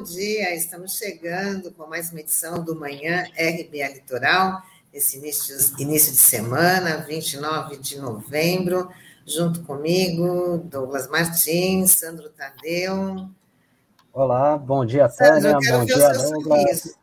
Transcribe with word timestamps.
Bom 0.00 0.04
dia. 0.04 0.54
Estamos 0.54 0.96
chegando 0.96 1.70
com 1.72 1.86
mais 1.86 2.10
uma 2.10 2.20
edição 2.20 2.64
do 2.64 2.74
Manhã 2.74 3.22
RBA 3.36 3.86
Litoral, 3.92 4.62
esse 4.94 5.18
início, 5.18 5.54
início 5.78 6.10
de 6.10 6.16
semana, 6.16 7.04
29 7.06 7.76
de 7.76 7.98
novembro. 7.98 8.88
Junto 9.26 9.62
comigo, 9.62 10.56
Douglas 10.64 11.06
Martins, 11.06 11.90
Sandro 11.90 12.30
Tadeu. 12.30 13.28
Olá, 14.10 14.56
bom 14.56 14.86
dia, 14.86 15.06
Tânia. 15.06 15.52
Bom 15.52 15.84
dia, 15.84 16.12
Douglas. 16.14 16.96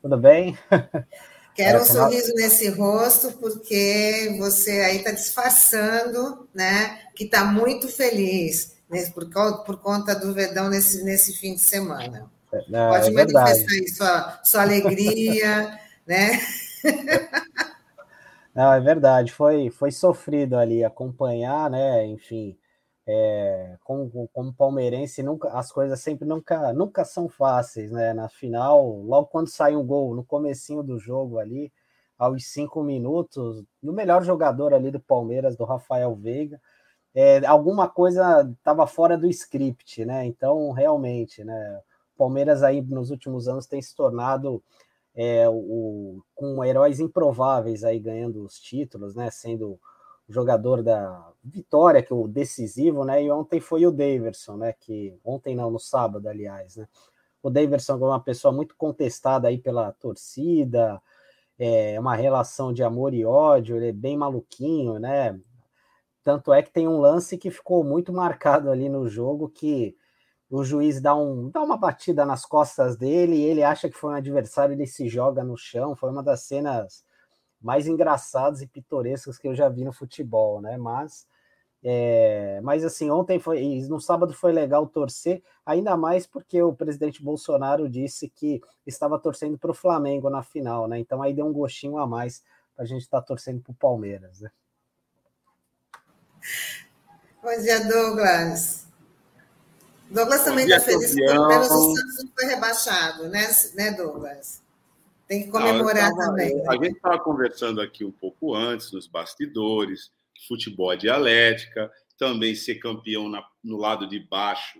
Tudo 0.00 0.16
bem? 0.16 0.56
Quero 1.52 1.78
é, 1.78 1.82
um 1.82 1.84
sorriso 1.84 2.32
nesse 2.36 2.68
rosto, 2.68 3.32
porque 3.38 4.36
você 4.38 4.82
aí 4.82 4.98
está 4.98 5.10
disfarçando, 5.10 6.46
né? 6.54 7.08
Que 7.12 7.24
está 7.24 7.44
muito 7.44 7.88
feliz 7.88 8.76
né, 8.88 9.04
por, 9.06 9.28
por 9.64 9.78
conta 9.78 10.14
do 10.14 10.32
Verdão 10.32 10.70
nesse, 10.70 11.02
nesse 11.02 11.36
fim 11.36 11.54
de 11.54 11.60
semana. 11.60 12.35
É, 12.52 12.64
não, 12.68 12.90
Pode 12.90 13.08
é 13.08 13.10
manifestar 13.10 13.72
aí 13.72 13.88
sua, 13.88 14.40
sua 14.44 14.62
alegria, 14.62 15.78
né? 16.06 16.40
Não, 18.54 18.72
é 18.72 18.80
verdade, 18.80 19.32
foi, 19.32 19.70
foi 19.70 19.90
sofrido 19.90 20.56
ali 20.56 20.82
acompanhar, 20.84 21.68
né? 21.70 22.06
Enfim, 22.06 22.56
é, 23.06 23.76
como, 23.84 24.28
como 24.32 24.54
palmeirense, 24.54 25.22
nunca, 25.22 25.48
as 25.50 25.70
coisas 25.70 26.00
sempre 26.00 26.26
nunca, 26.26 26.72
nunca 26.72 27.04
são 27.04 27.28
fáceis, 27.28 27.90
né? 27.92 28.12
Na 28.14 28.28
final, 28.28 29.02
logo 29.02 29.28
quando 29.28 29.48
sai 29.48 29.76
um 29.76 29.86
gol, 29.86 30.14
no 30.14 30.24
comecinho 30.24 30.82
do 30.82 30.98
jogo 30.98 31.38
ali, 31.38 31.72
aos 32.18 32.46
cinco 32.46 32.82
minutos, 32.82 33.62
no 33.82 33.92
melhor 33.92 34.24
jogador 34.24 34.72
ali 34.74 34.90
do 34.90 35.00
Palmeiras, 35.00 35.56
do 35.56 35.64
Rafael 35.64 36.14
Veiga, 36.16 36.60
é, 37.14 37.44
alguma 37.46 37.88
coisa 37.88 38.42
estava 38.58 38.86
fora 38.86 39.16
do 39.16 39.26
script, 39.28 40.04
né? 40.04 40.26
Então, 40.26 40.72
realmente, 40.72 41.44
né? 41.44 41.80
Palmeiras 42.16 42.62
aí 42.62 42.80
nos 42.80 43.10
últimos 43.10 43.48
anos 43.48 43.66
tem 43.66 43.80
se 43.80 43.94
tornado 43.94 44.62
é, 45.14 45.48
o, 45.48 46.22
com 46.34 46.64
heróis 46.64 47.00
improváveis 47.00 47.84
aí 47.84 47.98
ganhando 47.98 48.44
os 48.44 48.58
títulos, 48.58 49.14
né? 49.14 49.30
Sendo 49.30 49.78
jogador 50.28 50.82
da 50.82 51.32
vitória, 51.42 52.02
que 52.02 52.12
é 52.12 52.16
o 52.16 52.26
decisivo, 52.28 53.04
né? 53.04 53.22
E 53.22 53.30
ontem 53.30 53.60
foi 53.60 53.86
o 53.86 53.92
Daverson, 53.92 54.56
né? 54.56 54.72
Que 54.72 55.18
ontem 55.24 55.54
não, 55.54 55.70
no 55.70 55.78
sábado, 55.78 56.28
aliás, 56.28 56.76
né? 56.76 56.86
O 57.42 57.50
Daverson 57.50 57.92
é 57.92 57.96
uma 57.96 58.20
pessoa 58.20 58.52
muito 58.52 58.74
contestada 58.76 59.48
aí 59.48 59.56
pela 59.58 59.92
torcida, 59.92 61.00
é 61.58 61.98
uma 61.98 62.16
relação 62.16 62.72
de 62.72 62.82
amor 62.82 63.14
e 63.14 63.24
ódio, 63.24 63.76
ele 63.76 63.88
é 63.88 63.92
bem 63.92 64.16
maluquinho, 64.16 64.98
né? 64.98 65.38
Tanto 66.24 66.52
é 66.52 66.60
que 66.60 66.72
tem 66.72 66.88
um 66.88 66.98
lance 66.98 67.38
que 67.38 67.50
ficou 67.50 67.84
muito 67.84 68.12
marcado 68.12 68.68
ali 68.68 68.88
no 68.88 69.08
jogo 69.08 69.48
que 69.48 69.96
o 70.50 70.62
juiz 70.64 71.00
dá, 71.00 71.14
um, 71.14 71.50
dá 71.50 71.62
uma 71.62 71.76
batida 71.76 72.24
nas 72.24 72.44
costas 72.44 72.96
dele 72.96 73.42
ele 73.42 73.62
acha 73.62 73.88
que 73.88 73.96
foi 73.96 74.12
um 74.12 74.16
adversário, 74.16 74.74
ele 74.74 74.86
se 74.86 75.08
joga 75.08 75.42
no 75.42 75.56
chão. 75.56 75.96
Foi 75.96 76.10
uma 76.10 76.22
das 76.22 76.42
cenas 76.42 77.04
mais 77.60 77.86
engraçadas 77.86 78.62
e 78.62 78.66
pitorescas 78.66 79.38
que 79.38 79.48
eu 79.48 79.54
já 79.54 79.68
vi 79.68 79.84
no 79.84 79.92
futebol, 79.92 80.60
né? 80.60 80.76
Mas, 80.76 81.26
é, 81.82 82.60
mas 82.62 82.84
assim, 82.84 83.10
ontem 83.10 83.40
foi, 83.40 83.80
no 83.88 84.00
sábado 84.00 84.32
foi 84.32 84.52
legal 84.52 84.86
torcer, 84.86 85.42
ainda 85.64 85.96
mais 85.96 86.26
porque 86.26 86.62
o 86.62 86.72
presidente 86.72 87.22
Bolsonaro 87.22 87.88
disse 87.88 88.28
que 88.28 88.62
estava 88.86 89.18
torcendo 89.18 89.58
para 89.58 89.70
o 89.70 89.74
Flamengo 89.74 90.30
na 90.30 90.42
final, 90.42 90.86
né? 90.86 90.98
Então 90.98 91.22
aí 91.22 91.34
deu 91.34 91.46
um 91.46 91.52
gostinho 91.52 91.98
a 91.98 92.06
mais 92.06 92.42
para 92.74 92.84
a 92.84 92.86
gente 92.86 93.02
estar 93.02 93.20
tá 93.20 93.26
torcendo 93.26 93.60
para 93.62 93.72
o 93.72 93.74
Palmeiras, 93.74 94.40
né? 94.40 94.50
Bom 97.42 97.60
dia, 97.60 97.84
Douglas. 97.88 98.85
Douglas 100.10 100.44
também 100.44 100.64
está 100.64 100.80
feliz 100.80 101.10
porque 101.10 101.26
pelo 101.26 101.48
menos 101.48 101.68
o 101.68 101.96
Santos 101.96 102.24
não 102.24 102.32
foi 102.32 102.46
rebaixado, 102.46 103.28
né, 103.28 103.48
né 103.74 103.90
Douglas? 103.92 104.62
Tem 105.26 105.44
que 105.44 105.50
comemorar 105.50 106.10
não, 106.10 106.16
tava, 106.16 106.28
também. 106.28 106.68
A 106.68 106.72
gente 106.74 106.96
estava 106.96 107.18
conversando 107.18 107.80
aqui 107.80 108.04
um 108.04 108.12
pouco 108.12 108.54
antes, 108.54 108.92
nos 108.92 109.08
bastidores, 109.08 110.12
futebol 110.46 110.92
é 110.92 110.96
dialética, 110.96 111.90
também 112.16 112.54
ser 112.54 112.76
campeão 112.76 113.28
na, 113.28 113.44
no 113.62 113.76
lado 113.76 114.06
de 114.06 114.20
baixo 114.20 114.78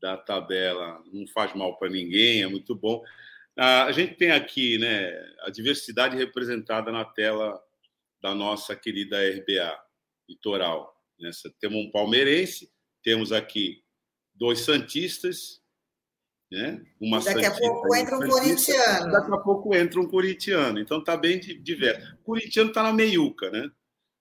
da 0.00 0.16
tabela 0.16 1.00
não 1.12 1.26
faz 1.28 1.54
mal 1.54 1.78
para 1.78 1.88
ninguém, 1.88 2.42
é 2.42 2.46
muito 2.48 2.74
bom. 2.74 3.02
A 3.56 3.92
gente 3.92 4.14
tem 4.14 4.32
aqui 4.32 4.78
né, 4.78 5.12
a 5.40 5.50
diversidade 5.50 6.16
representada 6.16 6.90
na 6.90 7.04
tela 7.04 7.62
da 8.20 8.34
nossa 8.34 8.74
querida 8.74 9.18
RBA 9.18 9.78
litoral. 10.28 10.94
Nessa, 11.20 11.52
temos 11.60 11.78
um 11.78 11.90
palmeirense, 11.90 12.70
temos 13.02 13.30
aqui 13.30 13.81
dois 14.34 14.60
santistas, 14.60 15.60
né? 16.50 16.84
Uma 17.00 17.20
daqui 17.20 17.46
a 17.46 17.50
pouco 17.50 17.94
entra 17.96 18.18
um 18.18 18.28
corintiano. 18.28 19.12
Daqui 19.12 19.32
a 19.32 19.38
pouco 19.38 19.74
entra 19.74 20.00
um 20.00 20.08
corintiano. 20.08 20.78
Então 20.78 20.98
está 20.98 21.16
bem 21.16 21.40
diverso. 21.40 22.14
O 22.20 22.24
corintiano 22.24 22.68
está 22.68 22.82
na 22.82 22.92
meiuca, 22.92 23.50
né? 23.50 23.70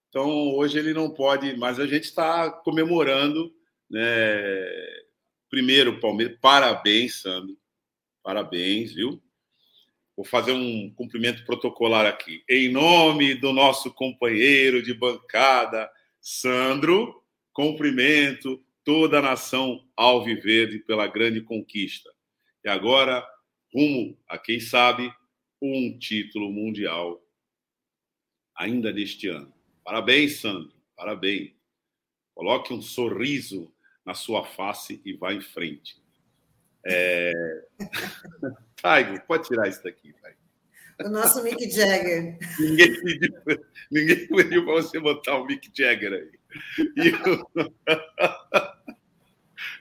Então 0.10 0.56
hoje 0.56 0.80
ele 0.80 0.94
não 0.94 1.10
pode, 1.10 1.56
mas 1.58 1.80
a 1.80 1.86
gente 1.86 2.06
está 2.06 2.50
comemorando, 2.50 3.54
né? 3.90 4.02
Primeiro, 5.50 6.00
Palmeiras, 6.00 6.38
parabéns, 6.42 7.22
Sandro. 7.22 7.58
Parabéns, 8.24 8.94
viu? 8.94 9.22
Vou 10.16 10.26
fazer 10.26 10.54
um 10.54 10.94
cumprimento 10.94 11.44
protocolar 11.46 12.06
aqui. 12.06 12.44
Em 12.50 12.70
nome 12.70 13.34
do 13.34 13.52
nosso 13.52 13.92
companheiro 13.92 14.82
de 14.82 14.94
bancada, 14.94 15.90
Sandro, 16.22 17.22
cumprimento 17.52 18.64
toda 18.84 19.19
a 19.19 19.22
nação 19.22 19.86
alviverde 19.96 20.80
pela 20.80 21.08
grande 21.08 21.42
conquista. 21.42 22.09
E 22.64 22.69
agora, 22.69 23.25
rumo 23.74 24.18
a 24.28 24.38
quem 24.38 24.59
sabe, 24.59 25.14
um 25.62 25.97
título 25.97 26.52
mundial 26.52 27.22
ainda 28.56 28.91
deste 28.91 29.28
ano. 29.28 29.53
Parabéns, 29.84 30.40
Sandro, 30.40 30.74
parabéns. 30.96 31.52
Coloque 32.34 32.74
um 32.74 32.81
sorriso 32.81 33.72
na 34.06 34.14
sua 34.14 34.46
face 34.46 35.02
e 35.06 35.14
vá 35.14 35.34
em 35.34 35.41
frente. 35.41 36.02
É... 36.86 37.31
Taigo, 38.81 39.22
pode 39.28 39.47
tirar 39.47 39.68
isso 39.68 39.84
daqui, 39.84 40.14
Taigo. 40.14 40.41
O 41.03 41.09
nosso 41.09 41.44
Mick 41.44 41.70
Jagger. 41.70 42.38
Ninguém 42.59 43.02
pediu, 43.02 43.66
ninguém 43.91 44.28
pediu 44.28 44.66
para 44.66 44.74
você 44.74 45.00
botar 45.00 45.38
o 45.38 45.46
Mick 45.46 45.72
Jagger 45.74 46.14
aí. 46.14 46.31
Eu... 46.96 47.52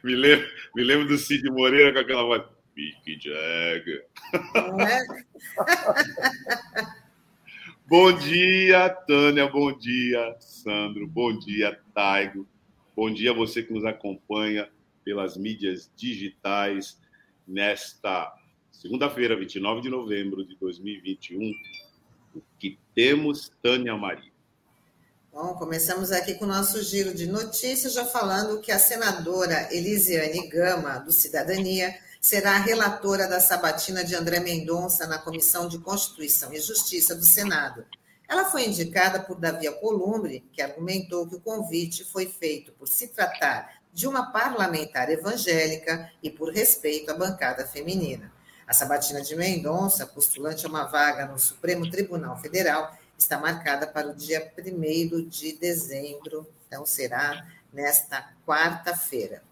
me, 0.03 0.15
lembro, 0.15 0.49
me 0.75 0.85
lembro 0.85 1.09
do 1.09 1.19
Cid 1.19 1.49
Moreira 1.51 1.93
com 1.93 1.99
aquela 1.99 2.23
voz. 2.23 2.43
Mick 2.77 3.21
Jagger. 3.21 4.07
É? 4.33 5.01
bom 7.87 8.13
dia, 8.13 8.89
Tânia. 8.89 9.49
Bom 9.49 9.77
dia, 9.77 10.37
Sandro. 10.41 11.07
Bom 11.07 11.39
dia, 11.39 11.79
Taigo. 11.95 12.49
Bom 12.97 13.13
dia 13.13 13.33
a 13.33 13.35
você 13.35 13.63
que 13.63 13.73
nos 13.73 13.85
acompanha 13.85 14.69
pelas 15.05 15.37
mídias 15.37 15.91
digitais 15.97 17.01
nesta 17.47 18.33
segunda-feira, 18.71 19.37
29 19.37 19.81
de 19.81 19.91
novembro 19.91 20.45
de 20.45 20.57
2021. 20.57 21.53
O 22.35 22.43
que 22.59 22.79
temos, 22.95 23.51
Tânia 23.63 23.97
Maria? 23.97 24.30
Bom, 25.33 25.55
começamos 25.55 26.11
aqui 26.11 26.35
com 26.35 26.45
o 26.45 26.49
nosso 26.49 26.83
giro 26.83 27.15
de 27.15 27.25
notícias, 27.29 27.93
já 27.93 28.05
falando 28.05 28.61
que 28.61 28.73
a 28.73 28.81
senadora 28.81 29.69
Elisiane 29.73 30.49
Gama, 30.49 30.99
do 30.99 31.13
Cidadania, 31.13 31.97
será 32.21 32.57
a 32.57 32.59
relatora 32.59 33.29
da 33.29 33.39
sabatina 33.39 34.03
de 34.03 34.17
André 34.17 34.41
Mendonça 34.41 35.07
na 35.07 35.19
Comissão 35.19 35.69
de 35.69 35.79
Constituição 35.79 36.53
e 36.53 36.61
Justiça 36.61 37.15
do 37.15 37.25
Senado. 37.25 37.87
Ela 38.29 38.47
foi 38.47 38.67
indicada 38.67 39.21
por 39.21 39.39
Davi 39.39 39.69
Alcolumbre, 39.69 40.45
que 40.53 40.61
argumentou 40.61 41.29
que 41.29 41.37
o 41.37 41.41
convite 41.41 42.05
foi 42.05 42.27
feito 42.27 42.73
por 42.73 42.89
se 42.89 43.07
tratar 43.07 43.81
de 43.93 44.09
uma 44.09 44.33
parlamentar 44.33 45.11
evangélica 45.11 46.11
e 46.21 46.29
por 46.29 46.53
respeito 46.53 47.09
à 47.13 47.15
bancada 47.15 47.65
feminina. 47.65 48.33
A 48.67 48.73
Sabatina 48.73 49.23
de 49.23 49.37
Mendonça, 49.37 50.07
postulante 50.07 50.67
a 50.67 50.69
uma 50.69 50.85
vaga 50.85 51.27
no 51.27 51.39
Supremo 51.39 51.89
Tribunal 51.89 52.37
Federal, 52.37 52.97
está 53.21 53.39
marcada 53.39 53.87
para 53.87 54.09
o 54.09 54.15
dia 54.15 54.53
1 54.59 55.29
de 55.29 55.53
dezembro, 55.53 56.47
então 56.67 56.87
será 56.87 57.47
nesta 57.73 58.33
quarta-feira. 58.47 59.43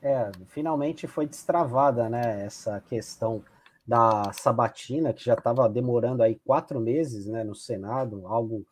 É, 0.00 0.30
finalmente 0.48 1.06
foi 1.06 1.26
destravada, 1.26 2.08
né, 2.08 2.44
essa 2.44 2.80
questão 2.80 3.42
da 3.86 4.30
sabatina, 4.32 5.12
que 5.12 5.24
já 5.24 5.34
estava 5.34 5.68
demorando 5.68 6.22
aí 6.22 6.38
quatro 6.44 6.80
meses, 6.80 7.26
né, 7.26 7.42
no 7.42 7.54
Senado, 7.54 8.26
algo 8.26 8.66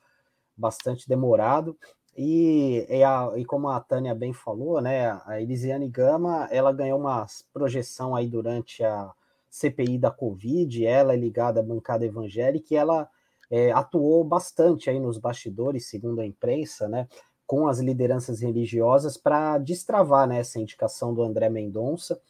bastante 0.57 1.09
demorado, 1.09 1.79
e, 2.17 2.85
e, 2.89 3.03
a, 3.03 3.33
e, 3.37 3.45
como 3.45 3.69
a 3.69 3.81
Tânia 3.81 4.15
bem 4.15 4.33
falou, 4.33 4.81
né, 4.81 5.19
a 5.25 5.41
Elisiane 5.41 5.89
Gama, 5.89 6.47
ela 6.51 6.73
ganhou 6.73 6.99
uma 6.99 7.25
projeção 7.53 8.15
aí 8.15 8.29
durante 8.29 8.85
a 8.85 9.11
CPI 9.49 9.99
da 9.99 10.11
Covid, 10.11 10.85
ela 10.85 11.15
é 11.15 11.17
ligada 11.17 11.61
à 11.61 11.63
bancada 11.63 12.05
evangélica 12.05 12.75
e 12.75 12.77
ela 12.77 13.09
é, 13.51 13.73
atuou 13.73 14.23
bastante 14.23 14.89
aí 14.89 15.01
nos 15.01 15.19
bastidores, 15.19 15.89
segundo 15.89 16.21
a 16.21 16.27
imprensa, 16.27 16.89
né, 16.89 17.09
com 17.47 17.67
as 17.67 17.81
lideranças 17.81 18.41
religiosas 18.41 19.17
para 19.17 19.59
destravar 19.59 20.29
né, 20.29 20.39
essa 20.39 20.61
indicação 20.61 21.13
do 21.13 21.23
André 21.23 21.51
Mendonça. 21.51 22.21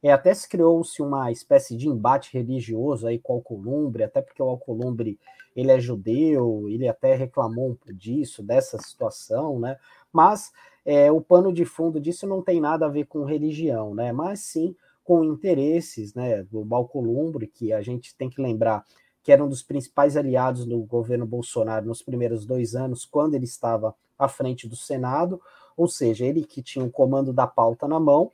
É, 0.00 0.12
até 0.12 0.32
se 0.32 0.48
criou-se 0.48 1.02
uma 1.02 1.32
espécie 1.32 1.76
de 1.76 1.88
embate 1.88 2.32
religioso 2.32 3.06
aí 3.08 3.18
com 3.18 3.32
o 3.32 3.36
Alcolumbre, 3.36 4.04
até 4.04 4.22
porque 4.22 4.40
o 4.40 4.48
Alcolumbre 4.48 5.18
ele 5.56 5.72
é 5.72 5.80
judeu, 5.80 6.68
ele 6.68 6.86
até 6.86 7.16
reclamou 7.16 7.76
disso, 7.92 8.40
dessa 8.44 8.78
situação, 8.78 9.58
né? 9.58 9.76
Mas 10.12 10.52
é, 10.84 11.10
o 11.10 11.20
pano 11.20 11.52
de 11.52 11.64
fundo 11.64 12.00
disso 12.00 12.28
não 12.28 12.40
tem 12.40 12.60
nada 12.60 12.86
a 12.86 12.88
ver 12.88 13.06
com 13.06 13.24
religião, 13.24 13.92
né? 13.92 14.12
Mas 14.12 14.40
sim 14.40 14.76
com 15.02 15.24
interesses, 15.24 16.14
né? 16.14 16.44
Do 16.44 16.64
Alcolumbre, 16.72 17.48
que 17.48 17.72
a 17.72 17.82
gente 17.82 18.14
tem 18.16 18.30
que 18.30 18.40
lembrar 18.40 18.84
que 19.28 19.32
era 19.32 19.44
um 19.44 19.48
dos 19.50 19.62
principais 19.62 20.16
aliados 20.16 20.64
do 20.64 20.78
governo 20.78 21.26
Bolsonaro 21.26 21.84
nos 21.84 22.00
primeiros 22.00 22.46
dois 22.46 22.74
anos, 22.74 23.04
quando 23.04 23.34
ele 23.34 23.44
estava 23.44 23.94
à 24.18 24.26
frente 24.26 24.66
do 24.66 24.74
Senado, 24.74 25.38
ou 25.76 25.86
seja, 25.86 26.24
ele 26.24 26.46
que 26.46 26.62
tinha 26.62 26.82
o 26.82 26.90
comando 26.90 27.30
da 27.30 27.46
pauta 27.46 27.86
na 27.86 28.00
mão, 28.00 28.32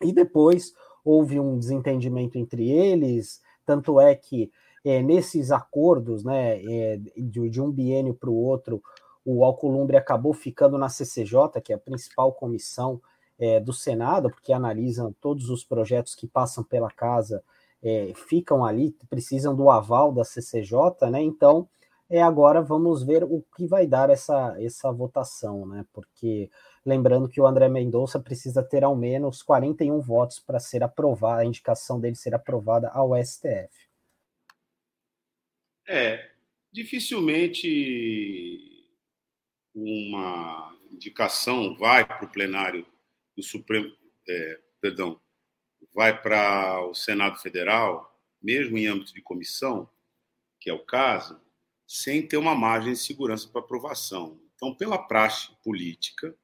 e 0.00 0.14
depois 0.14 0.72
houve 1.04 1.38
um 1.38 1.58
desentendimento 1.58 2.38
entre 2.38 2.70
eles, 2.70 3.42
tanto 3.66 4.00
é 4.00 4.14
que 4.14 4.50
é, 4.82 5.02
nesses 5.02 5.52
acordos 5.52 6.24
né, 6.24 6.58
é, 6.64 6.96
de, 6.96 7.50
de, 7.50 7.60
um 7.60 7.70
biênio 7.70 8.14
para 8.14 8.30
o 8.30 8.34
outro, 8.34 8.82
o 9.26 9.44
Alcolumbre 9.44 9.98
acabou 9.98 10.32
ficando 10.32 10.78
na 10.78 10.88
CCJ, 10.88 11.60
que 11.62 11.70
é 11.70 11.76
a 11.76 11.78
principal 11.78 12.32
comissão 12.32 12.98
é, 13.38 13.60
do 13.60 13.74
Senado, 13.74 14.30
porque 14.30 14.54
analisam 14.54 15.14
todos 15.20 15.50
os 15.50 15.66
projetos 15.66 16.14
que 16.14 16.26
passam 16.26 16.64
pela 16.64 16.90
casa, 16.90 17.44
é, 17.84 18.12
ficam 18.14 18.64
ali, 18.64 18.96
precisam 19.08 19.54
do 19.54 19.70
aval 19.70 20.12
da 20.12 20.24
CCJ, 20.24 21.10
né? 21.10 21.22
Então, 21.22 21.68
é 22.10 22.22
agora 22.22 22.62
vamos 22.62 23.04
ver 23.04 23.22
o 23.22 23.44
que 23.56 23.66
vai 23.66 23.86
dar 23.86 24.10
essa, 24.10 24.56
essa 24.58 24.90
votação, 24.90 25.66
né? 25.66 25.84
Porque 25.92 26.50
Lembrando 26.86 27.30
que 27.30 27.40
o 27.40 27.46
André 27.46 27.66
Mendonça 27.68 28.20
precisa 28.20 28.62
ter 28.62 28.84
ao 28.84 28.94
menos 28.94 29.42
41 29.42 30.00
votos 30.00 30.38
para 30.38 30.60
ser 30.60 30.82
aprovada, 30.82 31.40
a 31.40 31.46
indicação 31.46 31.98
dele 31.98 32.14
ser 32.14 32.34
aprovada 32.34 32.90
ao 32.90 33.12
STF. 33.24 33.72
É, 35.86 36.30
dificilmente 36.70 37.66
uma 39.74 40.76
indicação 40.90 41.74
vai 41.74 42.04
para 42.04 42.26
o 42.26 42.30
plenário 42.30 42.86
do 43.34 43.42
Supremo, 43.42 43.90
é, 44.28 44.60
perdão, 44.80 45.18
vai 45.94 46.20
para 46.20 46.84
o 46.86 46.94
Senado 46.94 47.38
Federal, 47.38 48.18
mesmo 48.42 48.76
em 48.76 48.86
âmbito 48.86 49.14
de 49.14 49.22
comissão, 49.22 49.88
que 50.60 50.68
é 50.68 50.72
o 50.72 50.84
caso, 50.84 51.40
sem 51.86 52.26
ter 52.26 52.36
uma 52.36 52.54
margem 52.54 52.92
de 52.92 52.98
segurança 52.98 53.48
para 53.48 53.60
aprovação. 53.60 54.40
Então, 54.54 54.74
pela 54.74 54.98
praxe 54.98 55.50
política, 55.62 56.34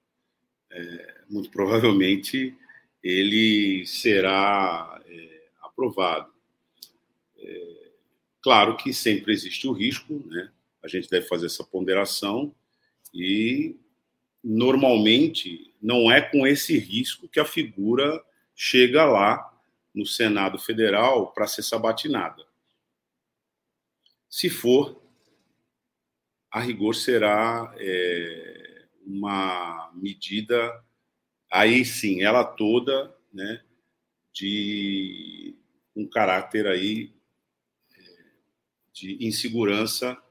é, 0.71 1.23
muito 1.29 1.51
provavelmente 1.51 2.57
ele 3.03 3.85
será 3.87 5.01
é, 5.07 5.49
aprovado. 5.63 6.33
É, 7.39 7.91
claro 8.43 8.77
que 8.77 8.93
sempre 8.93 9.33
existe 9.33 9.67
o 9.67 9.73
risco, 9.73 10.23
né? 10.27 10.51
a 10.83 10.89
gente 10.89 11.09
deve 11.09 11.27
fazer 11.27 11.47
essa 11.47 11.65
ponderação 11.65 12.55
e 13.13 13.77
normalmente 14.43 15.75
não 15.81 16.11
é 16.11 16.21
com 16.21 16.47
esse 16.47 16.79
risco 16.79 17.29
que 17.29 17.41
a 17.41 17.45
figura 17.45 18.23
chega 18.63 19.07
lá 19.07 19.59
no 19.95 20.05
Senado 20.05 20.59
Federal 20.59 21.33
para 21.33 21.47
ser 21.47 21.63
sabatinada. 21.63 22.47
Se 24.29 24.51
for, 24.51 25.03
a 26.51 26.61
rigor 26.61 26.95
será 26.95 27.75
é, 27.79 28.87
uma 29.07 29.91
medida, 29.95 30.85
aí 31.51 31.87
sim, 31.87 32.21
ela 32.21 32.45
toda, 32.45 33.17
né, 33.33 33.65
de 34.31 35.57
um 35.97 36.07
caráter 36.07 36.67
aí 36.67 37.15
é, 37.97 38.03
de 38.93 39.27
insegurança 39.27 40.23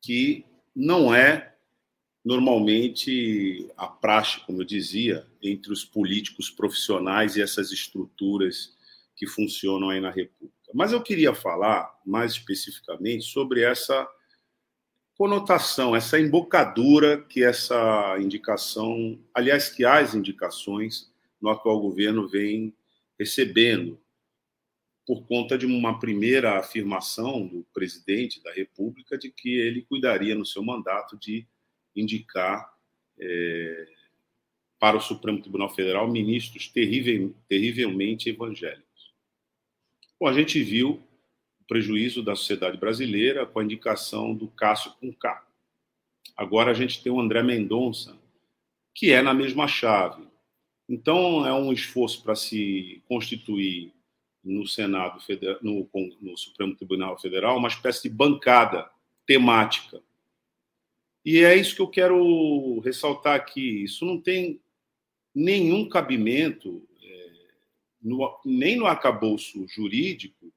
que 0.00 0.46
não 0.74 1.14
é 1.14 1.53
normalmente 2.24 3.70
a 3.76 3.86
praxe, 3.86 4.40
como 4.40 4.62
eu 4.62 4.66
dizia, 4.66 5.26
entre 5.42 5.72
os 5.72 5.84
políticos 5.84 6.48
profissionais 6.48 7.36
e 7.36 7.42
essas 7.42 7.70
estruturas 7.70 8.74
que 9.14 9.26
funcionam 9.26 9.90
aí 9.90 10.00
na 10.00 10.10
República. 10.10 10.54
Mas 10.72 10.92
eu 10.92 11.02
queria 11.02 11.34
falar 11.34 11.92
mais 12.04 12.32
especificamente 12.32 13.24
sobre 13.26 13.62
essa 13.62 14.08
conotação, 15.16 15.94
essa 15.94 16.18
embocadura 16.18 17.22
que 17.22 17.44
essa 17.44 18.16
indicação, 18.18 19.20
aliás, 19.32 19.68
que 19.68 19.84
as 19.84 20.14
indicações 20.14 21.12
no 21.40 21.50
atual 21.50 21.80
governo 21.80 22.26
vêm 22.26 22.74
recebendo, 23.18 24.00
por 25.06 25.26
conta 25.26 25.58
de 25.58 25.66
uma 25.66 25.98
primeira 25.98 26.58
afirmação 26.58 27.46
do 27.46 27.64
presidente 27.74 28.42
da 28.42 28.50
República 28.50 29.18
de 29.18 29.30
que 29.30 29.50
ele 29.50 29.82
cuidaria 29.82 30.34
no 30.34 30.46
seu 30.46 30.62
mandato 30.62 31.16
de 31.18 31.46
indicar 31.94 32.72
é, 33.18 33.86
para 34.78 34.96
o 34.96 35.00
Supremo 35.00 35.40
Tribunal 35.40 35.74
Federal 35.74 36.06
ministros 36.10 36.68
terrivelmente 37.48 38.28
evangélicos. 38.28 39.14
Bom, 40.20 40.28
a 40.28 40.32
gente 40.32 40.62
viu 40.62 41.02
prejuízo 41.66 42.22
da 42.22 42.36
sociedade 42.36 42.76
brasileira 42.76 43.46
com 43.46 43.58
a 43.58 43.64
indicação 43.64 44.34
do 44.34 44.48
Cássio 44.48 44.92
com 45.00 45.12
K. 45.12 45.42
Agora 46.36 46.70
a 46.70 46.74
gente 46.74 47.02
tem 47.02 47.10
o 47.10 47.20
André 47.20 47.42
Mendonça, 47.42 48.16
que 48.94 49.10
é 49.10 49.22
na 49.22 49.32
mesma 49.32 49.66
chave. 49.66 50.26
Então 50.88 51.46
é 51.46 51.52
um 51.52 51.72
esforço 51.72 52.22
para 52.22 52.34
se 52.34 53.02
constituir 53.08 53.92
no 54.42 54.66
Senado, 54.66 55.18
no, 55.62 55.88
no 56.20 56.36
Supremo 56.36 56.76
Tribunal 56.76 57.18
Federal, 57.18 57.56
uma 57.56 57.68
espécie 57.68 58.08
de 58.08 58.14
bancada 58.14 58.88
temática. 59.26 60.02
E 61.24 61.40
é 61.40 61.56
isso 61.56 61.74
que 61.74 61.82
eu 61.82 61.88
quero 61.88 62.80
ressaltar 62.80 63.34
aqui. 63.34 63.82
Isso 63.82 64.04
não 64.04 64.20
tem 64.20 64.60
nenhum 65.34 65.88
cabimento, 65.88 66.86
é, 67.02 67.30
no, 68.02 68.40
nem 68.44 68.76
no 68.76 68.86
arcabouço 68.86 69.66
jurídico, 69.66 70.52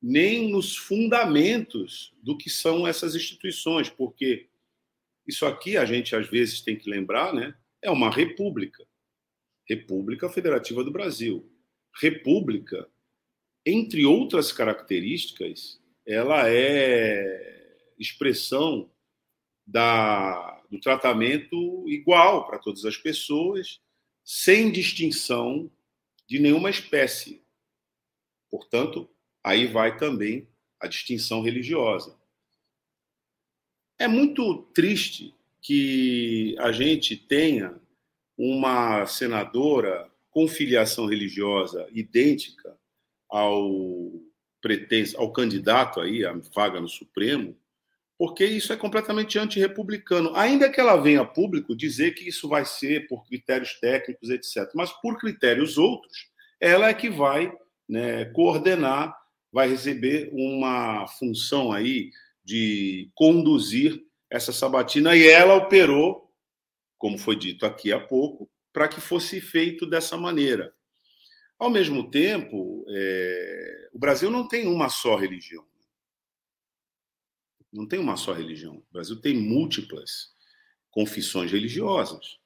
nem 0.00 0.50
nos 0.50 0.76
fundamentos 0.76 2.12
do 2.22 2.36
que 2.36 2.50
são 2.50 2.86
essas 2.86 3.14
instituições, 3.14 3.88
porque 3.88 4.48
isso 5.26 5.46
aqui 5.46 5.76
a 5.76 5.84
gente 5.84 6.14
às 6.14 6.28
vezes 6.28 6.60
tem 6.60 6.76
que 6.76 6.90
lembrar, 6.90 7.32
né? 7.32 7.54
É 7.80 7.90
uma 7.90 8.10
república. 8.10 8.84
República 9.66 10.28
Federativa 10.28 10.84
do 10.84 10.90
Brasil. 10.90 11.48
República, 12.00 12.88
entre 13.64 14.04
outras 14.04 14.52
características, 14.52 15.80
ela 16.06 16.50
é 16.50 17.86
expressão 17.98 18.91
da, 19.66 20.60
do 20.70 20.80
tratamento 20.80 21.88
igual 21.88 22.46
para 22.46 22.58
todas 22.58 22.84
as 22.84 22.96
pessoas, 22.96 23.80
sem 24.24 24.70
distinção 24.70 25.70
de 26.26 26.38
nenhuma 26.38 26.70
espécie. 26.70 27.42
Portanto, 28.50 29.08
aí 29.42 29.66
vai 29.66 29.96
também 29.96 30.48
a 30.78 30.86
distinção 30.86 31.42
religiosa. 31.42 32.16
É 33.98 34.08
muito 34.08 34.62
triste 34.74 35.34
que 35.60 36.56
a 36.58 36.72
gente 36.72 37.16
tenha 37.16 37.80
uma 38.36 39.06
senadora 39.06 40.10
com 40.30 40.48
filiação 40.48 41.06
religiosa 41.06 41.86
idêntica 41.92 42.76
ao 43.28 44.12
pretenso, 44.60 45.16
ao 45.18 45.32
candidato 45.32 46.00
aí 46.00 46.24
à 46.24 46.32
vaga 46.54 46.80
no 46.80 46.88
Supremo, 46.88 47.56
porque 48.22 48.44
isso 48.44 48.72
é 48.72 48.76
completamente 48.76 49.36
antirrepublicano. 49.36 50.30
Ainda 50.36 50.70
que 50.70 50.80
ela 50.80 50.94
venha 50.94 51.22
a 51.22 51.24
público 51.24 51.74
dizer 51.74 52.12
que 52.12 52.28
isso 52.28 52.48
vai 52.48 52.64
ser 52.64 53.08
por 53.08 53.26
critérios 53.26 53.80
técnicos, 53.80 54.30
etc. 54.30 54.70
Mas 54.76 54.92
por 54.92 55.18
critérios 55.18 55.76
outros, 55.76 56.28
ela 56.60 56.88
é 56.88 56.94
que 56.94 57.10
vai 57.10 57.52
né, 57.88 58.26
coordenar 58.26 59.12
vai 59.52 59.68
receber 59.68 60.30
uma 60.32 61.04
função 61.18 61.72
aí 61.72 62.10
de 62.44 63.10
conduzir 63.12 64.00
essa 64.30 64.52
sabatina 64.52 65.16
e 65.16 65.26
ela 65.26 65.56
operou, 65.56 66.30
como 66.96 67.18
foi 67.18 67.34
dito 67.34 67.66
aqui 67.66 67.92
há 67.92 67.98
pouco, 67.98 68.48
para 68.72 68.86
que 68.86 69.00
fosse 69.00 69.40
feito 69.40 69.84
dessa 69.84 70.16
maneira. 70.16 70.72
Ao 71.58 71.68
mesmo 71.68 72.08
tempo, 72.08 72.86
é, 72.88 73.88
o 73.92 73.98
Brasil 73.98 74.30
não 74.30 74.46
tem 74.46 74.68
uma 74.68 74.88
só 74.88 75.16
religião. 75.16 75.66
Não 77.72 77.86
tem 77.86 77.98
uma 77.98 78.16
só 78.16 78.32
religião. 78.32 78.76
O 78.76 78.92
Brasil 78.92 79.20
tem 79.20 79.34
múltiplas 79.34 80.30
confissões 80.90 81.50
religiosas. 81.50 82.38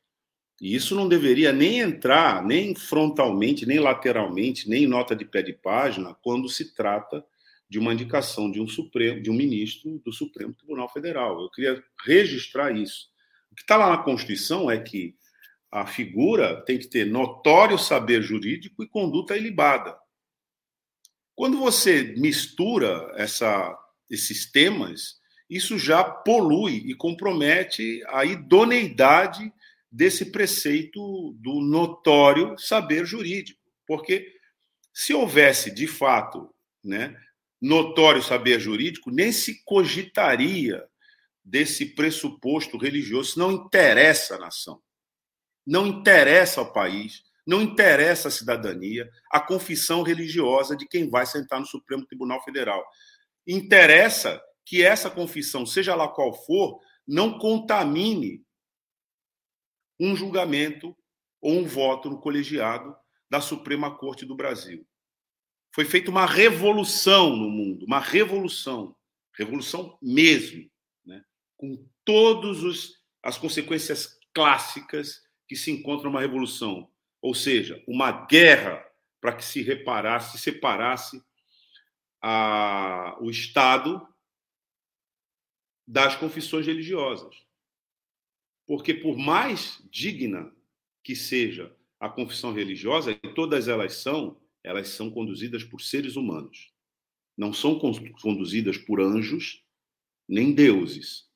E 0.61 0.75
isso 0.75 0.95
não 0.95 1.09
deveria 1.09 1.53
nem 1.53 1.81
entrar, 1.81 2.45
nem 2.45 2.75
frontalmente, 2.75 3.67
nem 3.67 3.79
lateralmente, 3.79 4.69
nem 4.69 4.85
em 4.85 4.87
nota 4.87 5.15
de 5.15 5.25
pé 5.25 5.43
de 5.43 5.53
página, 5.53 6.15
quando 6.23 6.49
se 6.49 6.75
trata 6.75 7.25
de 7.69 7.79
uma 7.79 7.93
indicação 7.93 8.51
de 8.51 8.61
um 8.61 8.67
Supremo, 8.67 9.21
de 9.21 9.31
um 9.31 9.35
ministro 9.35 10.01
do 10.05 10.13
Supremo 10.13 10.55
Tribunal 10.55 10.89
Federal. 10.89 11.41
Eu 11.41 11.51
queria 11.51 11.83
registrar 12.05 12.75
isso. 12.75 13.09
que 13.55 13.63
está 13.63 13.77
lá 13.77 13.91
na 13.91 13.99
Constituição 13.99 14.71
é 14.71 14.79
que 14.79 15.15
a 15.71 15.87
figura 15.87 16.63
tem 16.63 16.79
que 16.79 16.87
ter 16.87 17.07
notório 17.07 17.79
saber 17.79 18.23
jurídico 18.23 18.83
e 18.83 18.89
conduta 18.89 19.37
ilibada. 19.37 19.99
Quando 21.35 21.59
você 21.59 22.15
mistura 22.17 23.13
essa, 23.17 23.77
esses 24.11 24.51
temas, 24.51 25.17
isso 25.49 25.79
já 25.79 26.03
polui 26.05 26.83
e 26.87 26.95
compromete 26.95 28.03
a 28.09 28.25
idoneidade 28.25 29.53
desse 29.91 30.27
preceito 30.27 31.35
do 31.39 31.61
notório 31.61 32.59
saber 32.59 33.07
jurídico. 33.07 33.61
Porque 33.87 34.35
se 34.93 35.15
houvesse, 35.15 35.71
de 35.71 35.87
fato, 35.87 36.53
né, 36.83 37.17
notório 37.61 38.23
saber 38.23 38.61
jurídico, 38.61 39.11
nem 39.11 39.33
se 39.33 39.63
cogitaria 39.65 40.85
desse 41.45 41.87
pressuposto 41.87 42.77
religioso. 42.77 43.39
Não 43.39 43.53
interessa 43.53 44.35
à 44.35 44.39
nação, 44.39 44.83
não 45.67 45.87
interessa 45.87 46.61
ao 46.61 46.73
país, 46.73 47.23
não 47.47 47.63
interessa 47.63 48.29
à 48.29 48.31
cidadania, 48.31 49.09
a 49.31 49.41
confissão 49.41 50.03
religiosa 50.03 50.77
de 50.77 50.87
quem 50.87 51.09
vai 51.09 51.25
sentar 51.25 51.61
no 51.61 51.67
Supremo 51.67 52.05
Tribunal 52.05 52.43
Federal. 52.43 52.85
Interessa 53.47 54.43
que 54.65 54.83
essa 54.83 55.09
confissão, 55.09 55.65
seja 55.65 55.95
lá 55.95 56.09
qual 56.09 56.35
for, 56.45 56.81
não 57.07 57.39
contamine 57.39 58.45
um 59.99 60.17
julgamento 60.17 60.97
ou 61.41 61.53
um 61.53 61.65
voto 61.65 62.11
no 62.11 62.21
colegiado 62.21 62.95
da 63.31 63.41
Suprema 63.41 63.97
Corte 63.97 64.25
do 64.25 64.35
Brasil. 64.35 64.87
Foi 65.75 65.85
feita 65.85 66.11
uma 66.11 66.27
revolução 66.27 67.37
no 67.37 67.49
mundo, 67.49 67.85
uma 67.87 68.01
revolução, 68.01 68.97
revolução 69.37 69.99
mesmo, 70.03 70.69
né? 71.05 71.23
com 71.57 71.87
todas 72.05 72.93
as 73.23 73.37
consequências 73.37 74.19
clássicas 74.35 75.21
que 75.49 75.55
se 75.55 75.71
encontram 75.71 76.11
numa 76.11 76.21
revolução, 76.21 76.91
ou 77.23 77.35
seja, 77.35 77.83
uma 77.87 78.27
guerra 78.27 78.85
para 79.21 79.35
que 79.35 79.45
se 79.45 79.63
reparasse, 79.63 80.37
se 80.37 80.43
separasse 80.43 81.23
a, 82.21 83.17
o 83.21 83.31
Estado 83.31 84.07
das 85.87 86.17
confissões 86.17 86.67
religiosas. 86.67 87.37
Porque, 88.67 88.93
por 88.93 89.17
mais 89.17 89.81
digna 89.91 90.53
que 91.03 91.15
seja 91.15 91.75
a 92.01 92.09
confissão 92.09 92.53
religiosa, 92.53 93.13
e 93.13 93.35
todas 93.35 93.69
elas 93.69 93.95
são, 93.95 94.41
elas 94.63 94.89
são 94.89 95.11
conduzidas 95.11 95.63
por 95.63 95.81
seres 95.81 96.17
humanos. 96.17 96.73
Não 97.37 97.53
são 97.53 97.79
conduzidas 97.79 98.77
por 98.77 99.01
anjos 99.01 99.65
nem 100.29 100.53
deuses. 100.53 101.27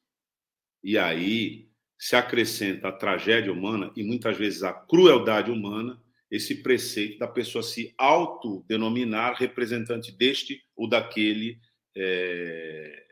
E 0.83 0.99
aí 0.99 1.71
se 1.99 2.17
acrescenta 2.17 2.89
a 2.89 2.93
tragédia 2.93 3.53
humana 3.53 3.93
e 3.95 4.03
muitas 4.03 4.37
vezes 4.37 4.63
a 4.63 4.73
crueldade 4.73 5.51
humana, 5.51 6.03
esse 6.31 6.63
preceito 6.63 7.19
da 7.19 7.27
pessoa 7.27 7.63
se 7.63 7.93
autodenominar 7.99 9.35
representante 9.35 10.13
deste 10.13 10.63
ou 10.77 10.89
daquele 10.89 11.61
é, 11.97 13.07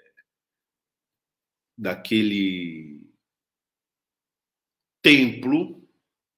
daquele 1.77 3.09
templo 5.03 5.89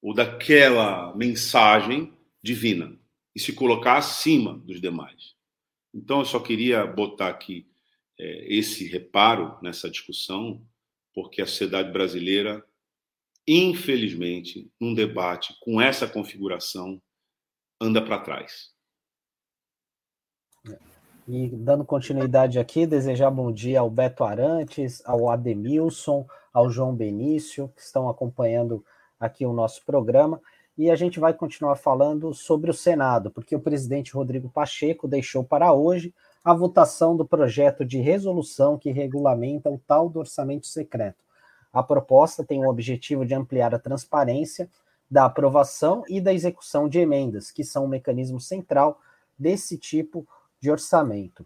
ou 0.01 0.13
daquela 0.13 1.15
mensagem 1.15 2.13
divina 2.41 2.97
e 3.35 3.39
se 3.39 3.53
colocar 3.53 3.97
acima 3.97 4.57
dos 4.59 4.81
demais. 4.81 5.35
Então, 5.93 6.19
eu 6.19 6.25
só 6.25 6.39
queria 6.39 6.85
botar 6.85 7.29
aqui 7.29 7.67
é, 8.19 8.53
esse 8.53 8.87
reparo 8.87 9.57
nessa 9.61 9.89
discussão, 9.89 10.65
porque 11.13 11.41
a 11.41 11.45
sociedade 11.45 11.91
brasileira, 11.91 12.65
infelizmente, 13.47 14.71
num 14.79 14.93
debate 14.93 15.55
com 15.61 15.81
essa 15.81 16.07
configuração, 16.07 17.01
anda 17.79 18.03
para 18.03 18.19
trás. 18.19 18.71
E 21.27 21.47
dando 21.49 21.85
continuidade 21.85 22.59
aqui, 22.59 22.85
desejar 22.85 23.31
bom 23.31 23.51
dia 23.51 23.79
ao 23.79 23.89
Beto 23.89 24.23
Arantes, 24.23 25.01
ao 25.05 25.29
Ademilson, 25.29 26.25
ao 26.53 26.69
João 26.69 26.95
Benício, 26.95 27.71
que 27.75 27.81
estão 27.81 28.09
acompanhando 28.09 28.83
aqui 29.19 29.45
o 29.45 29.53
nosso 29.53 29.85
programa. 29.85 30.41
E 30.77 30.89
a 30.89 30.95
gente 30.95 31.19
vai 31.19 31.33
continuar 31.33 31.75
falando 31.75 32.33
sobre 32.33 32.71
o 32.71 32.73
Senado, 32.73 33.29
porque 33.29 33.55
o 33.55 33.59
presidente 33.59 34.13
Rodrigo 34.13 34.49
Pacheco 34.49 35.07
deixou 35.07 35.43
para 35.43 35.73
hoje 35.73 36.13
a 36.43 36.53
votação 36.53 37.15
do 37.15 37.25
projeto 37.25 37.85
de 37.85 37.99
resolução 37.99 38.77
que 38.77 38.91
regulamenta 38.91 39.69
o 39.69 39.77
tal 39.77 40.09
do 40.09 40.19
orçamento 40.19 40.65
secreto. 40.65 41.23
A 41.73 41.81
proposta 41.81 42.43
tem 42.43 42.63
o 42.63 42.69
objetivo 42.69 43.25
de 43.25 43.33
ampliar 43.33 43.73
a 43.73 43.79
transparência 43.79 44.69
da 45.09 45.25
aprovação 45.25 46.03
e 46.07 46.21
da 46.21 46.33
execução 46.33 46.87
de 46.87 46.99
emendas, 46.99 47.51
que 47.51 47.63
são 47.63 47.85
o 47.85 47.87
mecanismo 47.87 48.39
central 48.39 48.99
desse 49.37 49.77
tipo 49.77 50.25
de 50.59 50.71
orçamento. 50.71 51.45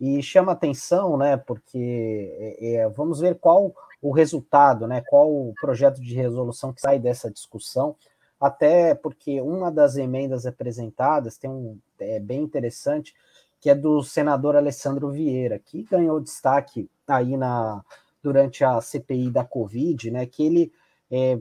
E 0.00 0.22
chama 0.22 0.52
atenção, 0.52 1.16
né, 1.16 1.36
porque 1.36 2.56
é, 2.58 2.74
é, 2.74 2.88
vamos 2.88 3.20
ver 3.20 3.38
qual 3.38 3.74
o 4.00 4.10
resultado, 4.10 4.86
né, 4.86 5.02
qual 5.02 5.30
o 5.30 5.54
projeto 5.60 6.00
de 6.00 6.14
resolução 6.14 6.72
que 6.72 6.80
sai 6.80 6.98
dessa 6.98 7.30
discussão, 7.30 7.94
até 8.40 8.94
porque 8.94 9.40
uma 9.40 9.70
das 9.70 9.96
emendas 9.96 10.46
apresentadas 10.46 11.38
tem 11.38 11.48
um 11.48 11.78
é 12.00 12.18
bem 12.18 12.42
interessante, 12.42 13.14
que 13.60 13.70
é 13.70 13.74
do 13.76 14.02
senador 14.02 14.56
Alessandro 14.56 15.10
Vieira, 15.10 15.60
que 15.60 15.84
ganhou 15.84 16.18
destaque 16.18 16.90
aí 17.06 17.36
na 17.36 17.84
durante 18.22 18.64
a 18.64 18.80
CPI 18.80 19.30
da 19.30 19.44
Covid, 19.44 20.10
né, 20.10 20.26
que 20.26 20.44
ele 20.44 20.72
é, 21.10 21.38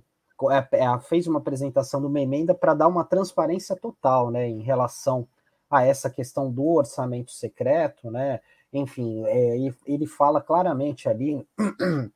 é, 0.50 0.68
é 0.72 1.00
fez 1.00 1.28
uma 1.28 1.40
apresentação 1.40 2.02
de 2.02 2.08
uma 2.08 2.20
emenda 2.20 2.54
para 2.54 2.74
dar 2.74 2.88
uma 2.88 3.04
transparência 3.04 3.76
total, 3.76 4.32
né, 4.32 4.48
em 4.48 4.62
relação 4.62 5.28
a 5.70 5.86
essa 5.86 6.10
questão 6.10 6.52
do 6.52 6.68
orçamento 6.68 7.32
secreto, 7.32 8.12
né? 8.12 8.42
Enfim, 8.74 9.24
é, 9.26 9.58
ele 9.86 10.06
fala 10.06 10.42
claramente 10.42 11.08
ali 11.08 11.48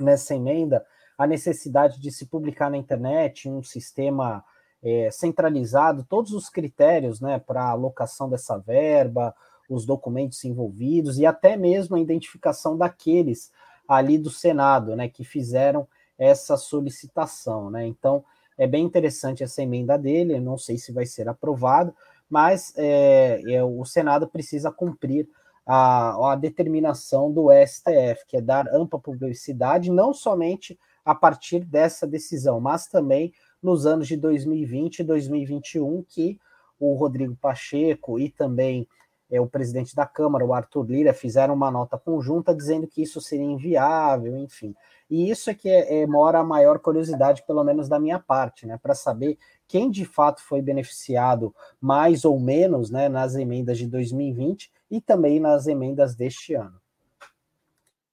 nessa 0.00 0.34
emenda 0.34 0.84
a 1.16 1.26
necessidade 1.26 2.00
de 2.00 2.10
se 2.10 2.26
publicar 2.26 2.70
na 2.70 2.76
internet 2.76 3.48
um 3.48 3.62
sistema 3.62 4.44
é, 4.82 5.10
centralizado, 5.10 6.04
todos 6.08 6.32
os 6.32 6.48
critérios 6.48 7.20
né, 7.20 7.38
para 7.38 7.62
a 7.62 7.70
alocação 7.70 8.28
dessa 8.28 8.56
verba, 8.56 9.34
os 9.68 9.84
documentos 9.84 10.44
envolvidos 10.44 11.18
e 11.18 11.26
até 11.26 11.56
mesmo 11.56 11.96
a 11.96 12.00
identificação 12.00 12.76
daqueles 12.76 13.50
ali 13.88 14.18
do 14.18 14.30
Senado 14.30 14.94
né, 14.94 15.08
que 15.08 15.24
fizeram 15.24 15.88
essa 16.18 16.56
solicitação. 16.56 17.70
Né? 17.70 17.86
Então, 17.86 18.22
é 18.58 18.66
bem 18.66 18.84
interessante 18.84 19.42
essa 19.42 19.62
emenda 19.62 19.96
dele, 19.96 20.38
não 20.38 20.58
sei 20.58 20.76
se 20.76 20.92
vai 20.92 21.06
ser 21.06 21.28
aprovado, 21.28 21.94
mas 22.28 22.74
é, 22.76 23.40
é, 23.46 23.64
o 23.64 23.84
Senado 23.84 24.28
precisa 24.28 24.70
cumprir 24.70 25.28
a, 25.64 26.32
a, 26.32 26.36
determinação 26.36 27.30
do 27.32 27.48
STF, 27.66 28.26
que 28.26 28.36
é 28.36 28.40
dar 28.40 28.66
ampla 28.68 28.98
publicidade, 28.98 29.90
não 29.90 30.12
somente 30.12 30.78
a 31.04 31.14
partir 31.14 31.64
dessa 31.64 32.06
decisão, 32.06 32.60
mas 32.60 32.86
também 32.86 33.32
nos 33.62 33.86
anos 33.86 34.08
de 34.08 34.16
2020 34.16 34.98
e 34.98 35.04
2021, 35.04 36.04
que 36.06 36.38
o 36.78 36.94
Rodrigo 36.94 37.36
Pacheco 37.36 38.18
e 38.18 38.28
também 38.28 38.86
é, 39.30 39.40
o 39.40 39.46
presidente 39.46 39.94
da 39.94 40.06
Câmara, 40.06 40.44
o 40.44 40.54
Arthur 40.54 40.86
Lira, 40.90 41.12
fizeram 41.12 41.54
uma 41.54 41.70
nota 41.70 41.98
conjunta 41.98 42.54
dizendo 42.54 42.86
que 42.86 43.02
isso 43.02 43.20
seria 43.20 43.44
inviável, 43.44 44.36
enfim. 44.36 44.74
E 45.10 45.30
isso 45.30 45.50
é 45.50 45.54
que 45.54 45.68
é, 45.68 46.02
é, 46.02 46.06
mora 46.06 46.38
a 46.38 46.44
maior 46.44 46.78
curiosidade, 46.78 47.44
pelo 47.46 47.64
menos 47.64 47.88
da 47.88 47.98
minha 47.98 48.18
parte, 48.18 48.66
né, 48.66 48.78
para 48.82 48.94
saber 48.94 49.38
quem 49.66 49.90
de 49.90 50.04
fato 50.04 50.42
foi 50.42 50.62
beneficiado 50.62 51.54
mais 51.80 52.24
ou 52.24 52.38
menos 52.38 52.90
né, 52.90 53.08
nas 53.08 53.34
emendas 53.34 53.78
de 53.78 53.86
2020 53.86 54.70
e 54.90 55.00
também 55.00 55.40
nas 55.40 55.66
emendas 55.66 56.14
deste 56.14 56.54
ano. 56.54 56.80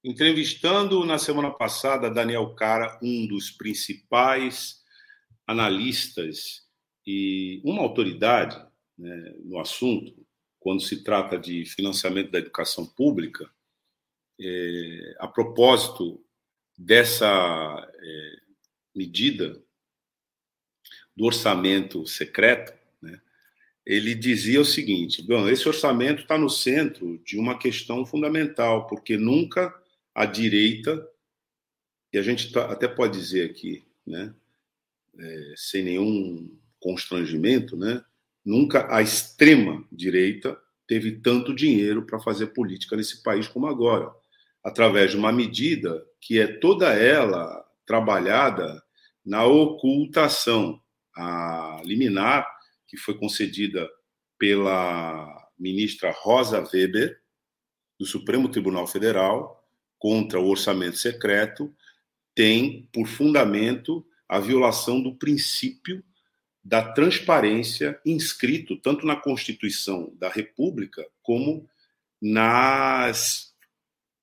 Entrevistando 0.04 1.04
na 1.04 1.18
semana 1.18 1.50
passada 1.50 2.10
Daniel 2.10 2.54
Cara, 2.54 2.98
um 3.02 3.26
dos 3.26 3.50
principais 3.50 4.82
analistas 5.46 6.66
e 7.06 7.60
uma 7.64 7.82
autoridade 7.82 8.56
né, 8.98 9.34
no 9.44 9.58
assunto, 9.58 10.25
quando 10.66 10.82
se 10.82 11.04
trata 11.04 11.38
de 11.38 11.64
financiamento 11.64 12.32
da 12.32 12.40
educação 12.40 12.84
pública, 12.84 13.48
é, 14.40 15.14
a 15.20 15.28
propósito 15.28 16.20
dessa 16.76 17.88
é, 18.02 18.36
medida 18.92 19.62
do 21.16 21.24
orçamento 21.24 22.04
secreto, 22.04 22.74
né, 23.00 23.20
ele 23.86 24.12
dizia 24.12 24.60
o 24.60 24.64
seguinte: 24.64 25.22
bom, 25.22 25.48
esse 25.48 25.68
orçamento 25.68 26.22
está 26.22 26.36
no 26.36 26.50
centro 26.50 27.16
de 27.18 27.38
uma 27.38 27.56
questão 27.56 28.04
fundamental, 28.04 28.88
porque 28.88 29.16
nunca 29.16 29.72
a 30.12 30.26
direita, 30.26 31.08
e 32.12 32.18
a 32.18 32.22
gente 32.22 32.50
tá, 32.50 32.72
até 32.72 32.88
pode 32.88 33.16
dizer 33.16 33.48
aqui, 33.48 33.86
né, 34.04 34.34
é, 35.16 35.54
sem 35.56 35.84
nenhum 35.84 36.58
constrangimento, 36.80 37.76
né, 37.76 38.04
nunca 38.46 38.86
a 38.94 39.02
extrema 39.02 39.84
direita 39.90 40.56
teve 40.86 41.20
tanto 41.20 41.52
dinheiro 41.52 42.06
para 42.06 42.20
fazer 42.20 42.46
política 42.48 42.96
nesse 42.96 43.22
país 43.22 43.48
como 43.48 43.66
agora 43.66 44.08
através 44.66 45.12
de 45.12 45.16
uma 45.16 45.30
medida 45.30 46.04
que 46.20 46.40
é 46.40 46.46
toda 46.46 46.92
ela 46.92 47.64
trabalhada 47.86 48.82
na 49.24 49.44
ocultação. 49.44 50.80
A 51.16 51.80
liminar, 51.84 52.46
que 52.86 52.96
foi 52.96 53.16
concedida 53.16 53.88
pela 54.36 55.48
ministra 55.58 56.12
Rosa 56.14 56.60
Weber, 56.60 57.18
do 57.98 58.04
Supremo 58.04 58.48
Tribunal 58.48 58.86
Federal, 58.86 59.64
contra 59.98 60.38
o 60.38 60.48
orçamento 60.48 60.98
secreto, 60.98 61.74
tem 62.34 62.88
por 62.92 63.06
fundamento 63.06 64.04
a 64.28 64.40
violação 64.40 65.00
do 65.00 65.16
princípio 65.16 66.04
da 66.66 66.82
transparência 66.82 68.00
inscrito 68.04 68.76
tanto 68.76 69.06
na 69.06 69.14
Constituição 69.14 70.12
da 70.18 70.28
República 70.28 71.06
como 71.22 71.64
nas 72.20 73.54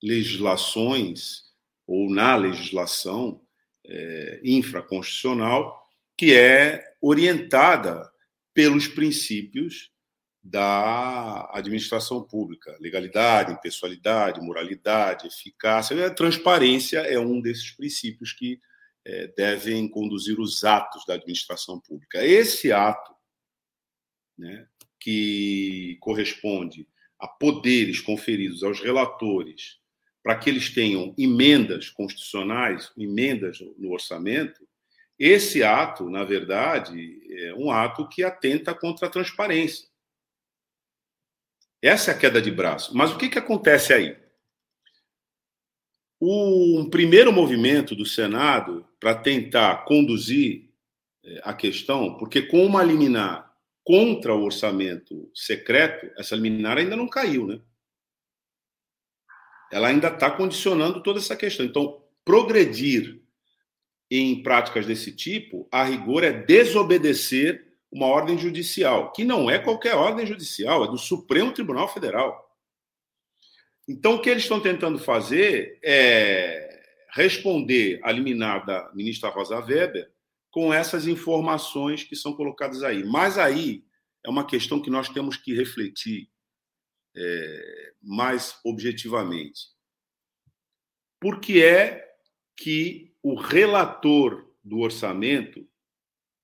legislações 0.04 1.44
ou 1.88 2.10
na 2.10 2.36
legislação 2.36 3.40
é, 3.86 4.42
infraconstitucional 4.44 5.88
que 6.18 6.34
é 6.34 6.84
orientada 7.02 8.12
pelos 8.54 8.90
princípios 8.90 9.90
da 10.44 11.50
administração 11.54 12.22
pública. 12.22 12.76
Legalidade, 12.82 13.54
impessoalidade, 13.54 14.42
moralidade, 14.42 15.28
eficácia. 15.28 16.06
A 16.06 16.14
transparência 16.14 17.00
é 17.00 17.18
um 17.18 17.40
desses 17.40 17.72
princípios 17.72 18.34
que 18.34 18.60
é, 19.06 19.28
devem 19.28 19.88
conduzir 19.88 20.40
os 20.40 20.64
atos 20.64 21.06
da 21.06 21.16
administração 21.16 21.80
pública. 21.80 22.26
Esse 22.26 22.72
ato, 22.72 23.14
né, 24.38 24.68
que 25.00 25.98
corresponde 26.00 26.88
a 27.20 27.28
poderes 27.28 28.00
conferidos 28.00 28.64
aos 28.64 28.80
relatores 28.80 29.80
para 30.24 30.38
que 30.38 30.50
eles 30.50 30.74
tenham 30.74 31.14
emendas 31.18 31.90
constitucionais, 31.90 32.92
emendas 32.98 33.60
no 33.78 33.92
orçamento, 33.92 34.66
esse 35.20 35.64
ato, 35.64 36.10
na 36.10 36.24
verdade, 36.24 37.22
é 37.30 37.54
um 37.54 37.70
ato 37.70 38.08
que 38.08 38.24
atenta 38.24 38.74
contra 38.74 39.08
a 39.08 39.12
transparência. 39.12 39.88
Essa 41.82 42.12
é 42.12 42.14
a 42.14 42.18
queda 42.18 42.42
de 42.42 42.50
braço. 42.50 42.96
Mas 42.96 43.12
o 43.12 43.18
que, 43.18 43.30
que 43.30 43.38
acontece 43.38 43.94
aí? 43.94 44.18
Um 46.25 46.89
primeiro 46.89 47.34
movimento 47.34 47.94
do 47.94 48.06
Senado 48.06 48.88
para 48.98 49.13
tentar 49.13 49.84
conduzir 49.84 50.70
é, 51.22 51.42
a 51.44 51.53
questão, 51.53 52.18
porque 52.18 52.44
com 52.44 52.65
uma 52.65 52.82
liminar 52.82 53.53
contra 53.84 54.34
o 54.34 54.46
orçamento 54.46 55.30
secreto, 55.36 56.10
essa 56.18 56.34
liminar 56.34 56.77
ainda 56.77 56.96
não 56.96 57.10
caiu, 57.10 57.46
né? 57.46 57.60
Ela 59.70 59.89
ainda 59.89 60.08
está 60.08 60.32
condicionando 60.32 61.03
toda 61.03 61.20
essa 61.20 61.36
questão. 61.36 61.65
Então, 61.65 62.01
progredir 62.24 63.22
em 64.10 64.42
práticas 64.42 64.86
desse 64.86 65.12
tipo, 65.12 65.68
a 65.70 65.84
rigor, 65.84 66.24
é 66.24 66.32
desobedecer 66.32 67.68
uma 67.92 68.06
ordem 68.06 68.38
judicial, 68.38 69.12
que 69.12 69.25
não 69.25 69.51
é 69.51 69.60
qualquer 69.60 69.96
ordem 69.96 70.25
judicial, 70.25 70.86
é 70.86 70.88
do 70.88 70.98
Supremo 70.98 71.51
Tribunal 71.51 71.88
Federal. 71.94 72.43
Então, 73.88 74.16
o 74.16 74.22
que 74.22 74.30
eles 74.30 74.44
estão 74.44 74.60
tentando 74.60 74.98
fazer 74.98 75.80
é 75.84 76.82
responder 77.12 78.00
à 78.04 78.12
liminar 78.12 78.66
da 78.66 78.92
ministra 78.94 79.30
Rosa 79.30 79.60
Weber 79.60 80.12
com 80.50 80.74
essas 80.74 81.08
informações 81.08 82.04
que 82.04 82.15
são 82.15 82.34
colocadas 82.34 82.84
aí. 82.84 83.04
Mas 83.04 83.38
aí 83.38 83.84
é 84.26 84.30
uma 84.30 84.46
questão 84.46 84.82
que 84.82 84.89
nós 84.89 85.10
temos 85.10 85.36
que 85.36 85.54
refletir 85.54 86.30
é, 87.15 87.93
mais 88.02 88.58
objetivamente. 88.63 89.62
Por 91.19 91.39
que 91.39 91.63
é 91.63 92.08
que 92.56 93.13
o 93.22 93.36
relator 93.36 94.52
do 94.63 94.80
orçamento 94.80 95.67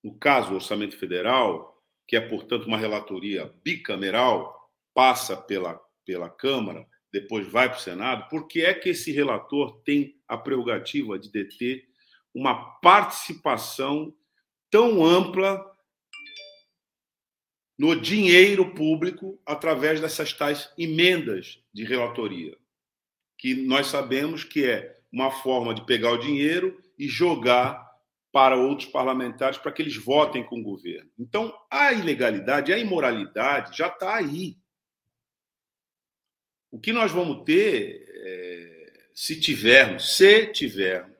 no 0.03 0.17
caso, 0.17 0.51
o 0.51 0.55
orçamento 0.55 0.97
federal, 0.97 1.77
que 2.07 2.15
é, 2.15 2.21
portanto, 2.21 2.65
uma 2.65 2.77
relatoria 2.77 3.53
bicameral, 3.63 4.69
passa 4.93 5.35
pela, 5.35 5.79
pela 6.05 6.29
Câmara, 6.29 6.85
depois 7.11 7.47
vai 7.47 7.69
para 7.69 7.77
o 7.77 7.81
Senado, 7.81 8.29
por 8.29 8.47
que 8.47 8.61
é 8.61 8.73
que 8.73 8.89
esse 8.89 9.11
relator 9.11 9.81
tem 9.83 10.15
a 10.27 10.37
prerrogativa 10.37 11.17
de 11.17 11.31
deter 11.31 11.87
uma 12.33 12.79
participação 12.79 14.13
tão 14.69 15.03
ampla 15.03 15.65
no 17.77 17.95
dinheiro 17.95 18.73
público 18.73 19.41
através 19.45 20.01
dessas 20.01 20.33
tais 20.33 20.69
emendas 20.77 21.63
de 21.73 21.83
relatoria, 21.85 22.57
que 23.37 23.55
nós 23.55 23.87
sabemos 23.87 24.43
que 24.43 24.65
é 24.65 24.99
uma 25.11 25.31
forma 25.31 25.73
de 25.73 25.85
pegar 25.85 26.11
o 26.11 26.19
dinheiro 26.19 26.77
e 26.97 27.07
jogar 27.07 27.89
para 28.31 28.57
outros 28.57 28.89
parlamentares 28.89 29.57
para 29.57 29.71
que 29.71 29.81
eles 29.81 29.95
votem 29.95 30.43
com 30.43 30.59
o 30.59 30.63
governo. 30.63 31.09
Então, 31.17 31.53
a 31.71 31.91
ilegalidade, 31.93 32.71
a 32.71 32.77
imoralidade 32.77 33.75
já 33.75 33.87
está 33.87 34.15
aí. 34.15 34.57
O 36.71 36.79
que 36.79 36.93
nós 36.93 37.11
vamos 37.11 37.43
ter, 37.43 38.05
é, 38.07 39.09
se 39.13 39.39
tivermos, 39.39 40.15
se 40.15 40.47
tivermos, 40.47 41.17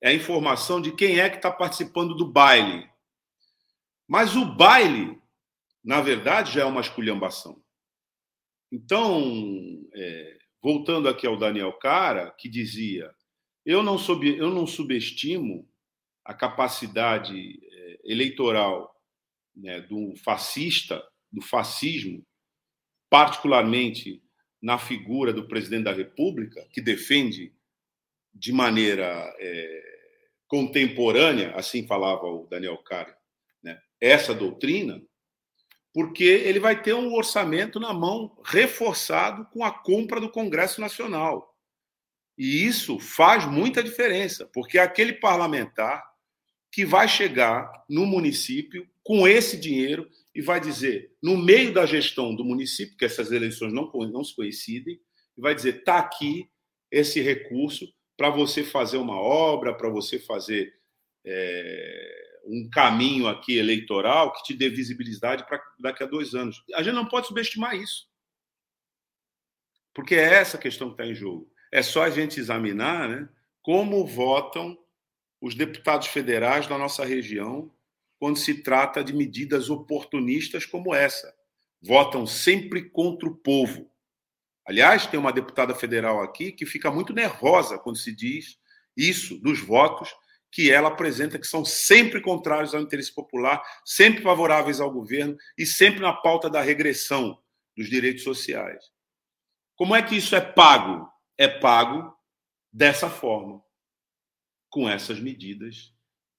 é 0.00 0.10
a 0.10 0.14
informação 0.14 0.80
de 0.80 0.92
quem 0.92 1.18
é 1.18 1.28
que 1.28 1.36
está 1.36 1.50
participando 1.50 2.14
do 2.14 2.30
baile. 2.30 2.88
Mas 4.06 4.36
o 4.36 4.44
baile, 4.44 5.20
na 5.82 6.00
verdade, 6.00 6.52
já 6.52 6.62
é 6.62 6.64
uma 6.64 6.80
esculhambação. 6.80 7.60
Então, 8.70 9.84
é, 9.94 10.38
voltando 10.62 11.08
aqui 11.08 11.26
ao 11.26 11.38
Daniel 11.38 11.72
Cara, 11.72 12.30
que 12.30 12.48
dizia: 12.48 13.12
eu 13.64 13.82
não, 13.82 13.98
sub, 13.98 14.26
eu 14.36 14.50
não 14.50 14.66
subestimo 14.66 15.68
a 16.24 16.34
capacidade 16.34 17.36
eh, 17.36 18.00
eleitoral 18.04 18.94
né, 19.54 19.80
do 19.80 20.14
fascista, 20.24 21.04
do 21.32 21.40
fascismo, 21.40 22.24
particularmente 23.08 24.22
na 24.66 24.78
figura 24.78 25.32
do 25.32 25.46
presidente 25.46 25.84
da 25.84 25.92
República, 25.92 26.66
que 26.72 26.80
defende 26.80 27.54
de 28.34 28.52
maneira 28.52 29.32
é, 29.38 29.82
contemporânea, 30.48 31.54
assim 31.54 31.86
falava 31.86 32.26
o 32.26 32.48
Daniel 32.50 32.76
Cari, 32.78 33.14
né, 33.62 33.80
essa 34.00 34.34
doutrina, 34.34 35.00
porque 35.94 36.24
ele 36.24 36.58
vai 36.58 36.82
ter 36.82 36.94
um 36.94 37.14
orçamento 37.14 37.78
na 37.78 37.94
mão 37.94 38.36
reforçado 38.44 39.46
com 39.52 39.62
a 39.62 39.70
compra 39.70 40.20
do 40.20 40.28
Congresso 40.28 40.80
Nacional. 40.80 41.56
E 42.36 42.66
isso 42.66 42.98
faz 42.98 43.46
muita 43.46 43.84
diferença, 43.84 44.50
porque 44.52 44.80
aquele 44.80 45.12
parlamentar 45.12 46.02
que 46.72 46.84
vai 46.84 47.06
chegar 47.06 47.70
no 47.88 48.04
município 48.04 48.84
com 49.04 49.28
esse 49.28 49.56
dinheiro 49.56 50.10
e 50.36 50.42
vai 50.42 50.60
dizer, 50.60 51.16
no 51.22 51.34
meio 51.34 51.72
da 51.72 51.86
gestão 51.86 52.34
do 52.34 52.44
município, 52.44 52.94
que 52.98 53.06
essas 53.06 53.32
eleições 53.32 53.72
não, 53.72 53.90
não 54.12 54.22
se 54.22 54.36
coincidem, 54.36 55.00
e 55.34 55.40
vai 55.40 55.54
dizer: 55.54 55.78
está 55.78 55.98
aqui 55.98 56.50
esse 56.90 57.22
recurso 57.22 57.90
para 58.18 58.28
você 58.28 58.62
fazer 58.62 58.98
uma 58.98 59.18
obra, 59.18 59.74
para 59.74 59.88
você 59.88 60.18
fazer 60.18 60.74
é, 61.24 62.40
um 62.44 62.68
caminho 62.70 63.26
aqui 63.26 63.56
eleitoral 63.56 64.30
que 64.34 64.42
te 64.42 64.54
dê 64.54 64.68
visibilidade 64.68 65.46
para 65.46 65.58
daqui 65.80 66.02
a 66.02 66.06
dois 66.06 66.34
anos. 66.34 66.62
A 66.74 66.82
gente 66.82 66.94
não 66.94 67.08
pode 67.08 67.28
subestimar 67.28 67.74
isso. 67.74 68.06
Porque 69.94 70.14
é 70.14 70.34
essa 70.34 70.58
questão 70.58 70.88
que 70.88 70.94
está 70.94 71.06
em 71.06 71.14
jogo. 71.14 71.50
É 71.72 71.82
só 71.82 72.02
a 72.02 72.10
gente 72.10 72.38
examinar 72.38 73.08
né, 73.08 73.26
como 73.62 74.06
votam 74.06 74.78
os 75.40 75.54
deputados 75.54 76.08
federais 76.08 76.66
da 76.66 76.76
nossa 76.76 77.06
região 77.06 77.72
quando 78.18 78.38
se 78.38 78.62
trata 78.62 79.04
de 79.04 79.12
medidas 79.12 79.70
oportunistas 79.70 80.64
como 80.64 80.94
essa. 80.94 81.34
Votam 81.82 82.26
sempre 82.26 82.88
contra 82.90 83.28
o 83.28 83.36
povo. 83.36 83.90
Aliás, 84.66 85.06
tem 85.06 85.18
uma 85.20 85.32
deputada 85.32 85.74
federal 85.74 86.22
aqui 86.22 86.50
que 86.50 86.66
fica 86.66 86.90
muito 86.90 87.12
nervosa 87.12 87.78
quando 87.78 87.96
se 87.96 88.14
diz 88.14 88.58
isso 88.96 89.38
dos 89.38 89.60
votos 89.60 90.12
que 90.50 90.72
ela 90.72 90.88
apresenta, 90.88 91.38
que 91.38 91.46
são 91.46 91.64
sempre 91.64 92.20
contrários 92.20 92.74
ao 92.74 92.80
interesse 92.80 93.14
popular, 93.14 93.62
sempre 93.84 94.22
favoráveis 94.22 94.80
ao 94.80 94.90
governo 94.90 95.36
e 95.56 95.66
sempre 95.66 96.00
na 96.00 96.12
pauta 96.12 96.48
da 96.48 96.62
regressão 96.62 97.38
dos 97.76 97.88
direitos 97.90 98.24
sociais. 98.24 98.82
Como 99.74 99.94
é 99.94 100.02
que 100.02 100.16
isso 100.16 100.34
é 100.34 100.40
pago? 100.40 101.06
É 101.36 101.46
pago 101.46 102.16
dessa 102.72 103.10
forma 103.10 103.62
com 104.70 104.88
essas 104.88 105.20
medidas 105.20 105.94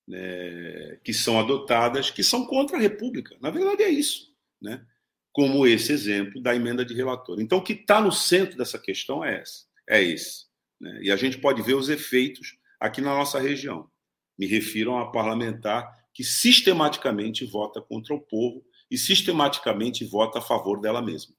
né, 0.08 0.98
que 1.04 1.13
são 1.13 1.39
adotadas, 1.39 2.10
que 2.10 2.24
são 2.24 2.46
contra 2.46 2.78
a 2.78 2.80
República. 2.80 3.36
Na 3.41 3.50
verdade, 3.50 3.84
é 3.84 3.89
isso. 3.89 4.34
Né? 4.62 4.86
Como 5.34 5.67
esse 5.67 5.91
exemplo 5.91 6.41
da 6.41 6.56
emenda 6.56 6.86
de 6.86 6.93
relator. 6.93 7.41
Então, 7.41 7.58
o 7.58 7.63
que 7.63 7.74
está 7.74 8.00
no 8.00 8.12
centro 8.12 8.58
dessa 8.58 8.80
questão 8.80 9.24
é, 9.24 9.41
essa, 9.41 9.65
é 9.88 10.02
esse. 10.02 10.46
Né? 10.80 11.00
E 11.04 11.12
a 11.12 11.15
gente 11.15 11.38
pode 11.39 11.62
ver 11.62 11.76
os 11.76 11.89
efeitos 11.89 12.58
aqui 12.80 13.02
na 13.02 13.13
nossa 13.13 13.39
região. 13.39 13.89
Me 14.38 14.46
refiro 14.46 14.96
a 14.96 15.12
parlamentar 15.12 16.08
que 16.13 16.24
sistematicamente 16.24 17.46
vota 17.46 17.82
contra 17.82 18.13
o 18.13 18.22
povo 18.22 18.63
e 18.89 18.98
sistematicamente 18.98 20.06
vota 20.06 20.39
a 20.39 20.41
favor 20.41 20.80
dela 20.80 21.02
mesma. 21.02 21.36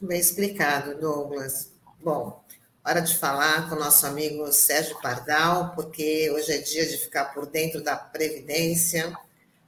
Bem 0.00 0.18
explicado, 0.18 0.98
Douglas. 0.98 1.72
Bom, 2.02 2.44
Hora 2.86 3.00
de 3.00 3.16
falar 3.16 3.66
com 3.66 3.76
o 3.76 3.78
nosso 3.78 4.06
amigo 4.06 4.52
Sérgio 4.52 5.00
Pardal, 5.00 5.72
porque 5.74 6.30
hoje 6.30 6.52
é 6.52 6.58
dia 6.58 6.86
de 6.86 6.98
ficar 6.98 7.32
por 7.32 7.46
dentro 7.46 7.82
da 7.82 7.96
Previdência. 7.96 9.10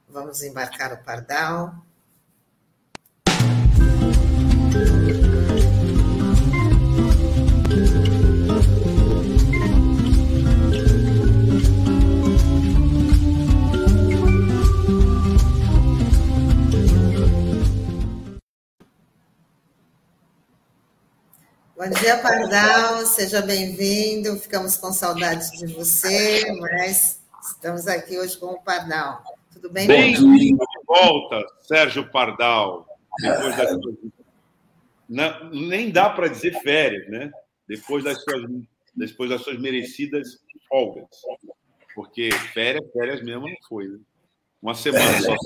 Vamos 0.07 0.43
embarcar 0.43 0.93
o 0.93 0.99
Pardal. 0.99 1.75
Bom 21.87 21.93
dia, 22.01 22.19
Pardal, 22.19 23.07
seja 23.07 23.41
bem-vindo. 23.41 24.37
Ficamos 24.41 24.77
com 24.77 24.93
saudades 24.93 25.53
de 25.53 25.73
você, 25.73 26.45
mas 26.59 27.23
estamos 27.49 27.87
aqui 27.87 28.19
hoje 28.19 28.37
com 28.39 28.47
o 28.47 28.61
Pardal. 28.61 29.23
Tudo 29.53 29.71
bem? 29.71 29.87
Bem-vindo 29.87 30.59
de 30.59 30.85
volta, 30.85 31.47
Sérgio 31.61 32.11
Pardal. 32.11 32.89
Depois 33.21 33.57
das. 33.57 33.79
Não, 35.09 35.51
nem 35.51 35.93
dá 35.93 36.11
para 36.11 36.27
dizer 36.27 36.61
férias, 36.61 37.09
né? 37.09 37.31
Depois 37.69 38.03
das 38.03 38.21
suas, 38.21 38.51
depois 38.97 39.31
das 39.31 39.43
suas 39.43 39.57
merecidas 39.61 40.41
folgas. 40.69 41.07
Porque 41.95 42.31
férias, 42.53 42.85
férias 42.93 43.23
mesmo 43.23 43.49
não 43.49 43.57
foi, 43.69 43.87
né? 43.87 43.99
Uma 44.61 44.75
semana 44.75 45.23
só. 45.23 45.37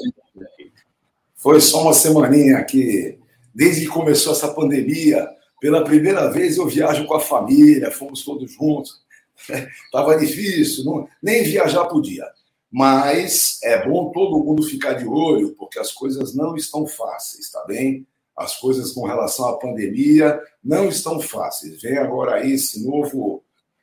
Foi 1.36 1.60
só 1.60 1.82
uma 1.82 1.92
semaninha 1.92 2.56
aqui. 2.56 3.18
Desde 3.54 3.82
que 3.82 3.88
começou 3.88 4.32
essa 4.32 4.54
pandemia, 4.54 5.28
pela 5.60 5.84
primeira 5.84 6.30
vez 6.30 6.56
eu 6.56 6.66
viajo 6.66 7.06
com 7.06 7.14
a 7.14 7.20
família, 7.20 7.90
fomos 7.90 8.24
todos 8.24 8.50
juntos. 8.52 9.00
Estava 9.84 10.16
difícil, 10.16 10.84
não, 10.84 11.08
nem 11.22 11.42
viajar 11.44 11.84
podia. 11.86 12.24
Mas 12.70 13.58
é 13.64 13.86
bom 13.86 14.10
todo 14.10 14.42
mundo 14.42 14.62
ficar 14.62 14.92
de 14.94 15.06
olho, 15.06 15.54
porque 15.58 15.78
as 15.78 15.90
coisas 15.92 16.34
não 16.34 16.54
estão 16.54 16.86
fáceis, 16.86 17.50
tá 17.50 17.64
bem? 17.66 18.06
As 18.36 18.56
coisas 18.56 18.92
com 18.92 19.06
relação 19.06 19.48
à 19.48 19.58
pandemia 19.58 20.40
não 20.62 20.88
estão 20.88 21.20
fáceis. 21.20 21.82
Vem 21.82 21.98
agora 21.98 22.36
aí 22.36 22.52
esse 22.52 22.86
novo, 22.86 23.42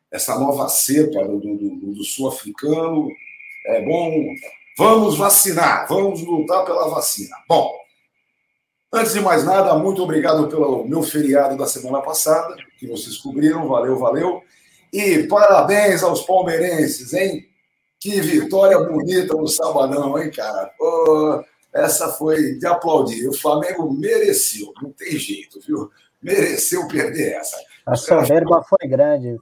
essa 0.10 0.40
nova 0.40 0.70
cepa 0.70 1.24
do, 1.26 1.40
do, 1.40 1.94
do 1.94 2.04
sul-africano. 2.04 3.10
É 3.68 3.84
bom, 3.84 4.34
vamos 4.78 5.18
vacinar, 5.18 5.86
vamos 5.90 6.22
lutar 6.22 6.63
pela 6.66 6.88
vacina. 6.88 7.36
Bom, 7.48 7.70
Antes 8.91 9.13
de 9.13 9.19
mais 9.19 9.43
nada, 9.43 9.76
muito 9.76 10.02
obrigado 10.02 10.47
pelo 10.47 10.88
meu 10.88 11.04
feriado 11.04 11.58
da 11.58 11.67
semana 11.67 12.02
passada, 12.02 12.56
que 12.80 12.88
vocês 12.88 13.17
cobriram, 13.17 13.67
valeu, 13.67 13.97
valeu. 13.97 14.41
E 14.93 15.23
parabéns 15.23 16.02
aos 16.04 16.21
palmeirenses, 16.21 17.13
hein? 17.13 17.45
Que 18.00 18.21
vitória 18.21 18.80
bonita 18.80 19.34
no 19.36 19.47
sabadão, 19.47 20.17
hein, 20.17 20.32
cara? 20.32 20.71
Oh, 20.80 21.43
essa 21.73 22.10
foi 22.13 22.54
de 22.54 22.65
aplaudir. 22.65 23.28
O 23.28 23.34
Flamengo 23.34 23.91
mereceu, 23.91 24.71
não 24.82 24.91
tem 24.91 25.17
jeito, 25.17 25.60
viu? 25.60 25.91
Mereceu 26.21 26.88
perder 26.88 27.34
essa. 27.34 27.58
A 27.86 27.95
soberba 27.95 28.63
foi 28.63 28.88
grande. 28.88 29.38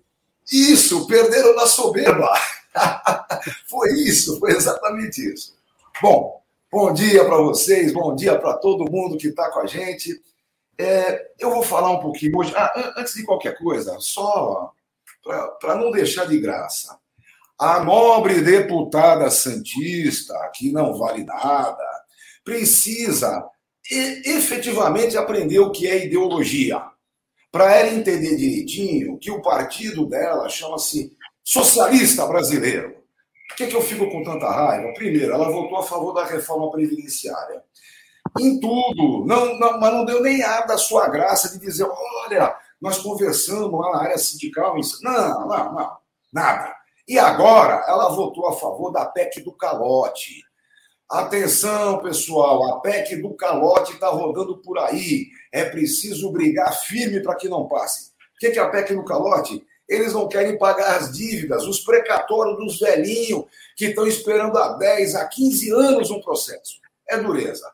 Isso, 0.51 1.05
perderam 1.08 1.55
na 1.55 1.67
soberba. 1.67 2.34
foi 3.69 3.93
isso, 3.93 4.39
foi 4.39 4.51
exatamente 4.51 5.34
isso. 5.34 5.55
Bom, 6.01 6.41
Bom 6.71 6.91
dia 6.93 7.23
para 7.23 7.38
vocês, 7.38 7.93
bom 7.93 8.13
dia 8.15 8.38
para 8.38 8.58
todo 8.58 8.91
mundo 8.91 9.17
que 9.17 9.28
está 9.28 9.49
com 9.51 9.60
a 9.60 9.65
gente. 9.65 10.21
É, 10.78 11.32
eu 11.39 11.51
vou 11.51 11.63
falar 11.63 11.91
um 11.91 11.99
pouquinho 11.99 12.38
hoje. 12.38 12.54
Ah, 12.56 12.95
antes 12.97 13.13
de 13.13 13.23
qualquer 13.23 13.58
coisa, 13.58 13.97
só 13.99 14.73
para 15.60 15.75
não 15.75 15.91
deixar 15.91 16.25
de 16.25 16.39
graça. 16.39 16.97
A 17.58 17.80
nobre 17.82 18.41
deputada 18.41 19.30
Santista, 19.30 20.34
que 20.54 20.71
não 20.71 20.97
vale 20.97 21.23
nada, 21.23 21.86
precisa 22.43 23.47
efetivamente 23.89 25.15
aprender 25.15 25.60
o 25.60 25.71
que 25.71 25.88
é 25.88 26.06
ideologia. 26.06 26.84
Para 27.51 27.73
ela 27.73 27.93
entender 27.93 28.36
direitinho 28.36 29.17
que 29.17 29.32
o 29.32 29.41
partido 29.41 30.06
dela 30.06 30.49
chama-se 30.49 31.15
Socialista 31.41 32.25
Brasileiro. 32.25 32.94
Por 33.47 33.58
que, 33.58 33.67
que 33.67 33.75
eu 33.75 33.81
fico 33.81 34.10
com 34.10 34.23
tanta 34.23 34.49
raiva? 34.49 34.93
Primeiro, 34.93 35.34
ela 35.34 35.49
votou 35.49 35.77
a 35.77 35.84
favor 35.84 36.13
da 36.13 36.25
reforma 36.25 36.71
previdenciária. 36.71 37.63
Em 38.39 38.60
tudo, 38.60 39.25
não, 39.25 39.58
não, 39.58 39.79
mas 39.79 39.93
não 39.93 40.03
deu 40.03 40.21
nem 40.21 40.41
ar 40.41 40.65
da 40.65 40.77
sua 40.77 41.08
graça 41.08 41.49
de 41.51 41.60
dizer: 41.60 41.88
olha, 41.88 42.55
nós 42.81 42.97
conversamos 42.97 43.79
lá 43.79 43.91
na 43.91 44.01
área 44.01 44.17
sindical. 44.17 44.75
Não, 45.01 45.47
não, 45.47 45.73
não, 45.73 45.97
nada. 46.34 46.75
E 47.08 47.19
agora 47.19 47.86
ela 47.88 48.10
votou 48.10 48.47
a 48.47 48.53
favor 48.53 48.91
da 48.91 49.05
PEC 49.05 49.41
do 49.41 49.51
calote. 49.51 50.43
Atenção, 51.08 51.99
pessoal, 51.99 52.73
a 52.73 52.79
PEC 52.81 53.17
do 53.17 53.36
calote 53.36 53.93
está 53.93 54.10
rodando 54.10 54.58
por 54.58 54.79
aí. 54.79 55.27
É 55.51 55.63
preciso 55.63 56.31
brigar 56.31 56.73
firme 56.81 57.21
para 57.21 57.36
que 57.36 57.47
não 57.47 57.67
passe. 57.67 58.10
O 58.36 58.39
que 58.39 58.47
é 58.47 58.60
a 58.60 58.69
PEC 58.69 58.95
do 58.95 59.05
calote? 59.05 59.63
Eles 59.88 60.13
não 60.13 60.28
querem 60.28 60.58
pagar 60.58 60.98
as 60.98 61.12
dívidas, 61.12 61.65
os 61.65 61.80
precatórios 61.80 62.58
dos 62.58 62.80
velhinhos 62.80 63.45
que 63.76 63.86
estão 63.86 64.08
esperando 64.08 64.58
há 64.58 64.74
10, 64.74 65.15
há 65.15 65.28
15 65.28 65.71
anos 65.71 66.12
um 66.12 66.21
processo. 66.21 66.80
É 67.08 67.17
dureza. 67.17 67.71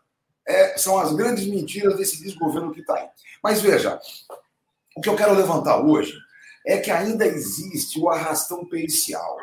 É, 0.47 0.78
são 0.78 1.00
as 1.00 1.13
grandes 1.13 1.47
mentiras 1.47 1.95
desse 1.95 2.21
desgoverno 2.21 2.74
que 2.74 2.82
está 2.82 2.95
aí. 2.95 3.08
Mas 3.41 3.62
veja, 3.62 4.00
o 4.95 5.02
que 5.02 5.08
eu 5.08 5.15
quero 5.15 5.34
levantar 5.34 5.80
hoje 5.80 6.17
é 6.65 6.78
que 6.78 6.91
ainda 6.91 7.26
existe 7.26 8.00
o 8.00 8.10
arrastão 8.10 8.65
pericial. 8.65 9.38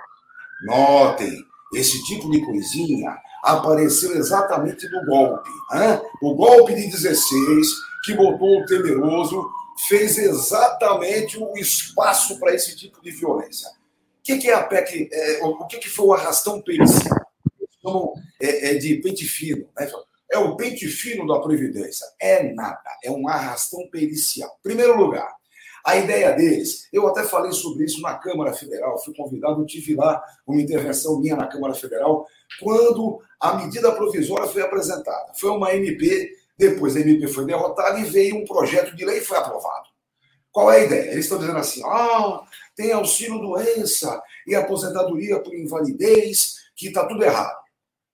Notem, 0.65 1.43
esse 1.75 2.05
tipo 2.05 2.31
de 2.31 2.45
coisinha 2.45 3.17
apareceu 3.43 4.17
exatamente 4.17 4.89
no 4.89 5.05
golpe. 5.07 5.49
Hein? 5.73 6.01
O 6.23 6.35
golpe 6.35 6.75
de 6.75 6.89
16, 6.89 7.67
que 8.05 8.15
botou 8.15 8.61
o 8.61 8.67
temeroso 8.67 9.49
fez 9.87 10.19
exatamente 10.19 11.39
o 11.39 11.57
espaço 11.57 12.39
para 12.39 12.55
esse 12.55 12.77
tipo 12.77 13.01
de 13.03 13.11
violência. 13.11 13.69
O 13.69 14.23
que, 14.25 14.39
que 14.39 14.51
é 14.51 14.55
a 14.55 14.65
PEC? 14.65 15.09
É, 15.13 15.45
o 15.45 15.67
que, 15.67 15.79
que 15.79 15.89
foi 15.89 16.07
o 16.07 16.13
arrastão 16.13 16.61
pericial? 16.61 17.27
É, 18.41 18.71
é, 18.71 18.75
de 18.75 18.97
pente 18.97 19.25
fino. 19.25 19.67
Né? 19.79 19.91
É 20.31 20.39
o 20.39 20.57
pente 20.57 20.87
fino 20.89 21.27
da 21.27 21.41
Previdência. 21.41 22.07
É 22.21 22.43
nada, 22.53 22.91
é 23.03 23.11
um 23.11 23.27
arrastão 23.29 23.89
pericial. 23.91 24.59
Primeiro 24.63 24.97
lugar, 24.97 25.35
a 25.85 25.97
ideia 25.97 26.33
deles, 26.33 26.87
eu 26.93 27.07
até 27.07 27.25
falei 27.25 27.53
sobre 27.53 27.85
isso 27.85 28.03
na 28.03 28.15
Câmara 28.15 28.53
Federal, 28.53 29.03
fui 29.03 29.15
convidado, 29.15 29.65
tive 29.65 29.95
lá 29.95 30.23
uma 30.47 30.61
intervenção 30.61 31.19
minha 31.19 31.35
na 31.35 31.47
Câmara 31.47 31.73
Federal, 31.73 32.27
quando 32.61 33.23
a 33.41 33.55
medida 33.55 33.93
provisória 33.93 34.49
foi 34.49 34.61
apresentada. 34.61 35.33
Foi 35.35 35.51
uma 35.51 35.75
MP 35.75 36.31
depois 36.59 36.97
a 36.97 37.01
MP 37.01 37.29
foi 37.29 37.45
derrotada 37.45 38.01
e 38.01 38.05
veio 38.05 38.37
um 38.37 38.45
projeto 38.45 38.97
de 38.97 39.05
lei 39.05 39.19
e 39.19 39.25
foi 39.25 39.39
aprovado. 39.39 39.89
Qual 40.51 40.73
é 40.73 40.81
a 40.81 40.85
ideia? 40.85 41.13
Eles 41.13 41.25
estão 41.25 41.39
dizendo 41.39 41.59
assim: 41.59 41.83
ah, 41.85 42.43
tem 42.75 42.93
auxílio 42.93 43.39
doença 43.39 44.21
e 44.47 44.55
aposentadoria 44.55 45.41
por 45.41 45.55
invalidez, 45.55 46.57
que 46.75 46.89
está 46.89 47.07
tudo 47.07 47.23
errado. 47.23 47.57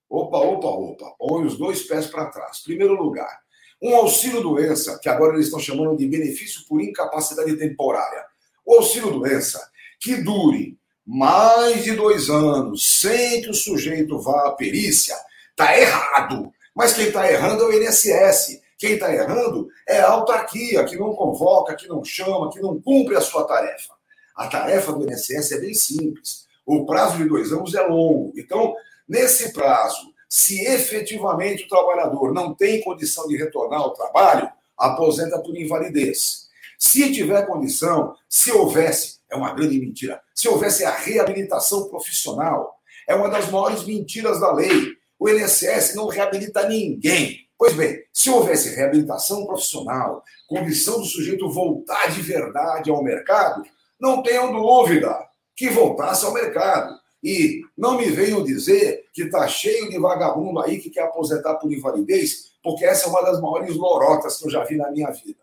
Opa, 0.09 0.39
opa, 0.39 0.69
opa. 0.69 1.15
Põe 1.19 1.47
os 1.47 1.57
dois 1.57 1.83
pés 1.83 2.07
para 2.07 2.27
trás. 2.27 2.61
Primeiro 2.61 2.95
lugar, 2.95 3.41
um 3.83 3.95
auxílio 3.97 4.43
doença, 4.43 4.99
que 5.03 5.09
agora 5.09 5.35
eles 5.35 5.47
estão 5.47 5.61
chamando 5.61 5.97
de 5.97 6.07
benefício 6.07 6.67
por 6.69 6.81
incapacidade 6.81 7.57
temporária. 7.57 8.25
O 8.65 8.75
auxílio 8.75 9.11
doença 9.11 9.71
que 10.01 10.17
dure 10.17 10.79
mais 11.07 11.85
de 11.85 11.93
dois 11.93 12.31
anos 12.31 13.01
sem 13.01 13.43
que 13.43 13.51
o 13.51 13.55
sujeito 13.55 14.19
vá 14.19 14.49
à 14.49 14.53
perícia, 14.53 15.15
está 15.51 15.79
errado. 15.79 16.53
Mas 16.75 16.93
quem 16.93 17.07
está 17.07 17.31
errando 17.31 17.65
é 17.65 17.67
o 17.67 17.83
INSS. 17.83 18.61
Quem 18.79 18.95
está 18.95 19.13
errando 19.13 19.69
é 19.87 20.01
a 20.01 20.11
autarquia, 20.11 20.85
que 20.85 20.97
não 20.97 21.15
convoca, 21.15 21.75
que 21.75 21.87
não 21.87 22.05
chama, 22.05 22.51
que 22.51 22.61
não 22.61 22.81
cumpre 22.81 23.17
a 23.17 23.21
sua 23.21 23.45
tarefa. 23.45 23.95
A 24.35 24.49
tarefa 24.49 24.93
do 24.93 25.05
INSS 25.05 25.53
é 25.53 25.61
bem 25.61 25.75
simples. 25.75 26.47
O 26.67 26.85
prazo 26.85 27.19
de 27.19 27.29
dois 27.29 27.53
anos 27.53 27.75
é 27.75 27.83
longo. 27.83 28.33
Então, 28.37 28.75
nesse 29.09 29.53
prazo, 29.53 30.13
se 30.29 30.65
efetivamente 30.65 31.65
o 31.65 31.69
trabalhador 31.69 32.33
não 32.33 32.55
tem 32.55 32.83
condição 32.83 33.29
de 33.29 33.37
retornar 33.37 33.81
ao 33.81 33.93
trabalho, 33.93 34.51
aposenta 34.77 35.39
por 35.39 35.57
invalidez. 35.57 36.49
Se 36.79 37.13
tiver 37.13 37.47
condição, 37.47 38.17
se 38.29 38.51
houvesse, 38.51 39.19
é 39.31 39.37
uma 39.37 39.53
grande 39.55 39.79
mentira, 39.79 40.21
se 40.35 40.49
houvesse 40.49 40.85
a 40.85 40.91
reabilitação 40.91 41.89
profissional, 41.89 42.79
é 43.07 43.15
uma 43.15 43.29
das 43.29 43.49
maiores 43.49 43.85
mentiras 43.85 44.41
da 44.41 44.53
lei. 44.53 44.97
O 45.25 45.29
INSS 45.31 45.95
não 45.95 46.07
reabilita 46.07 46.69
ninguém. 46.69 47.49
Pois 47.57 47.73
bem, 47.73 48.05
se 48.13 48.29
houvesse 48.29 48.75
reabilitação 48.77 49.47
profissional, 49.47 50.23
condição 50.47 51.01
do 51.01 51.07
sujeito 51.07 51.49
voltar 51.49 52.13
de 52.13 52.21
verdade 52.21 52.91
ao 52.91 53.03
mercado, 53.03 53.65
não 53.99 54.23
tenham 54.23 54.53
dúvida 54.53 55.17
que 55.57 55.71
voltasse 55.71 56.27
ao 56.27 56.35
mercado. 56.35 56.95
E 57.23 57.63
não 57.75 57.97
me 57.97 58.05
venham 58.11 58.45
dizer 58.45 59.07
que 59.15 59.23
está 59.23 59.49
cheio 59.49 59.89
de 59.89 59.99
vagabundo 59.99 60.61
aí 60.61 60.79
que 60.79 60.91
quer 60.91 61.05
aposentar 61.05 61.55
por 61.55 61.73
invalidez, 61.73 62.51
porque 62.63 62.85
essa 62.85 63.07
é 63.07 63.09
uma 63.09 63.23
das 63.23 63.41
maiores 63.41 63.77
lorotas 63.77 64.37
que 64.37 64.45
eu 64.45 64.51
já 64.51 64.63
vi 64.63 64.77
na 64.77 64.91
minha 64.91 65.11
vida. 65.11 65.41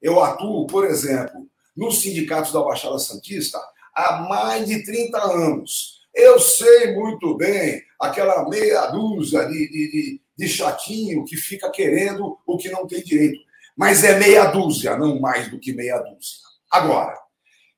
Eu 0.00 0.24
atuo, 0.24 0.66
por 0.66 0.86
exemplo, 0.86 1.46
nos 1.76 2.00
sindicatos 2.00 2.50
da 2.50 2.62
Baixada 2.62 2.98
Santista 2.98 3.60
há 3.94 4.22
mais 4.22 4.66
de 4.66 4.82
30 4.82 5.22
anos. 5.22 6.01
Eu 6.14 6.38
sei 6.38 6.94
muito 6.94 7.36
bem 7.36 7.82
aquela 8.00 8.48
meia 8.48 8.86
dúzia 8.86 9.44
de, 9.46 9.68
de, 9.70 9.90
de, 9.90 10.20
de 10.36 10.48
chatinho 10.48 11.24
que 11.24 11.36
fica 11.36 11.70
querendo 11.70 12.38
o 12.46 12.56
que 12.56 12.68
não 12.70 12.86
tem 12.86 13.02
direito. 13.02 13.40
Mas 13.76 14.04
é 14.04 14.18
meia 14.18 14.46
dúzia, 14.46 14.96
não 14.96 15.18
mais 15.18 15.50
do 15.50 15.58
que 15.58 15.72
meia 15.72 15.98
dúzia. 15.98 16.38
Agora, 16.70 17.18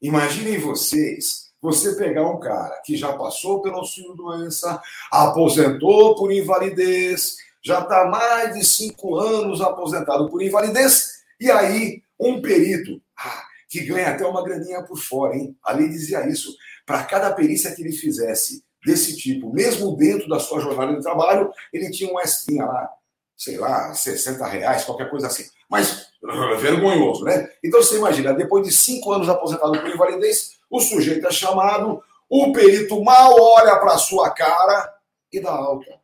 imaginem 0.02 0.58
vocês 0.58 1.44
você 1.64 1.96
pegar 1.96 2.28
um 2.28 2.38
cara 2.38 2.78
que 2.84 2.94
já 2.94 3.14
passou 3.14 3.62
pela 3.62 3.76
auxílio-doença, 3.76 4.82
aposentou 5.10 6.14
por 6.14 6.30
invalidez, 6.30 7.36
já 7.64 7.80
está 7.80 8.04
mais 8.04 8.52
de 8.52 8.62
cinco 8.62 9.16
anos 9.16 9.62
aposentado 9.62 10.28
por 10.28 10.42
invalidez, 10.42 11.22
e 11.40 11.50
aí 11.50 12.02
um 12.20 12.42
perito, 12.42 13.00
ah, 13.18 13.44
que 13.70 13.80
ganha 13.80 14.10
até 14.10 14.26
uma 14.26 14.44
graninha 14.44 14.82
por 14.82 14.98
fora, 14.98 15.34
hein? 15.34 15.56
A 15.64 15.72
lei 15.72 15.88
dizia 15.88 16.28
isso. 16.28 16.54
Para 16.86 17.04
cada 17.04 17.32
perícia 17.32 17.74
que 17.74 17.82
ele 17.82 17.92
fizesse 17.92 18.64
desse 18.84 19.16
tipo, 19.16 19.52
mesmo 19.52 19.96
dentro 19.96 20.28
da 20.28 20.38
sua 20.38 20.60
jornada 20.60 20.94
de 20.94 21.02
trabalho, 21.02 21.50
ele 21.72 21.90
tinha 21.90 22.12
um 22.12 22.20
extrinha 22.20 22.66
lá, 22.66 22.90
sei 23.36 23.56
lá, 23.56 23.94
60 23.94 24.46
reais, 24.46 24.84
qualquer 24.84 25.10
coisa 25.10 25.26
assim. 25.26 25.44
Mas 25.70 26.08
vergonhoso, 26.60 27.24
né? 27.24 27.48
Então 27.62 27.82
você 27.82 27.96
imagina, 27.96 28.34
depois 28.34 28.66
de 28.66 28.72
cinco 28.72 29.12
anos 29.12 29.28
aposentado 29.28 29.72
por 29.80 29.88
invalidez, 29.88 30.52
o 30.70 30.80
sujeito 30.80 31.26
é 31.26 31.30
chamado, 31.30 32.02
o 32.28 32.52
perito 32.52 33.02
mal 33.02 33.34
olha 33.38 33.76
para 33.78 33.94
a 33.94 33.98
sua 33.98 34.30
cara 34.30 34.92
e 35.32 35.40
dá 35.40 35.50
alta. 35.50 36.00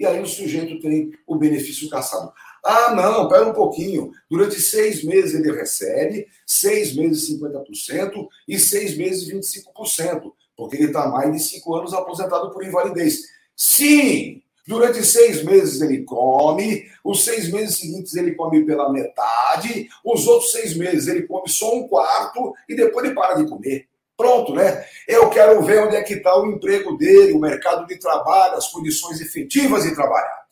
E 0.00 0.06
aí 0.06 0.20
o 0.20 0.26
sujeito 0.26 0.80
tem 0.80 1.10
o 1.26 1.36
benefício 1.36 1.88
caçado. 1.90 2.32
Ah, 2.64 2.94
não, 2.94 3.28
pera 3.28 3.48
um 3.48 3.52
pouquinho. 3.52 4.12
Durante 4.30 4.60
seis 4.60 5.04
meses 5.04 5.34
ele 5.34 5.52
recebe, 5.52 6.26
seis 6.46 6.94
meses 6.94 7.30
50% 7.30 8.26
e 8.46 8.58
seis 8.58 8.96
meses 8.96 9.28
25%, 9.28 10.32
porque 10.56 10.76
ele 10.76 10.86
está 10.86 11.08
mais 11.08 11.32
de 11.32 11.40
cinco 11.40 11.74
anos 11.74 11.94
aposentado 11.94 12.50
por 12.50 12.64
invalidez. 12.64 13.20
Sim, 13.56 14.42
durante 14.66 15.04
seis 15.04 15.42
meses 15.42 15.80
ele 15.80 16.04
come, 16.04 16.84
os 17.02 17.24
seis 17.24 17.50
meses 17.50 17.78
seguintes 17.78 18.14
ele 18.14 18.34
come 18.34 18.64
pela 18.64 18.92
metade, 18.92 19.88
os 20.04 20.26
outros 20.26 20.52
seis 20.52 20.76
meses 20.76 21.08
ele 21.08 21.26
come 21.26 21.48
só 21.48 21.74
um 21.74 21.88
quarto 21.88 22.54
e 22.68 22.76
depois 22.76 23.04
ele 23.04 23.14
para 23.14 23.34
de 23.34 23.48
comer. 23.48 23.88
Pronto, 24.16 24.52
né? 24.52 24.84
Eu 25.06 25.30
quero 25.30 25.62
ver 25.62 25.84
onde 25.84 25.94
é 25.94 26.02
que 26.02 26.14
está 26.14 26.36
o 26.36 26.46
emprego 26.50 26.96
dele, 26.98 27.32
o 27.32 27.38
mercado 27.38 27.86
de 27.86 27.96
trabalho, 28.00 28.56
as 28.56 28.66
condições 28.66 29.20
efetivas 29.20 29.84
de 29.84 29.94
trabalhar. 29.94 30.42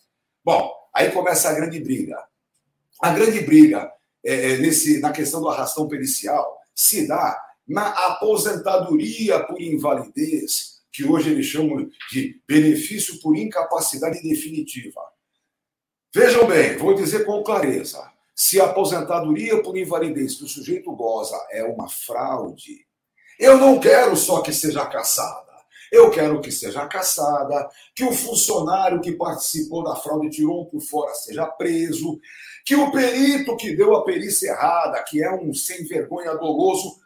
Bom, 0.44 0.70
aí 0.96 1.12
começa 1.12 1.50
a 1.50 1.54
grande 1.54 1.78
briga. 1.78 2.18
A 3.00 3.10
grande 3.10 3.40
briga 3.40 3.92
é, 4.24 4.52
é, 4.52 4.56
nesse, 4.56 4.98
na 4.98 5.12
questão 5.12 5.42
do 5.42 5.48
arrastão 5.48 5.86
pericial 5.86 6.58
se 6.74 7.06
dá 7.06 7.38
na 7.68 7.88
aposentadoria 7.88 9.40
por 9.44 9.60
invalidez, 9.60 10.80
que 10.90 11.04
hoje 11.04 11.30
eles 11.30 11.46
chamam 11.46 11.90
de 12.10 12.40
benefício 12.48 13.20
por 13.20 13.36
incapacidade 13.36 14.22
definitiva. 14.22 15.02
Vejam 16.14 16.46
bem, 16.46 16.78
vou 16.78 16.94
dizer 16.94 17.26
com 17.26 17.42
clareza: 17.42 18.10
se 18.34 18.58
a 18.58 18.64
aposentadoria 18.64 19.62
por 19.62 19.76
invalidez 19.76 20.36
que 20.36 20.44
o 20.44 20.48
sujeito 20.48 20.90
goza 20.92 21.36
é 21.50 21.62
uma 21.62 21.88
fraude, 21.88 22.86
eu 23.38 23.58
não 23.58 23.78
quero 23.78 24.16
só 24.16 24.40
que 24.40 24.52
seja 24.52 24.86
caçada. 24.86 25.45
Eu 25.92 26.10
quero 26.10 26.40
que 26.40 26.50
seja 26.50 26.86
caçada, 26.86 27.68
que 27.94 28.04
o 28.04 28.12
funcionário 28.12 29.00
que 29.00 29.12
participou 29.12 29.84
da 29.84 29.96
fraude 29.96 30.30
tirou 30.30 30.66
por 30.66 30.80
fora 30.80 31.14
seja 31.14 31.46
preso, 31.46 32.18
que 32.64 32.74
o 32.74 32.90
perito 32.90 33.56
que 33.56 33.76
deu 33.76 33.94
a 33.94 34.04
perícia 34.04 34.50
errada, 34.50 35.02
que 35.04 35.22
é 35.22 35.32
um 35.32 35.54
sem 35.54 35.84
vergonha 35.84 36.34
doloso, 36.34 36.96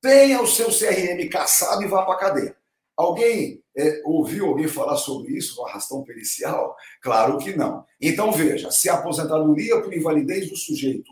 tenha 0.00 0.40
o 0.40 0.46
seu 0.46 0.68
CRM 0.68 1.28
caçado 1.28 1.82
e 1.82 1.88
vá 1.88 2.04
para 2.04 2.14
a 2.14 2.18
cadeia. 2.18 2.56
Alguém 2.96 3.62
é, 3.76 4.02
ouviu 4.04 4.46
alguém 4.46 4.66
falar 4.66 4.96
sobre 4.96 5.36
isso 5.36 5.56
no 5.56 5.66
arrastão 5.66 6.02
pericial? 6.02 6.76
Claro 7.00 7.38
que 7.38 7.56
não. 7.56 7.84
Então 8.00 8.32
veja, 8.32 8.70
se 8.72 8.88
a 8.88 8.94
aposentadoria 8.94 9.80
por 9.80 9.94
invalidez 9.94 10.50
do 10.50 10.56
sujeito 10.56 11.10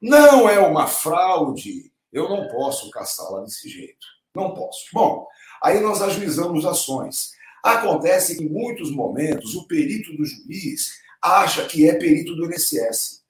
não 0.00 0.48
é 0.48 0.58
uma 0.58 0.86
fraude, 0.86 1.90
eu 2.12 2.28
não 2.28 2.48
posso 2.48 2.90
caçá-la 2.90 3.40
desse 3.40 3.68
jeito. 3.68 4.06
Não 4.34 4.52
posso. 4.52 4.84
Bom, 4.92 5.26
aí 5.62 5.80
nós 5.80 6.02
ajuizamos 6.02 6.66
ações. 6.66 7.32
Acontece 7.62 8.36
que 8.36 8.44
em 8.44 8.48
muitos 8.48 8.90
momentos 8.90 9.54
o 9.54 9.66
perito 9.66 10.16
do 10.16 10.24
juiz 10.24 11.00
acha 11.22 11.64
que 11.64 11.88
é 11.88 11.94
perito 11.94 12.34
do 12.34 12.46
INSS. 12.46 13.22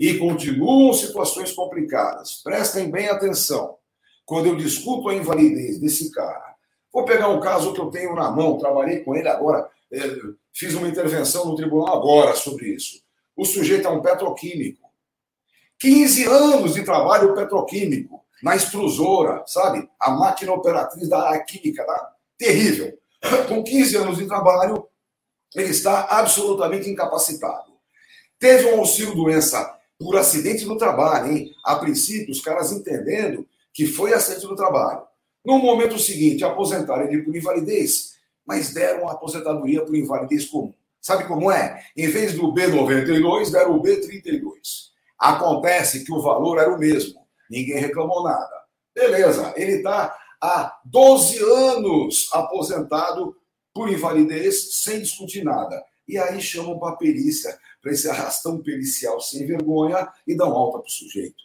E 0.00 0.18
continuam 0.18 0.92
situações 0.92 1.52
complicadas. 1.52 2.40
Prestem 2.42 2.90
bem 2.90 3.08
atenção. 3.08 3.76
Quando 4.24 4.46
eu 4.46 4.56
discuto 4.56 5.08
a 5.08 5.14
invalidez 5.14 5.78
desse 5.78 6.10
cara, 6.10 6.54
vou 6.92 7.04
pegar 7.04 7.28
um 7.28 7.40
caso 7.40 7.72
que 7.72 7.80
eu 7.80 7.90
tenho 7.90 8.14
na 8.14 8.30
mão, 8.30 8.58
trabalhei 8.58 9.00
com 9.00 9.14
ele 9.14 9.28
agora, 9.28 9.68
é, 9.92 10.00
fiz 10.52 10.74
uma 10.74 10.88
intervenção 10.88 11.46
no 11.46 11.56
tribunal 11.56 11.96
agora 11.96 12.34
sobre 12.34 12.68
isso. 12.68 13.00
O 13.36 13.44
sujeito 13.44 13.86
é 13.86 13.90
um 13.90 14.02
petroquímico. 14.02 14.88
15 15.78 16.24
anos 16.26 16.74
de 16.74 16.84
trabalho 16.84 17.34
petroquímico 17.34 18.24
na 18.42 18.56
extrusora, 18.56 19.42
sabe? 19.46 19.88
A 19.98 20.10
máquina 20.10 20.52
operatriz 20.52 21.08
da 21.08 21.38
química, 21.40 21.84
tá? 21.84 22.14
terrível. 22.38 22.96
Com 23.48 23.62
15 23.62 23.96
anos 23.96 24.16
de 24.16 24.26
trabalho, 24.26 24.86
ele 25.54 25.70
está 25.70 26.02
absolutamente 26.04 26.88
incapacitado. 26.88 27.72
Teve 28.38 28.72
um 28.72 28.78
auxílio-doença 28.78 29.76
por 29.98 30.16
acidente 30.16 30.64
no 30.64 30.78
trabalho, 30.78 31.32
hein? 31.32 31.52
A 31.64 31.74
princípio, 31.74 32.30
os 32.30 32.40
caras 32.40 32.70
entendendo 32.70 33.44
que 33.74 33.84
foi 33.86 34.14
acidente 34.14 34.46
no 34.46 34.54
trabalho. 34.54 35.02
No 35.44 35.58
momento 35.58 35.98
seguinte, 35.98 36.44
aposentaram 36.44 37.04
ele 37.04 37.22
por 37.22 37.34
invalidez, 37.34 38.14
mas 38.46 38.72
deram 38.72 39.02
uma 39.02 39.12
aposentadoria 39.12 39.84
por 39.84 39.96
invalidez 39.96 40.46
comum. 40.46 40.72
Sabe 41.00 41.24
como 41.24 41.50
é? 41.50 41.82
Em 41.96 42.08
vez 42.08 42.34
do 42.34 42.52
B92, 42.52 43.50
deram 43.50 43.76
o 43.76 43.82
B32. 43.82 44.52
Acontece 45.18 46.04
que 46.04 46.12
o 46.12 46.20
valor 46.20 46.58
era 46.58 46.72
o 46.72 46.78
mesmo 46.78 47.17
ninguém 47.50 47.78
reclamou 47.78 48.22
nada. 48.22 48.62
Beleza, 48.94 49.52
ele 49.56 49.76
está 49.76 50.16
há 50.40 50.78
12 50.84 51.38
anos 51.42 52.28
aposentado 52.32 53.36
por 53.72 53.88
invalidez, 53.88 54.74
sem 54.74 55.00
discutir 55.00 55.44
nada. 55.44 55.84
E 56.06 56.18
aí 56.18 56.40
chamam 56.40 56.78
para 56.78 56.96
perícia, 56.96 57.56
para 57.82 57.92
esse 57.92 58.08
arrastão 58.08 58.58
pericial 58.58 59.20
sem 59.20 59.46
vergonha 59.46 60.08
e 60.26 60.36
dão 60.36 60.52
alta 60.52 60.78
para 60.78 60.88
o 60.88 60.90
sujeito. 60.90 61.44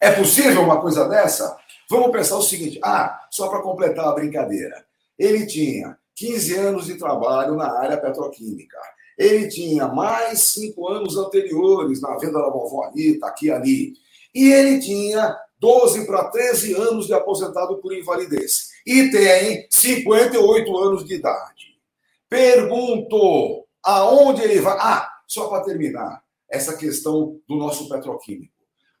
É 0.00 0.10
possível 0.10 0.62
uma 0.62 0.80
coisa 0.80 1.08
dessa? 1.08 1.56
Vamos 1.88 2.10
pensar 2.10 2.36
o 2.36 2.42
seguinte: 2.42 2.80
ah, 2.82 3.26
só 3.30 3.48
para 3.48 3.62
completar 3.62 4.06
a 4.06 4.14
brincadeira. 4.14 4.84
Ele 5.18 5.46
tinha 5.46 5.96
15 6.16 6.56
anos 6.56 6.86
de 6.86 6.96
trabalho 6.96 7.54
na 7.54 7.78
área 7.78 7.96
petroquímica. 7.96 8.78
Ele 9.16 9.46
tinha 9.48 9.86
mais 9.86 10.40
cinco 10.40 10.88
anos 10.88 11.16
anteriores 11.16 12.00
na 12.00 12.16
venda 12.16 12.40
da 12.40 12.48
vovó 12.48 12.86
Anitta, 12.86 13.26
aqui 13.26 13.46
e 13.46 13.50
ali. 13.52 13.94
E 14.34 14.50
ele 14.50 14.80
tinha 14.80 15.36
12 15.58 16.06
para 16.06 16.24
13 16.24 16.74
anos 16.74 17.06
de 17.06 17.14
aposentado 17.14 17.78
por 17.78 17.92
invalidez. 17.92 18.70
E 18.86 19.10
tem 19.10 19.66
58 19.70 20.78
anos 20.78 21.04
de 21.04 21.14
idade. 21.14 21.78
Pergunto, 22.28 23.66
aonde 23.82 24.42
ele 24.42 24.60
vai? 24.60 24.76
Ah, 24.80 25.08
só 25.26 25.48
para 25.48 25.64
terminar, 25.64 26.22
essa 26.48 26.76
questão 26.76 27.40
do 27.48 27.56
nosso 27.56 27.88
petroquímico. 27.88 28.52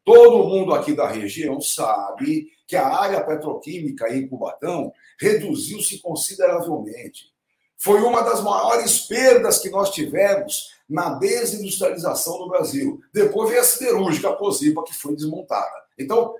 Todo 0.04 0.48
mundo 0.48 0.74
aqui 0.74 0.94
da 0.94 1.08
região 1.08 1.60
sabe 1.60 2.48
que 2.66 2.76
a 2.76 2.88
área 2.88 3.22
petroquímica 3.22 4.14
em 4.14 4.26
Cubatão 4.26 4.92
reduziu-se 5.18 6.00
consideravelmente. 6.00 7.32
Foi 7.76 8.00
uma 8.00 8.22
das 8.22 8.42
maiores 8.42 9.00
perdas 9.00 9.58
que 9.58 9.70
nós 9.70 9.90
tivemos 9.90 10.72
na 10.92 11.14
desindustrialização 11.14 12.38
do 12.38 12.48
Brasil. 12.48 13.00
Depois 13.12 13.48
veio 13.48 13.62
a 13.62 13.64
siderúrgica, 13.64 14.28
a 14.28 14.36
Posipa, 14.36 14.84
que 14.84 14.94
foi 14.94 15.16
desmontada. 15.16 15.82
Então, 15.98 16.34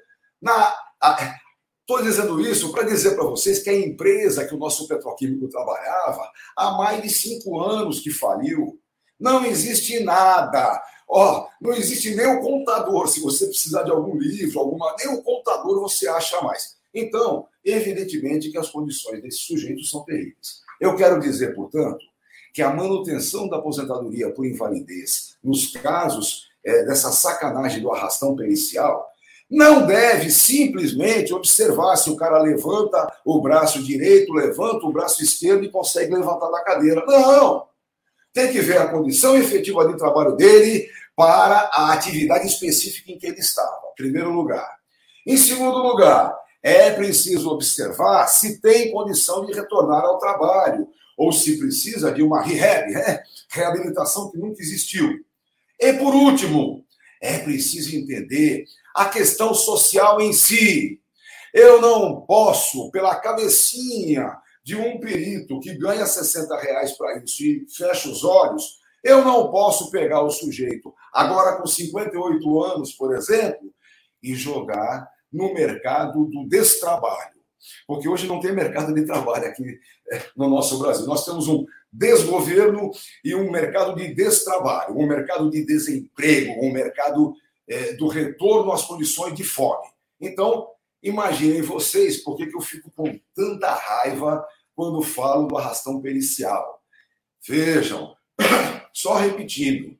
estou 1.80 2.02
dizendo 2.02 2.40
isso 2.40 2.70
para 2.70 2.84
dizer 2.84 3.14
para 3.14 3.24
vocês 3.24 3.60
que 3.60 3.70
a 3.70 3.78
empresa 3.78 4.46
que 4.46 4.54
o 4.54 4.58
nosso 4.58 4.86
petroquímico 4.86 5.48
trabalhava 5.48 6.30
há 6.56 6.72
mais 6.72 7.02
de 7.02 7.08
cinco 7.08 7.60
anos 7.60 8.00
que 8.00 8.10
faliu. 8.10 8.78
Não 9.18 9.44
existe 9.44 10.00
nada. 10.00 10.82
Ó, 11.08 11.48
não 11.60 11.72
existe 11.72 12.14
nem 12.14 12.26
o 12.26 12.40
contador. 12.40 13.08
Se 13.08 13.20
você 13.20 13.46
precisar 13.46 13.84
de 13.84 13.90
algum 13.90 14.16
livro, 14.16 14.60
alguma, 14.60 14.94
nem 14.98 15.08
o 15.08 15.22
contador 15.22 15.80
você 15.80 16.08
acha 16.08 16.40
mais. 16.42 16.76
Então, 16.94 17.46
evidentemente 17.64 18.50
que 18.50 18.58
as 18.58 18.68
condições 18.68 19.22
desses 19.22 19.40
sujeitos 19.40 19.88
são 19.88 20.04
terríveis. 20.04 20.60
Eu 20.80 20.96
quero 20.96 21.20
dizer, 21.20 21.54
portanto, 21.54 22.04
que 22.52 22.62
a 22.62 22.72
manutenção 22.72 23.48
da 23.48 23.56
aposentadoria 23.56 24.30
por 24.30 24.46
invalidez, 24.46 25.36
nos 25.42 25.68
casos 25.68 26.50
é, 26.64 26.84
dessa 26.84 27.10
sacanagem 27.10 27.80
do 27.80 27.90
arrastão 27.90 28.36
pericial, 28.36 29.08
não 29.50 29.86
deve 29.86 30.30
simplesmente 30.30 31.34
observar 31.34 31.96
se 31.96 32.08
o 32.08 32.16
cara 32.16 32.38
levanta 32.38 33.12
o 33.24 33.40
braço 33.40 33.82
direito, 33.82 34.32
levanta 34.32 34.86
o 34.86 34.92
braço 34.92 35.22
esquerdo 35.22 35.64
e 35.64 35.70
consegue 35.70 36.14
levantar 36.14 36.50
da 36.50 36.62
cadeira. 36.62 37.04
Não! 37.06 37.66
Tem 38.32 38.50
que 38.50 38.60
ver 38.60 38.78
a 38.78 38.88
condição 38.88 39.36
efetiva 39.36 39.86
de 39.86 39.98
trabalho 39.98 40.36
dele 40.36 40.88
para 41.14 41.70
a 41.72 41.92
atividade 41.92 42.46
específica 42.46 43.12
em 43.12 43.18
que 43.18 43.26
ele 43.26 43.40
estava, 43.40 43.88
em 43.92 43.94
primeiro 43.94 44.30
lugar. 44.30 44.66
Em 45.26 45.36
segundo 45.36 45.78
lugar, 45.78 46.34
é 46.62 46.90
preciso 46.90 47.50
observar 47.50 48.26
se 48.28 48.60
tem 48.60 48.90
condição 48.90 49.44
de 49.44 49.52
retornar 49.52 50.02
ao 50.02 50.18
trabalho 50.18 50.88
ou 51.16 51.33
se 51.33 51.59
precisa 51.59 52.12
de 52.12 52.22
uma 52.22 52.42
rehab, 52.42 52.92
reabilitação 53.51 54.31
que 54.31 54.38
nunca 54.38 54.61
existiu. 54.61 55.25
E 55.79 55.92
por 55.94 56.14
último, 56.14 56.85
é 57.20 57.38
preciso 57.38 57.96
entender 57.96 58.64
a 58.94 59.07
questão 59.07 59.55
social 59.55 60.20
em 60.20 60.33
si. 60.33 61.01
Eu 61.53 61.81
não 61.81 62.22
posso, 62.22 62.90
pela 62.90 63.14
cabecinha 63.16 64.37
de 64.64 64.77
um 64.77 64.98
perito 64.98 65.61
que 65.61 65.75
ganha 65.75 66.07
60 66.07 66.57
reais 66.57 66.92
para 66.92 67.18
isso 67.18 67.42
e 67.42 67.66
fecha 67.68 68.09
os 68.09 68.25
olhos, 68.25 68.81
eu 69.03 69.25
não 69.25 69.51
posso 69.51 69.90
pegar 69.90 70.22
o 70.22 70.31
sujeito 70.31 70.94
agora 71.12 71.57
com 71.57 71.66
58 71.66 72.62
anos, 72.62 72.92
por 72.92 73.14
exemplo, 73.14 73.72
e 74.22 74.35
jogar 74.35 75.09
no 75.33 75.53
mercado 75.53 76.25
do 76.27 76.46
destrabalho. 76.46 77.42
Porque 77.87 78.09
hoje 78.09 78.27
não 78.27 78.40
tem 78.40 78.53
mercado 78.53 78.94
de 78.94 79.05
trabalho 79.05 79.46
aqui 79.46 79.79
no 80.37 80.48
nosso 80.48 80.79
Brasil. 80.79 81.07
Nós 81.07 81.25
temos 81.25 81.48
um 81.48 81.64
desgoverno 81.92 82.90
e 83.25 83.35
um 83.35 83.51
mercado 83.51 83.94
de 83.94 84.14
destrabalho, 84.14 84.98
um 84.98 85.07
mercado 85.07 85.51
de 85.51 85.64
desemprego, 85.64 86.64
um 86.64 86.72
mercado 86.72 87.35
é, 87.68 87.92
do 87.94 88.09
retorno 88.09 88.72
às 88.72 88.85
condições 88.85 89.35
de 89.35 89.44
fome. 89.44 89.87
Então, 90.20 90.68
imaginem 91.03 91.62
vocês 91.62 92.18
por 92.22 92.37
que 92.37 92.44
eu 92.44 92.61
fico 92.61 92.90
com 92.96 93.18
tanta 93.35 93.72
raiva 93.72 94.44
quando 94.75 95.03
falo 95.03 95.46
do 95.46 95.57
arrastão 95.57 96.01
pericial. 96.01 96.83
Vejam, 97.46 98.16
só 98.92 99.16
repetindo, 99.16 99.96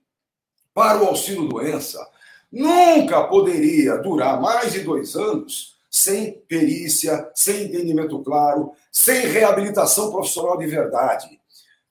para 0.72 1.03
o 1.03 1.09
auxílio 1.09 1.48
doença, 1.48 2.07
nunca 2.51 3.25
poderia 3.25 3.98
durar 3.98 4.40
mais 4.40 4.72
de 4.72 4.81
dois 4.81 5.14
anos 5.14 5.77
sem 5.92 6.33
perícia, 6.48 7.31
sem 7.35 7.64
entendimento 7.64 8.18
claro, 8.22 8.72
sem 8.90 9.26
reabilitação 9.26 10.11
profissional 10.11 10.57
de 10.57 10.66
verdade. 10.66 11.38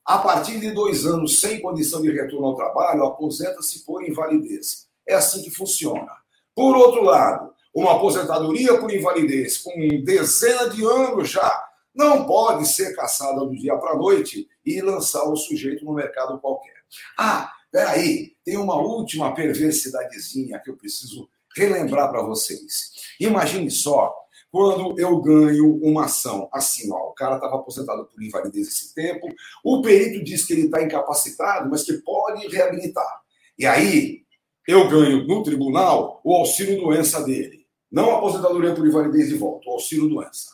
A 0.03 0.17
partir 0.17 0.59
de 0.59 0.71
dois 0.71 1.05
anos 1.05 1.39
sem 1.39 1.61
condição 1.61 2.01
de 2.01 2.11
retorno 2.11 2.47
ao 2.47 2.55
trabalho, 2.55 3.05
aposenta-se 3.05 3.85
por 3.85 4.03
invalidez. 4.03 4.87
É 5.07 5.13
assim 5.13 5.43
que 5.43 5.51
funciona. 5.51 6.11
Por 6.55 6.75
outro 6.75 7.03
lado, 7.03 7.53
uma 7.73 7.95
aposentadoria 7.95 8.79
por 8.79 8.91
invalidez 8.91 9.59
com 9.59 9.71
dezena 10.03 10.67
de 10.67 10.83
anos 10.83 11.29
já 11.29 11.69
não 11.93 12.25
pode 12.25 12.67
ser 12.67 12.95
caçada 12.95 13.39
do 13.41 13.55
dia 13.55 13.77
para 13.77 13.91
a 13.91 13.97
noite 13.97 14.49
e 14.65 14.81
lançar 14.81 15.23
o 15.29 15.35
sujeito 15.35 15.85
no 15.85 15.93
mercado 15.93 16.39
qualquer. 16.39 16.73
Ah, 17.17 17.51
peraí, 17.71 18.33
tem 18.43 18.57
uma 18.57 18.75
última 18.75 19.33
perversidadezinha 19.35 20.59
que 20.59 20.71
eu 20.71 20.75
preciso 20.75 21.29
relembrar 21.55 22.09
para 22.11 22.23
vocês. 22.23 22.91
Imagine 23.19 23.69
só, 23.69 24.13
quando 24.51 24.99
eu 24.99 25.19
ganho 25.21 25.77
uma 25.81 26.05
ação 26.05 26.49
assim, 26.51 26.91
ó, 26.91 27.09
o 27.09 27.13
cara 27.13 27.35
estava 27.35 27.55
aposentado 27.55 28.05
por 28.05 28.21
invalidez 28.21 28.67
esse 28.67 28.93
tempo, 28.93 29.27
o 29.63 29.81
perito 29.81 30.23
diz 30.23 30.45
que 30.45 30.53
ele 30.53 30.65
está 30.65 30.83
incapacitado, 30.83 31.69
mas 31.69 31.83
que 31.83 31.93
pode 31.93 32.47
reabilitar. 32.47 33.21
E 33.57 33.65
aí, 33.65 34.21
eu 34.67 34.89
ganho 34.89 35.25
no 35.25 35.41
tribunal 35.43 36.21
o 36.23 36.33
auxílio 36.35 36.81
doença 36.81 37.23
dele. 37.23 37.65
Não 37.91 38.11
a 38.11 38.17
aposentadoria 38.17 38.73
por 38.73 38.87
invalidez 38.87 39.29
de 39.29 39.35
volta, 39.35 39.69
o 39.69 39.73
auxílio 39.73 40.07
doença. 40.07 40.51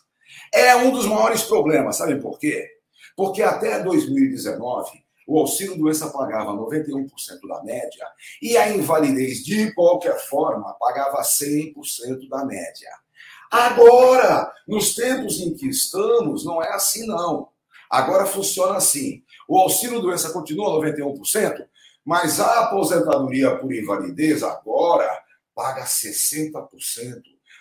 É 0.53 0.75
um 0.75 0.91
dos 0.91 1.05
maiores 1.05 1.43
problemas, 1.43 1.97
sabe 1.97 2.19
por 2.19 2.39
quê? 2.39 2.67
Porque 3.15 3.41
até 3.41 3.83
2019, 3.83 5.03
o 5.27 5.37
auxílio 5.39 5.77
doença 5.77 6.09
pagava 6.09 6.53
91% 6.53 7.05
da 7.49 7.61
média 7.61 8.07
e 8.41 8.55
a 8.55 8.73
invalidez, 8.73 9.43
de 9.43 9.73
qualquer 9.73 10.17
forma, 10.17 10.73
pagava 10.79 11.21
100% 11.21 12.29
da 12.29 12.45
média. 12.45 12.89
Agora, 13.51 14.49
nos 14.65 14.95
tempos 14.95 15.39
em 15.41 15.53
que 15.53 15.67
estamos, 15.67 16.45
não 16.45 16.63
é 16.63 16.69
assim, 16.73 17.05
não. 17.05 17.49
Agora 17.89 18.25
funciona 18.25 18.77
assim: 18.77 19.21
o 19.47 19.57
auxílio 19.57 19.99
doença 19.99 20.31
continua 20.31 20.81
91%, 20.81 21.65
mas 22.05 22.39
a 22.39 22.61
aposentadoria 22.61 23.57
por 23.57 23.73
invalidez 23.73 24.43
agora 24.43 25.09
paga 25.53 25.83
60% 25.83 26.61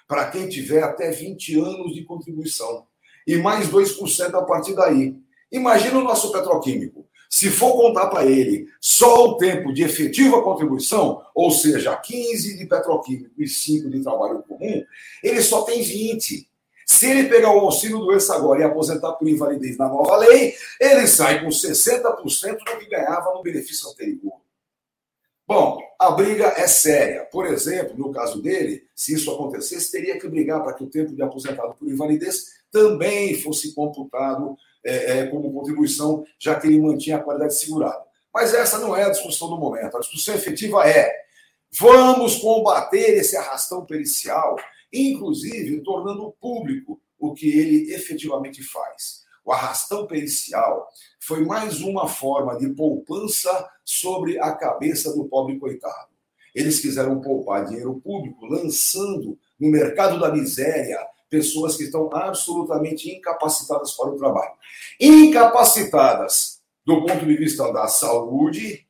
para 0.06 0.30
quem 0.30 0.48
tiver 0.48 0.84
até 0.84 1.10
20 1.10 1.58
anos 1.58 1.94
de 1.94 2.04
contribuição. 2.04 2.86
E 3.26 3.36
mais 3.36 3.68
2% 3.68 4.34
a 4.34 4.42
partir 4.42 4.74
daí. 4.74 5.16
Imagina 5.50 5.98
o 5.98 6.04
nosso 6.04 6.30
petroquímico. 6.30 7.06
Se 7.36 7.50
for 7.50 7.76
contar 7.76 8.06
para 8.06 8.24
ele 8.24 8.66
só 8.80 9.26
o 9.26 9.36
tempo 9.36 9.70
de 9.70 9.82
efetiva 9.82 10.42
contribuição, 10.42 11.22
ou 11.34 11.50
seja, 11.50 11.94
15 11.94 12.56
de 12.56 12.64
petroquímico 12.64 13.30
e 13.36 13.46
5 13.46 13.90
de 13.90 14.02
trabalho 14.02 14.42
comum, 14.48 14.82
ele 15.22 15.42
só 15.42 15.60
tem 15.60 15.82
20. 15.82 16.48
Se 16.86 17.10
ele 17.10 17.28
pegar 17.28 17.54
o 17.54 17.58
auxílio 17.58 17.98
doença 17.98 18.34
agora 18.34 18.62
e 18.62 18.64
aposentar 18.64 19.12
por 19.12 19.28
invalidez 19.28 19.76
na 19.76 19.86
nova 19.86 20.16
lei, 20.16 20.54
ele 20.80 21.06
sai 21.06 21.44
com 21.44 21.50
60% 21.50 22.56
do 22.56 22.78
que 22.78 22.88
ganhava 22.88 23.34
no 23.34 23.42
benefício 23.42 23.86
anterior. 23.90 24.40
Bom, 25.46 25.78
a 25.98 26.12
briga 26.12 26.54
é 26.56 26.66
séria. 26.66 27.26
Por 27.26 27.44
exemplo, 27.44 27.98
no 27.98 28.10
caso 28.12 28.40
dele, 28.40 28.84
se 28.94 29.12
isso 29.12 29.30
acontecesse, 29.30 29.92
teria 29.92 30.18
que 30.18 30.26
brigar 30.26 30.62
para 30.62 30.72
que 30.72 30.84
o 30.84 30.88
tempo 30.88 31.14
de 31.14 31.20
aposentado 31.20 31.74
por 31.74 31.86
invalidez 31.86 32.56
também 32.72 33.38
fosse 33.42 33.74
computado 33.74 34.56
é, 34.86 35.18
é, 35.18 35.26
como 35.26 35.52
contribuição, 35.52 36.24
já 36.38 36.58
que 36.58 36.66
ele 36.66 36.80
mantinha 36.80 37.16
a 37.16 37.22
qualidade 37.22 37.56
segurada. 37.56 38.04
Mas 38.32 38.54
essa 38.54 38.78
não 38.78 38.96
é 38.96 39.04
a 39.04 39.10
discussão 39.10 39.48
do 39.48 39.58
momento. 39.58 39.96
A 39.96 40.00
discussão 40.00 40.34
efetiva 40.34 40.88
é: 40.88 41.12
vamos 41.78 42.36
combater 42.36 43.18
esse 43.18 43.36
arrastão 43.36 43.84
pericial, 43.84 44.56
inclusive 44.92 45.82
tornando 45.82 46.34
público 46.40 47.00
o 47.18 47.34
que 47.34 47.48
ele 47.48 47.92
efetivamente 47.92 48.62
faz. 48.62 49.24
O 49.44 49.52
arrastão 49.52 50.06
pericial 50.06 50.88
foi 51.20 51.44
mais 51.44 51.80
uma 51.80 52.08
forma 52.08 52.56
de 52.58 52.68
poupança 52.70 53.68
sobre 53.84 54.38
a 54.38 54.52
cabeça 54.52 55.12
do 55.14 55.24
pobre 55.24 55.58
coitado. 55.58 56.08
Eles 56.54 56.80
quiseram 56.80 57.20
poupar 57.20 57.64
dinheiro 57.64 58.00
público, 58.00 58.46
lançando 58.46 59.38
no 59.58 59.70
mercado 59.70 60.18
da 60.18 60.32
miséria 60.32 60.98
pessoas 61.28 61.76
que 61.76 61.84
estão 61.84 62.08
absolutamente 62.12 63.10
incapacitadas 63.10 63.92
para 63.92 64.10
o 64.10 64.16
trabalho. 64.16 64.52
Incapacitadas 65.00 66.60
do 66.84 67.04
ponto 67.04 67.26
de 67.26 67.36
vista 67.36 67.72
da 67.72 67.88
saúde, 67.88 68.86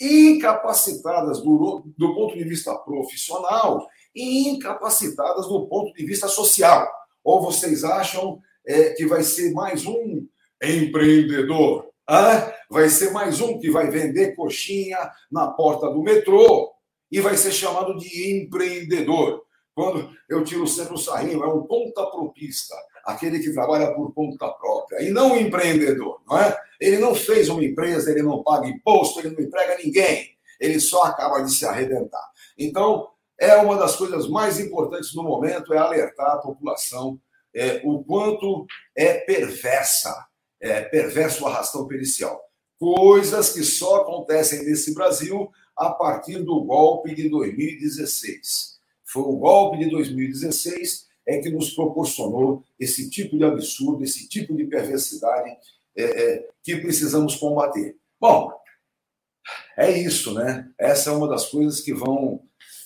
incapacitadas 0.00 1.40
do, 1.40 1.82
do 1.96 2.14
ponto 2.14 2.36
de 2.36 2.44
vista 2.44 2.74
profissional 2.74 3.88
e 4.14 4.48
incapacitadas 4.48 5.46
do 5.46 5.66
ponto 5.66 5.94
de 5.94 6.04
vista 6.04 6.28
social. 6.28 6.90
Ou 7.24 7.40
vocês 7.40 7.84
acham 7.84 8.40
é, 8.66 8.90
que 8.90 9.06
vai 9.06 9.22
ser 9.22 9.52
mais 9.52 9.86
um 9.86 10.26
empreendedor. 10.62 11.88
Ah, 12.06 12.52
vai 12.68 12.88
ser 12.88 13.10
mais 13.12 13.40
um 13.40 13.58
que 13.58 13.70
vai 13.70 13.90
vender 13.90 14.34
coxinha 14.34 14.98
na 15.30 15.48
porta 15.48 15.88
do 15.88 16.02
metrô 16.02 16.72
e 17.10 17.20
vai 17.20 17.36
ser 17.36 17.52
chamado 17.52 17.96
de 17.96 18.42
empreendedor. 18.42 19.42
Quando 19.74 20.10
eu 20.28 20.44
tiro 20.44 20.66
sempre 20.66 20.94
o 20.94 20.98
sarrinho, 20.98 21.42
é 21.42 21.46
um 21.46 21.62
ponta 21.62 22.04
propista, 22.06 22.74
aquele 23.04 23.38
que 23.38 23.52
trabalha 23.52 23.94
por 23.94 24.12
conta 24.12 24.48
própria, 24.48 25.02
e 25.02 25.10
não 25.10 25.32
um 25.32 25.36
empreendedor, 25.36 26.20
não 26.26 26.38
é? 26.38 26.56
Ele 26.80 26.98
não 26.98 27.14
fez 27.14 27.48
uma 27.48 27.64
empresa, 27.64 28.10
ele 28.10 28.22
não 28.22 28.42
paga 28.42 28.68
imposto, 28.68 29.20
ele 29.20 29.30
não 29.30 29.40
emprega 29.40 29.78
ninguém, 29.82 30.36
ele 30.60 30.78
só 30.78 31.04
acaba 31.04 31.40
de 31.40 31.52
se 31.52 31.64
arrebentar. 31.64 32.30
Então, 32.58 33.08
é 33.38 33.56
uma 33.56 33.76
das 33.76 33.96
coisas 33.96 34.28
mais 34.28 34.60
importantes 34.60 35.14
no 35.14 35.22
momento, 35.22 35.72
é 35.72 35.78
alertar 35.78 36.32
a 36.32 36.38
população 36.38 37.18
é, 37.54 37.82
o 37.84 38.02
quanto 38.02 38.66
é 38.96 39.14
perversa, 39.14 40.26
é 40.60 40.82
perverso 40.82 41.44
o 41.44 41.46
arrastão 41.46 41.86
pericial. 41.86 42.40
Coisas 42.78 43.50
que 43.50 43.62
só 43.62 43.96
acontecem 43.96 44.64
nesse 44.64 44.94
Brasil 44.94 45.50
a 45.76 45.90
partir 45.90 46.38
do 46.42 46.64
golpe 46.64 47.14
de 47.14 47.28
2016. 47.28 48.71
Foi 49.12 49.22
o 49.22 49.36
golpe 49.36 49.78
de 49.78 49.90
2016 49.90 51.06
é 51.26 51.38
que 51.38 51.50
nos 51.50 51.70
proporcionou 51.70 52.64
esse 52.80 53.10
tipo 53.10 53.36
de 53.36 53.44
absurdo, 53.44 54.02
esse 54.02 54.28
tipo 54.28 54.56
de 54.56 54.64
perversidade 54.64 55.50
é, 55.96 56.04
é, 56.04 56.48
que 56.62 56.76
precisamos 56.76 57.36
combater. 57.36 57.96
Bom, 58.18 58.52
é 59.76 59.90
isso, 59.90 60.32
né? 60.32 60.68
Essa 60.78 61.10
é 61.10 61.12
uma 61.12 61.28
das 61.28 61.46
coisas 61.46 61.80
que 61.80 61.92
vão, 61.92 62.42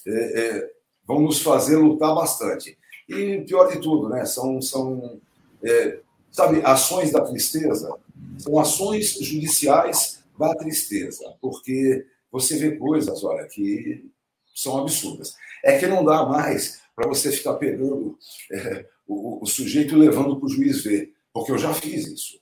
é, 0.07 0.41
é 0.41 0.71
vão 1.07 1.21
nos 1.21 1.41
fazer 1.41 1.77
lutar 1.77 2.15
bastante. 2.15 2.77
E 3.09 3.43
pior 3.43 3.73
de 3.73 3.81
tudo, 3.81 4.09
né? 4.09 4.25
São, 4.25 4.61
são 4.61 5.21
é, 5.63 6.01
sabe, 6.33 6.61
ações 6.65 7.13
da 7.13 7.23
tristeza, 7.23 7.95
são 8.39 8.59
ações 8.59 9.13
judiciais 9.21 10.23
da 10.39 10.55
tristeza, 10.55 11.35
porque 11.41 12.07
você 12.31 12.59
vê 12.59 12.77
coisas, 12.77 13.25
olha, 13.25 13.47
que 13.47 14.11
são 14.57 14.79
absurdas. 14.79 15.35
É 15.63 15.79
que 15.79 15.87
não 15.87 16.03
dá 16.03 16.25
mais 16.25 16.81
para 16.95 17.07
você 17.07 17.31
ficar 17.31 17.55
pegando 17.55 18.19
é, 18.51 18.87
o, 19.07 19.45
o, 19.45 19.47
sujeito 19.47 19.95
e 19.95 19.99
levando 19.99 20.39
para 20.39 20.47
o 20.47 20.49
juiz 20.49 20.83
ver, 20.83 21.13
porque 21.33 21.53
eu 21.53 21.59
já 21.59 21.75
fiz 21.75 22.07
isso. 22.07 22.41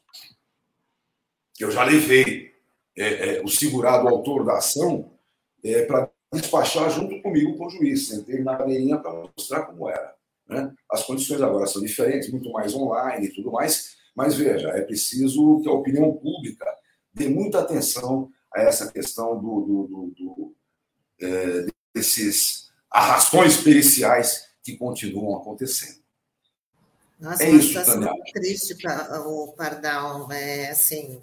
Eu 1.58 1.70
já 1.70 1.82
levei 1.82 2.52
é, 2.96 3.38
é, 3.38 3.42
o 3.42 3.48
segurado 3.48 4.08
autor 4.08 4.44
da 4.44 4.58
ação 4.58 5.12
é, 5.62 5.82
para 5.82 6.08
despachar 6.32 6.88
junto 6.90 7.20
comigo 7.20 7.56
com 7.56 7.66
o 7.66 7.70
juiz. 7.70 8.08
Sentei 8.08 8.42
na 8.42 8.56
cadeirinha 8.56 8.98
para 8.98 9.12
mostrar 9.36 9.62
como 9.62 9.88
era. 9.88 10.14
Né? 10.48 10.72
As 10.90 11.02
condições 11.02 11.42
agora 11.42 11.66
são 11.66 11.82
diferentes, 11.82 12.30
muito 12.30 12.50
mais 12.52 12.74
online 12.74 13.26
e 13.26 13.32
tudo 13.32 13.50
mais, 13.50 13.96
mas 14.14 14.36
veja, 14.36 14.68
é 14.68 14.82
preciso 14.82 15.60
que 15.62 15.68
a 15.68 15.72
opinião 15.72 16.12
pública 16.12 16.66
dê 17.12 17.28
muita 17.28 17.60
atenção 17.60 18.30
a 18.54 18.60
essa 18.60 18.92
questão 18.92 19.40
do, 19.40 19.60
do, 19.60 19.86
do, 19.86 20.14
do 20.16 20.56
é, 21.20 21.66
desses 21.94 22.70
arrastões 22.90 23.56
periciais 23.58 24.46
que 24.62 24.76
continuam 24.76 25.36
acontecendo. 25.36 26.02
Nossa, 27.20 27.44
é 27.44 27.48
uma 27.48 27.58
isso, 27.58 27.68
situação 27.68 28.00
Daniel. 28.00 28.24
triste 28.32 28.74
para 28.74 29.20
o 29.26 29.52
Pardal, 29.52 30.30
é 30.32 30.70
assim, 30.70 31.20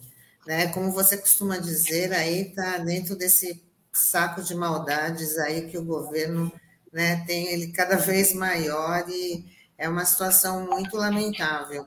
né? 0.47 0.67
Como 0.69 0.91
você 0.91 1.17
costuma 1.17 1.57
dizer, 1.57 2.13
aí 2.13 2.49
está 2.49 2.77
dentro 2.77 3.15
desse 3.15 3.61
saco 3.91 4.41
de 4.41 4.55
maldades 4.55 5.37
aí 5.37 5.67
que 5.69 5.77
o 5.77 5.83
governo 5.83 6.51
né, 6.91 7.23
tem 7.27 7.47
ele 7.47 7.71
cada 7.71 7.97
vez 7.97 8.33
maior 8.33 9.05
e 9.09 9.45
é 9.77 9.87
uma 9.89 10.05
situação 10.05 10.65
muito 10.65 10.95
lamentável. 10.95 11.85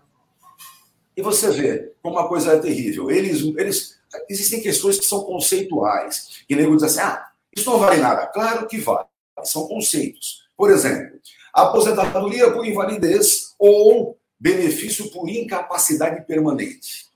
E 1.17 1.23
você 1.23 1.51
vê 1.51 1.93
como 2.03 2.19
a 2.19 2.29
coisa 2.29 2.53
é 2.53 2.59
terrível. 2.59 3.11
Eles, 3.11 3.41
eles 3.57 3.99
existem 4.29 4.61
questões 4.61 4.99
que 4.99 5.07
são 5.07 5.23
conceituais. 5.23 6.45
E 6.49 6.57
nego 6.57 6.75
diz 6.75 6.85
assim: 6.85 7.01
ah, 7.01 7.31
isso 7.57 7.71
não 7.71 7.79
vale 7.79 8.01
nada. 8.01 8.27
Claro 8.27 8.67
que 8.67 8.79
vale. 8.79 9.07
São 9.43 9.67
conceitos. 9.69 10.45
Por 10.57 10.71
exemplo, 10.71 11.19
aposentadoria 11.53 12.51
por 12.51 12.67
invalidez 12.67 13.55
ou 13.59 14.17
benefício 14.39 15.11
por 15.11 15.29
incapacidade 15.29 16.25
permanente. 16.27 17.07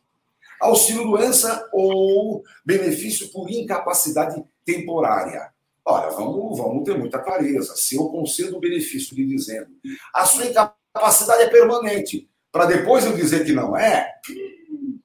Auxílio 0.61 1.05
doença 1.05 1.69
ou 1.73 2.43
benefício 2.65 3.29
por 3.31 3.51
incapacidade 3.51 4.43
temporária. 4.65 5.51
Olha, 5.85 6.11
vamos, 6.11 6.59
vamos 6.59 6.85
ter 6.85 6.99
muita 6.99 7.19
clareza. 7.19 7.75
Se 7.77 7.97
eu 7.97 8.09
concedo 8.09 8.57
o 8.57 8.61
benefício 8.61 9.15
de 9.15 9.25
dizendo 9.25 9.69
a 10.13 10.27
sua 10.27 10.47
incapacidade 10.47 11.43
é 11.43 11.49
permanente, 11.49 12.29
para 12.51 12.67
depois 12.67 13.05
eu 13.05 13.15
dizer 13.15 13.45
que 13.45 13.53
não 13.53 13.77
é, 13.77 14.15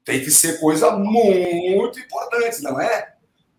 tem 0.03 0.19
que 0.19 0.31
ser 0.31 0.59
coisa 0.59 0.91
muito 0.91 1.99
importante, 1.99 2.61
não 2.61 2.79
é? 2.81 3.12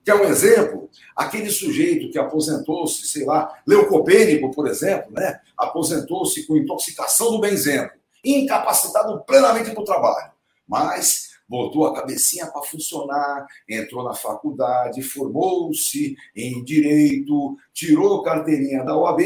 Quer 0.05 0.15
um 0.15 0.25
exemplo? 0.25 0.91
Aquele 1.17 1.51
sujeito 1.51 2.11
que 2.11 2.19
aposentou-se, 2.19 3.07
sei 3.07 3.25
lá, 3.25 3.59
leucopênico, 3.67 4.51
por 4.51 4.69
exemplo, 4.69 5.11
né? 5.13 5.41
aposentou-se 5.57 6.47
com 6.47 6.57
intoxicação 6.57 7.31
do 7.31 7.41
benzeno, 7.41 7.91
incapacitado 8.23 9.25
plenamente 9.25 9.71
para 9.71 9.81
o 9.81 9.85
trabalho, 9.85 10.33
mas 10.69 11.31
botou 11.49 11.87
a 11.87 11.95
cabecinha 11.95 12.47
para 12.47 12.63
funcionar, 12.63 13.47
entrou 13.69 14.05
na 14.05 14.15
faculdade, 14.15 15.03
formou-se 15.03 16.17
em 16.37 16.63
direito, 16.65 17.57
tirou 17.73 18.23
carteirinha 18.23 18.85
da 18.85 18.97
OAB 18.97 19.21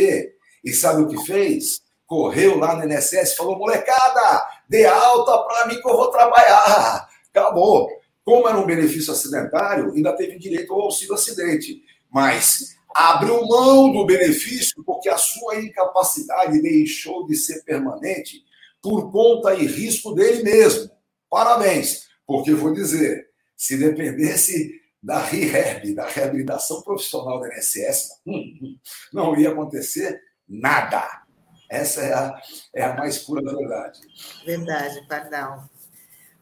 e 0.64 0.72
sabe 0.72 1.02
o 1.02 1.08
que 1.08 1.24
fez? 1.24 1.80
Correu 2.06 2.58
lá 2.58 2.74
no 2.74 2.84
INSS 2.84 3.34
falou: 3.36 3.58
molecada, 3.58 4.46
dê 4.68 4.86
alta 4.86 5.38
para 5.44 5.66
mim 5.66 5.80
que 5.80 5.88
eu 5.88 5.96
vou 5.96 6.10
trabalhar. 6.10 7.08
Acabou. 7.30 7.88
Como 8.28 8.46
era 8.46 8.58
um 8.58 8.66
benefício 8.66 9.10
acidentário, 9.10 9.90
ainda 9.90 10.14
teve 10.14 10.38
direito 10.38 10.70
ao 10.74 10.82
auxílio 10.82 11.14
acidente. 11.14 11.82
Mas 12.12 12.76
abriu 12.94 13.42
mão 13.46 13.90
do 13.90 14.04
benefício 14.04 14.84
porque 14.84 15.08
a 15.08 15.16
sua 15.16 15.58
incapacidade 15.58 16.60
deixou 16.60 17.26
de 17.26 17.34
ser 17.34 17.64
permanente 17.64 18.44
por 18.82 19.10
conta 19.10 19.54
e 19.54 19.64
risco 19.64 20.14
dele 20.14 20.42
mesmo. 20.42 20.90
Parabéns. 21.30 22.06
Porque 22.26 22.52
vou 22.52 22.74
dizer, 22.74 23.30
se 23.56 23.78
dependesse 23.78 24.78
da 25.02 25.20
REHAB, 25.20 25.94
da 25.94 26.06
reabilitação 26.06 26.82
profissional 26.82 27.40
da 27.40 27.48
INSS, 27.56 28.10
não 29.10 29.34
ia 29.38 29.48
acontecer 29.48 30.20
nada. 30.46 31.22
Essa 31.70 32.02
é 32.02 32.12
a, 32.12 32.42
é 32.74 32.82
a 32.82 32.94
mais 32.94 33.20
pura 33.20 33.40
verdade. 33.56 34.00
Verdade, 34.44 35.06
perdão. 35.08 35.66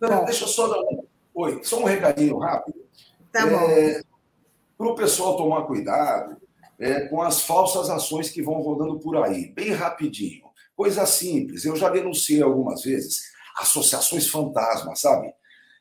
Não, 0.01 0.25
deixa 0.25 0.43
eu 0.43 0.49
só 0.49 0.67
dar 0.67 0.81
um. 0.81 1.06
Oi, 1.37 1.61
só 1.63 1.81
um 1.81 1.85
recadinho 1.85 2.39
rápido. 2.39 2.79
Tá 3.31 3.45
bom. 3.47 3.69
É, 3.69 4.01
Para 4.79 4.87
o 4.87 4.95
pessoal 4.95 5.37
tomar 5.37 5.67
cuidado 5.67 6.35
é, 6.79 7.01
com 7.09 7.21
as 7.21 7.43
falsas 7.43 7.91
ações 7.91 8.31
que 8.31 8.41
vão 8.41 8.55
rodando 8.63 8.99
por 8.99 9.19
aí, 9.19 9.53
bem 9.53 9.71
rapidinho. 9.73 10.47
Coisa 10.75 11.05
simples. 11.05 11.67
Eu 11.67 11.77
já 11.77 11.91
denunciei 11.91 12.43
algumas 12.43 12.83
vezes 12.83 13.21
associações 13.59 14.27
fantasmas, 14.29 14.99
sabe? 14.99 15.31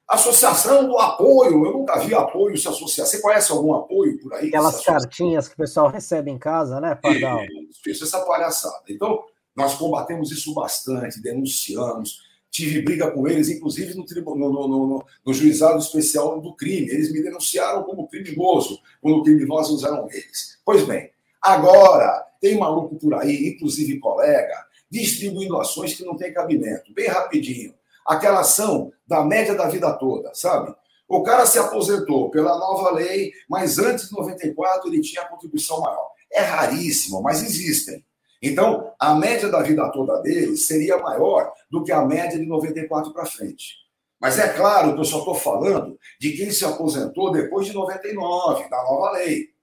Associação 0.06 0.88
do 0.88 0.98
apoio, 0.98 1.66
eu 1.66 1.72
nunca 1.72 2.00
vi 2.00 2.14
apoio 2.14 2.58
se 2.58 2.68
associar. 2.68 3.08
Você 3.08 3.22
conhece 3.22 3.50
algum 3.50 3.74
apoio 3.74 4.20
por 4.20 4.34
aí? 4.34 4.50
Aquelas 4.50 4.84
cartinhas 4.84 5.48
que 5.48 5.54
o 5.54 5.58
pessoal 5.58 5.88
recebe 5.88 6.30
em 6.30 6.38
casa, 6.38 6.82
né, 6.82 6.96
Pardal? 6.96 7.42
Isso, 7.46 7.80
isso, 7.88 8.04
essa 8.04 8.20
palhaçada. 8.26 8.84
Então, 8.90 9.24
nós 9.56 9.74
combatemos 9.76 10.32
isso 10.32 10.54
bastante, 10.54 11.22
denunciamos. 11.22 12.20
Tive 12.56 12.82
briga 12.82 13.12
com 13.12 13.28
eles, 13.28 13.50
inclusive 13.50 13.94
no, 13.96 14.06
no, 14.06 14.50
no, 14.50 14.68
no, 14.68 15.06
no 15.26 15.34
juizado 15.34 15.78
especial 15.80 16.40
do 16.40 16.56
crime. 16.56 16.90
Eles 16.90 17.12
me 17.12 17.22
denunciaram 17.22 17.84
como 17.84 18.08
criminoso, 18.08 18.80
quando 19.02 19.24
criminosos 19.24 19.84
eram 19.84 20.08
eles. 20.10 20.58
Pois 20.64 20.86
bem, 20.88 21.12
agora 21.42 22.26
tem 22.40 22.58
maluco 22.58 22.96
por 22.96 23.14
aí, 23.14 23.50
inclusive 23.50 24.00
colega, 24.00 24.56
distribuindo 24.90 25.58
ações 25.60 25.96
que 25.96 26.06
não 26.06 26.16
tem 26.16 26.34
cabimento. 26.34 26.94
Bem 26.94 27.08
rapidinho 27.08 27.74
aquela 28.06 28.42
ação 28.42 28.94
da 29.06 29.26
média 29.26 29.56
da 29.56 29.68
vida 29.68 29.92
toda, 29.94 30.32
sabe? 30.34 30.74
O 31.08 31.24
cara 31.24 31.46
se 31.46 31.58
aposentou 31.58 32.30
pela 32.30 32.58
nova 32.58 32.92
lei, 32.92 33.34
mas 33.50 33.80
antes 33.80 34.10
de 34.10 34.16
94 34.16 34.88
ele 34.88 35.02
tinha 35.02 35.26
contribuição 35.26 35.82
maior. 35.82 36.12
É 36.32 36.42
raríssimo, 36.42 37.22
mas 37.22 37.44
existem. 37.44 38.06
Então, 38.42 38.94
a 39.00 39.16
média 39.16 39.50
da 39.50 39.62
vida 39.62 39.90
toda 39.92 40.22
dele 40.22 40.56
seria 40.58 40.98
maior 40.98 41.52
do 41.70 41.84
que 41.84 41.92
a 41.92 42.06
média 42.06 42.38
de 42.38 42.46
94 42.46 43.14
para 43.14 43.26
frente. 43.26 43.86
Mas 44.20 44.40
é 44.40 44.50
claro 44.50 44.94
que 44.94 45.02
eu 45.02 45.06
só 45.06 45.20
estou 45.20 45.36
falando 45.36 45.98
de 46.20 46.32
quem 46.32 46.52
se 46.52 46.66
aposentou 46.66 47.32
depois 47.32 47.68
de 47.68 47.74
99, 47.74 48.70
da 48.70 48.84
nova 48.84 49.12
lei. 49.12 49.56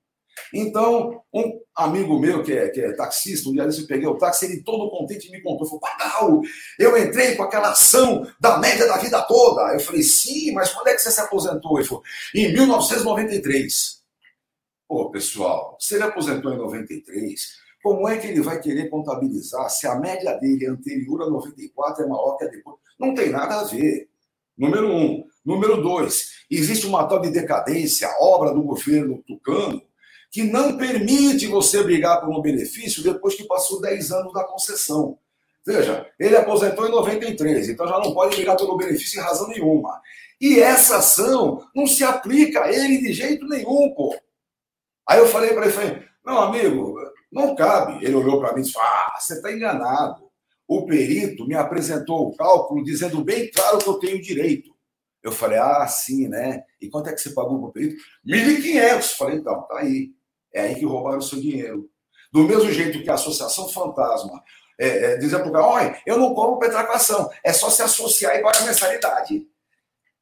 Então, 0.53 1.23
um 1.33 1.61
amigo 1.75 2.19
meu 2.19 2.43
que 2.43 2.53
é, 2.53 2.69
que 2.69 2.81
é 2.81 2.93
taxista, 2.93 3.49
um 3.49 3.53
dia 3.53 3.65
eu 3.65 3.87
peguei 3.87 4.07
o 4.07 4.17
táxi, 4.17 4.47
ele 4.47 4.63
todo 4.63 4.91
contente 4.91 5.31
me 5.31 5.43
contou, 5.43 5.67
falou, 5.67 5.81
Pagal, 5.81 6.41
eu 6.79 6.97
entrei 6.97 7.35
com 7.35 7.43
aquela 7.43 7.71
ação 7.71 8.27
da 8.41 8.59
média 8.59 8.87
da 8.87 8.97
vida 8.99 9.21
toda. 9.23 9.73
Eu 9.73 9.81
falei, 9.81 10.03
sim, 10.03 10.53
mas 10.53 10.71
quando 10.73 10.89
é 10.89 10.95
que 10.95 11.03
você 11.03 11.11
se 11.11 11.21
aposentou? 11.21 11.79
Ele 11.79 11.89
falou, 11.89 12.03
em 12.35 12.53
1993. 12.53 14.03
Pô, 14.89 15.11
pessoal, 15.11 15.77
se 15.81 15.95
ele 15.95 16.05
aposentou 16.05 16.53
em 16.53 16.59
93, 16.59 17.62
como 17.83 18.09
é 18.09 18.17
que 18.17 18.29
ele 18.29 18.41
vai 18.41 18.61
querer 18.61 18.89
contabilizar 18.89 19.69
se 19.69 19.87
a 19.87 19.97
média 19.97 20.35
dele 20.35 20.67
anterior 20.67 21.23
a 21.23 21.31
94 21.31 22.05
é 22.05 22.07
maior 22.07 22.37
que 22.37 22.45
a 22.45 22.49
depois? 22.49 22.77
Não 22.99 23.15
tem 23.15 23.31
nada 23.31 23.61
a 23.61 23.65
ver. 23.65 24.09
Número 24.57 24.89
um. 24.89 25.25
Número 25.45 25.83
dois, 25.83 26.45
existe 26.49 26.87
uma 26.87 27.05
tal 27.09 27.21
de 27.21 27.31
decadência, 27.31 28.09
obra 28.21 28.55
do 28.55 28.63
governo 28.63 29.21
tucano, 29.27 29.83
que 30.31 30.45
não 30.45 30.77
permite 30.77 31.49
você 31.49 31.83
brigar 31.83 32.21
por 32.21 32.31
um 32.31 32.41
benefício 32.41 33.03
depois 33.03 33.35
que 33.35 33.45
passou 33.45 33.81
10 33.81 34.13
anos 34.13 34.33
da 34.33 34.45
concessão. 34.45 35.19
Veja, 35.67 36.07
ele 36.19 36.37
aposentou 36.37 36.87
em 36.87 36.91
93, 36.91 37.71
então 37.71 37.89
já 37.89 37.99
não 37.99 38.15
pode 38.15 38.37
brigar 38.37 38.57
pelo 38.57 38.77
benefício 38.77 39.21
em 39.21 39.23
razão 39.25 39.49
nenhuma. 39.49 40.01
E 40.41 40.61
essa 40.61 40.99
ação 40.99 41.67
não 41.75 41.87
se 41.87 42.05
aplica 42.05 42.65
a 42.65 42.73
ele 42.73 42.99
de 42.99 43.13
jeito 43.13 43.47
nenhum, 43.47 43.93
pô. 43.95 44.17
Aí 45.09 45.19
eu 45.19 45.27
falei 45.27 45.53
para 45.53 45.65
ele, 45.65 45.73
falei, 45.73 46.03
meu 46.25 46.39
amigo, 46.39 46.97
não 47.33 47.55
cabe. 47.55 48.05
Ele 48.05 48.15
olhou 48.15 48.39
para 48.39 48.53
mim 48.53 48.61
e 48.61 48.65
disse, 48.65 48.79
ah, 48.79 49.17
você 49.19 49.35
está 49.35 49.51
enganado. 49.51 50.31
O 50.69 50.87
perito 50.87 51.47
me 51.47 51.55
apresentou 51.55 52.29
o 52.29 52.37
cálculo 52.37 52.85
dizendo 52.85 53.25
bem 53.25 53.51
claro 53.51 53.79
que 53.79 53.89
eu 53.89 53.95
tenho 53.95 54.21
direito. 54.21 54.71
Eu 55.23 55.33
falei, 55.33 55.59
ah, 55.59 55.87
sim, 55.87 56.29
né? 56.29 56.65
E 56.81 56.89
quanto 56.89 57.09
é 57.09 57.13
que 57.13 57.21
você 57.21 57.31
pagou 57.31 57.59
para 57.59 57.69
o 57.69 57.73
perito? 57.73 58.03
1.500. 58.27 59.17
Falei, 59.17 59.39
então, 59.39 59.63
tá 59.63 59.79
aí. 59.79 60.13
É 60.53 60.63
aí 60.63 60.75
que 60.75 60.85
roubaram 60.85 61.19
o 61.19 61.23
seu 61.23 61.41
dinheiro. 61.41 61.89
Do 62.31 62.45
mesmo 62.45 62.71
jeito 62.71 63.03
que 63.03 63.11
a 63.11 63.15
Associação 63.15 63.69
Fantasma 63.69 64.43
é, 64.79 65.13
é, 65.13 65.17
dizia 65.17 65.39
para 65.39 65.49
o 65.49 65.53
cara, 65.53 65.67
olha, 65.67 66.03
eu 66.07 66.19
não 66.19 66.35
como 66.35 66.59
petraquação, 66.59 67.31
é 67.45 67.53
só 67.53 67.71
se 67.71 67.83
associar 67.83 68.37
e 68.37 68.43
pagar 68.43 68.65
mensalidade. 68.65 69.47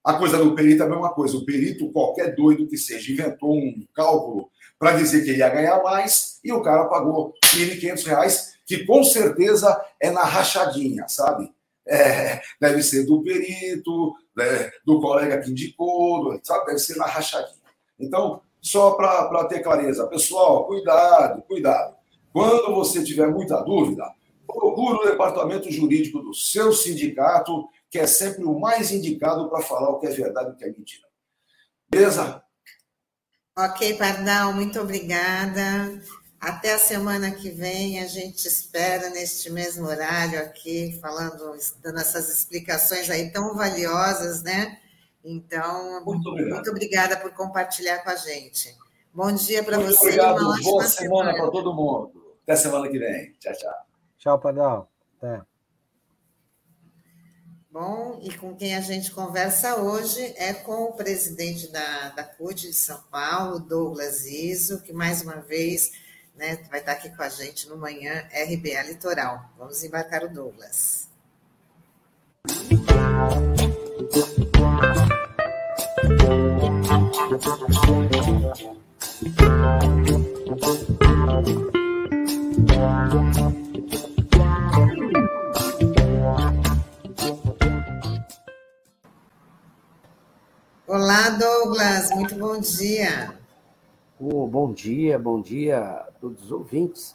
A 0.04 0.14
coisa 0.14 0.38
do 0.38 0.54
perito 0.54 0.82
é 0.82 0.86
a 0.86 0.88
mesma 0.88 1.12
coisa. 1.12 1.36
O 1.36 1.44
perito, 1.44 1.92
qualquer 1.92 2.34
doido 2.34 2.66
que 2.66 2.76
seja, 2.76 3.12
inventou 3.12 3.54
um 3.54 3.86
cálculo 3.94 4.50
para 4.80 4.96
dizer 4.96 5.22
que 5.22 5.30
ele 5.30 5.40
ia 5.40 5.48
ganhar 5.50 5.82
mais 5.82 6.40
e 6.42 6.50
o 6.50 6.62
cara 6.62 6.86
pagou 6.86 7.34
R$ 7.52 7.76
1.500, 7.76 8.54
que 8.66 8.86
com 8.86 9.04
certeza 9.04 9.78
é 10.00 10.10
na 10.10 10.24
rachadinha, 10.24 11.06
sabe? 11.06 11.52
É, 11.86 12.40
deve 12.58 12.82
ser 12.82 13.04
do 13.04 13.22
perito, 13.22 14.14
né, 14.34 14.70
do 14.86 14.98
colega 14.98 15.38
que 15.38 15.50
indicou, 15.50 16.40
sabe? 16.42 16.64
Deve 16.66 16.78
ser 16.78 16.96
na 16.96 17.04
rachadinha. 17.04 17.60
Então, 17.98 18.40
só 18.58 18.92
para 18.92 19.44
ter 19.44 19.60
clareza, 19.60 20.06
pessoal, 20.06 20.66
cuidado, 20.66 21.42
cuidado. 21.42 21.94
Quando 22.32 22.74
você 22.74 23.04
tiver 23.04 23.28
muita 23.28 23.60
dúvida, 23.60 24.10
procure 24.46 24.98
o 24.98 25.10
departamento 25.10 25.70
jurídico 25.70 26.22
do 26.22 26.32
seu 26.32 26.72
sindicato, 26.72 27.68
que 27.90 27.98
é 27.98 28.06
sempre 28.06 28.44
o 28.44 28.58
mais 28.58 28.90
indicado 28.90 29.50
para 29.50 29.60
falar 29.60 29.90
o 29.90 29.98
que 29.98 30.06
é 30.06 30.10
verdade 30.10 30.50
e 30.50 30.52
o 30.52 30.56
que 30.56 30.64
é 30.64 30.68
mentira. 30.68 31.06
Beleza? 31.90 32.42
Ok, 33.64 33.98
Pardal, 33.98 34.54
muito 34.54 34.80
obrigada. 34.80 36.00
Até 36.40 36.72
a 36.72 36.78
semana 36.78 37.30
que 37.30 37.50
vem, 37.50 38.02
a 38.02 38.06
gente 38.06 38.46
espera 38.48 39.10
neste 39.10 39.50
mesmo 39.50 39.86
horário 39.86 40.40
aqui, 40.40 40.98
falando, 40.98 41.54
dando 41.82 41.98
essas 42.00 42.30
explicações 42.30 43.10
aí 43.10 43.30
tão 43.30 43.54
valiosas, 43.54 44.42
né? 44.42 44.78
Então, 45.22 46.02
muito, 46.02 46.32
muito 46.32 46.70
obrigada 46.70 47.18
por 47.18 47.32
compartilhar 47.32 47.98
com 47.98 48.08
a 48.08 48.16
gente. 48.16 48.74
Bom 49.12 49.30
dia 49.32 49.62
para 49.62 49.78
você. 49.78 50.06
Obrigado, 50.06 50.38
uma 50.38 50.62
boa 50.62 50.86
semana, 50.86 50.88
semana 50.88 51.34
para 51.34 51.50
todo 51.50 51.74
mundo. 51.74 52.12
Até 52.44 52.56
semana 52.56 52.88
que 52.88 52.98
vem. 52.98 53.34
Tchau, 53.38 53.52
tchau. 53.52 53.74
Tchau, 54.16 54.38
Padrão. 54.38 54.88
Até. 55.20 55.49
Bom, 57.72 58.18
e 58.20 58.36
com 58.36 58.56
quem 58.56 58.74
a 58.74 58.80
gente 58.80 59.12
conversa 59.12 59.76
hoje 59.76 60.20
é 60.36 60.52
com 60.52 60.86
o 60.86 60.92
presidente 60.92 61.68
da, 61.68 62.08
da 62.08 62.24
CUT 62.24 62.66
de 62.66 62.72
São 62.72 63.00
Paulo, 63.12 63.60
Douglas 63.60 64.26
Iso, 64.26 64.80
que 64.82 64.92
mais 64.92 65.22
uma 65.22 65.36
vez 65.36 65.92
né, 66.34 66.56
vai 66.68 66.80
estar 66.80 66.92
aqui 66.92 67.10
com 67.10 67.22
a 67.22 67.28
gente 67.28 67.68
no 67.68 67.76
Manhã 67.76 68.26
RBA 68.32 68.82
Litoral. 68.88 69.48
Vamos 69.56 69.84
embarcar 69.84 70.24
o 70.24 70.28
Douglas. 70.28 71.08
Olá, 90.92 91.30
Douglas, 91.30 92.10
muito 92.10 92.34
bom 92.34 92.58
dia. 92.58 93.38
Oh, 94.18 94.44
bom 94.48 94.72
dia, 94.72 95.16
bom 95.20 95.40
dia 95.40 95.78
a 95.78 96.08
todos 96.20 96.46
os 96.46 96.50
ouvintes. 96.50 97.14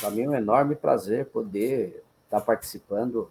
Para 0.00 0.10
mim 0.10 0.22
é 0.22 0.28
um 0.28 0.34
enorme 0.34 0.74
prazer 0.74 1.26
poder 1.26 2.02
estar 2.24 2.40
participando 2.40 3.30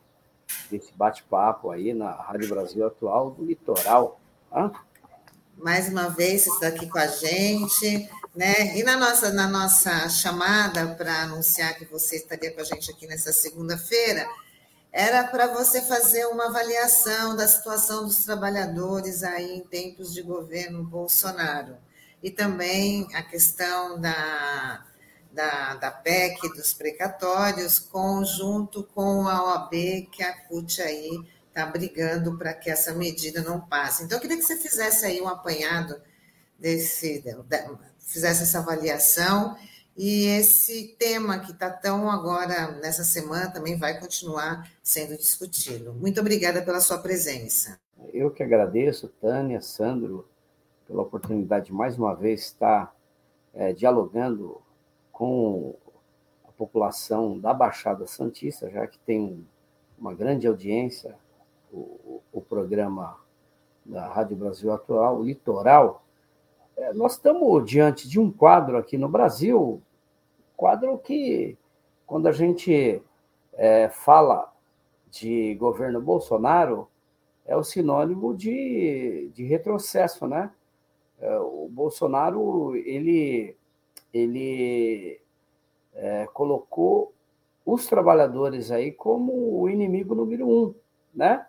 desse 0.69 0.93
bate-papo 0.93 1.71
aí 1.71 1.93
na 1.93 2.09
Rádio 2.09 2.47
Brasil 2.47 2.87
Atual 2.87 3.31
do 3.31 3.43
Litoral. 3.43 4.17
Hã? 4.49 4.71
Mais 5.57 5.89
uma 5.89 6.07
vez, 6.07 6.43
você 6.43 6.51
está 6.51 6.67
aqui 6.67 6.87
com 6.87 6.97
a 6.97 7.07
gente, 7.07 8.09
né? 8.33 8.77
E 8.77 8.83
na 8.83 8.95
nossa, 8.95 9.33
na 9.33 9.49
nossa 9.49 10.07
chamada 10.07 10.95
para 10.95 11.23
anunciar 11.23 11.75
que 11.75 11.83
você 11.83 12.15
estaria 12.15 12.53
com 12.53 12.61
a 12.61 12.63
gente 12.63 12.89
aqui 12.89 13.05
nessa 13.07 13.33
segunda-feira, 13.33 14.25
era 14.91 15.23
para 15.23 15.47
você 15.47 15.81
fazer 15.81 16.25
uma 16.25 16.47
avaliação 16.47 17.35
da 17.35 17.47
situação 17.47 18.03
dos 18.03 18.25
trabalhadores 18.25 19.23
aí 19.23 19.57
em 19.57 19.61
tempos 19.61 20.13
de 20.13 20.21
governo 20.21 20.83
Bolsonaro. 20.83 21.77
E 22.21 22.29
também 22.29 23.07
a 23.15 23.23
questão 23.23 23.99
da, 23.99 24.85
da, 25.31 25.75
da 25.75 25.91
PEC 25.91 26.49
dos 26.55 26.73
precatórios, 26.73 27.79
conjunto 27.79 28.83
com 28.93 29.27
a 29.27 29.43
OAB, 29.43 29.71
que 30.11 30.21
a 30.21 30.33
CUT 30.47 30.81
aí 30.81 31.25
está 31.47 31.65
brigando 31.65 32.37
para 32.37 32.53
que 32.53 32.69
essa 32.69 32.93
medida 32.93 33.41
não 33.41 33.61
passe. 33.61 34.03
Então, 34.03 34.17
eu 34.17 34.21
queria 34.21 34.37
que 34.37 34.43
você 34.43 34.57
fizesse 34.57 35.05
aí 35.05 35.21
um 35.21 35.27
apanhado 35.27 36.01
desse, 36.59 37.23
fizesse 37.99 38.43
essa 38.43 38.59
avaliação 38.59 39.57
e 39.97 40.25
esse 40.25 40.95
tema 40.97 41.39
que 41.39 41.51
está 41.51 41.69
tão 41.69 42.09
agora, 42.09 42.71
nessa 42.81 43.03
semana, 43.03 43.51
também 43.51 43.77
vai 43.77 43.99
continuar 43.99 44.69
sendo 44.81 45.17
discutido. 45.17 45.93
Muito 45.93 46.19
obrigada 46.19 46.61
pela 46.61 46.79
sua 46.79 46.97
presença. 46.97 47.79
Eu 48.13 48.31
que 48.31 48.41
agradeço, 48.41 49.09
Tânia, 49.21 49.61
Sandro, 49.61 50.27
pela 50.87 51.03
oportunidade 51.03 51.67
de 51.67 51.73
mais 51.73 51.97
uma 51.97 52.15
vez 52.15 52.41
estar 52.41 52.95
é, 53.53 53.73
dialogando 53.73 54.61
com 55.11 55.75
a 56.47 56.51
população 56.51 57.39
da 57.39 57.53
Baixada 57.53 58.07
Santista, 58.07 58.69
já 58.69 58.87
que 58.87 58.97
tem 58.99 59.45
uma 59.99 60.13
grande 60.13 60.47
audiência, 60.47 61.15
o, 61.71 62.21
o 62.31 62.41
programa 62.41 63.17
da 63.85 64.07
Rádio 64.07 64.35
Brasil 64.35 64.71
Atual, 64.71 65.23
Litoral, 65.23 66.03
nós 66.93 67.13
estamos 67.13 67.65
diante 67.65 68.09
de 68.09 68.19
um 68.19 68.31
quadro 68.31 68.77
aqui 68.77 68.97
no 68.97 69.07
Brasil, 69.07 69.81
quadro 70.57 70.97
que, 70.97 71.57
quando 72.05 72.27
a 72.27 72.31
gente 72.31 73.01
é, 73.53 73.89
fala 73.89 74.51
de 75.09 75.55
governo 75.55 76.01
Bolsonaro, 76.01 76.87
é 77.45 77.55
o 77.55 77.63
sinônimo 77.63 78.35
de, 78.35 79.29
de 79.33 79.43
retrocesso, 79.43 80.27
né? 80.27 80.51
É, 81.19 81.37
o 81.39 81.67
Bolsonaro, 81.69 82.75
ele, 82.75 83.55
ele 84.13 85.19
é, 85.93 86.25
colocou 86.33 87.13
os 87.65 87.87
trabalhadores 87.87 88.71
aí 88.71 88.91
como 88.91 89.59
o 89.59 89.69
inimigo 89.69 90.15
número 90.15 90.47
um, 90.49 90.73
né? 91.13 91.45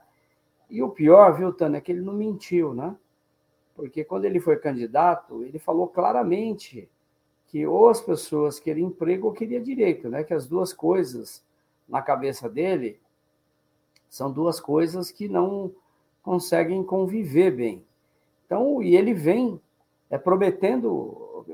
E 0.68 0.82
o 0.82 0.88
pior, 0.88 1.34
viu, 1.36 1.52
Tânia, 1.52 1.78
é 1.78 1.80
que 1.80 1.92
ele 1.92 2.00
não 2.00 2.14
mentiu, 2.14 2.74
né? 2.74 2.96
Porque 3.74 4.04
quando 4.04 4.24
ele 4.24 4.40
foi 4.40 4.56
candidato, 4.56 5.42
ele 5.44 5.58
falou 5.58 5.88
claramente 5.88 6.88
que 7.46 7.66
ou 7.66 7.88
as 7.88 8.00
pessoas 8.00 8.58
queriam 8.58 8.88
emprego 8.88 9.28
ou 9.28 9.32
queriam 9.32 9.62
direito, 9.62 10.08
né? 10.08 10.24
Que 10.24 10.34
as 10.34 10.46
duas 10.46 10.72
coisas 10.72 11.44
na 11.88 12.00
cabeça 12.00 12.48
dele 12.48 12.98
são 14.08 14.30
duas 14.30 14.60
coisas 14.60 15.10
que 15.10 15.28
não 15.28 15.72
conseguem 16.22 16.82
conviver 16.82 17.50
bem. 17.50 17.84
Então, 18.46 18.82
e 18.82 18.96
ele 18.96 19.12
vem 19.12 19.60
é, 20.10 20.18
prometendo 20.18 21.44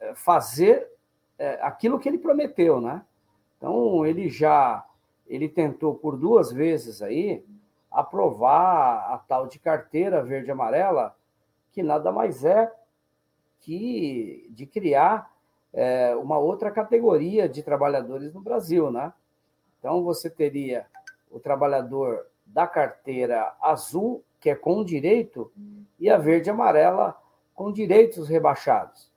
é, 0.00 0.14
fazer 0.14 0.88
é, 1.38 1.58
aquilo 1.62 1.98
que 1.98 2.08
ele 2.08 2.18
prometeu, 2.18 2.80
né? 2.80 3.02
Então, 3.56 4.04
ele 4.06 4.28
já 4.28 4.84
ele 5.26 5.48
tentou 5.48 5.94
por 5.94 6.16
duas 6.16 6.52
vezes 6.52 7.00
aí 7.00 7.42
aprovar 7.90 9.12
a 9.12 9.18
tal 9.18 9.46
de 9.46 9.58
carteira 9.58 10.22
verde 10.22 10.50
amarela 10.50 11.16
que 11.74 11.82
nada 11.82 12.12
mais 12.12 12.44
é 12.44 12.72
que 13.60 14.46
de 14.50 14.64
criar 14.64 15.34
é, 15.72 16.14
uma 16.14 16.38
outra 16.38 16.70
categoria 16.70 17.48
de 17.48 17.62
trabalhadores 17.62 18.32
no 18.32 18.40
Brasil, 18.40 18.92
né? 18.92 19.12
Então 19.78 20.04
você 20.04 20.30
teria 20.30 20.86
o 21.30 21.40
trabalhador 21.40 22.26
da 22.46 22.66
carteira 22.66 23.54
azul, 23.60 24.22
que 24.40 24.48
é 24.48 24.54
com 24.54 24.84
direito, 24.84 25.50
e 25.98 26.08
a 26.08 26.16
verde 26.16 26.48
amarela 26.48 27.20
com 27.54 27.72
direitos 27.72 28.28
rebaixados. 28.28 29.10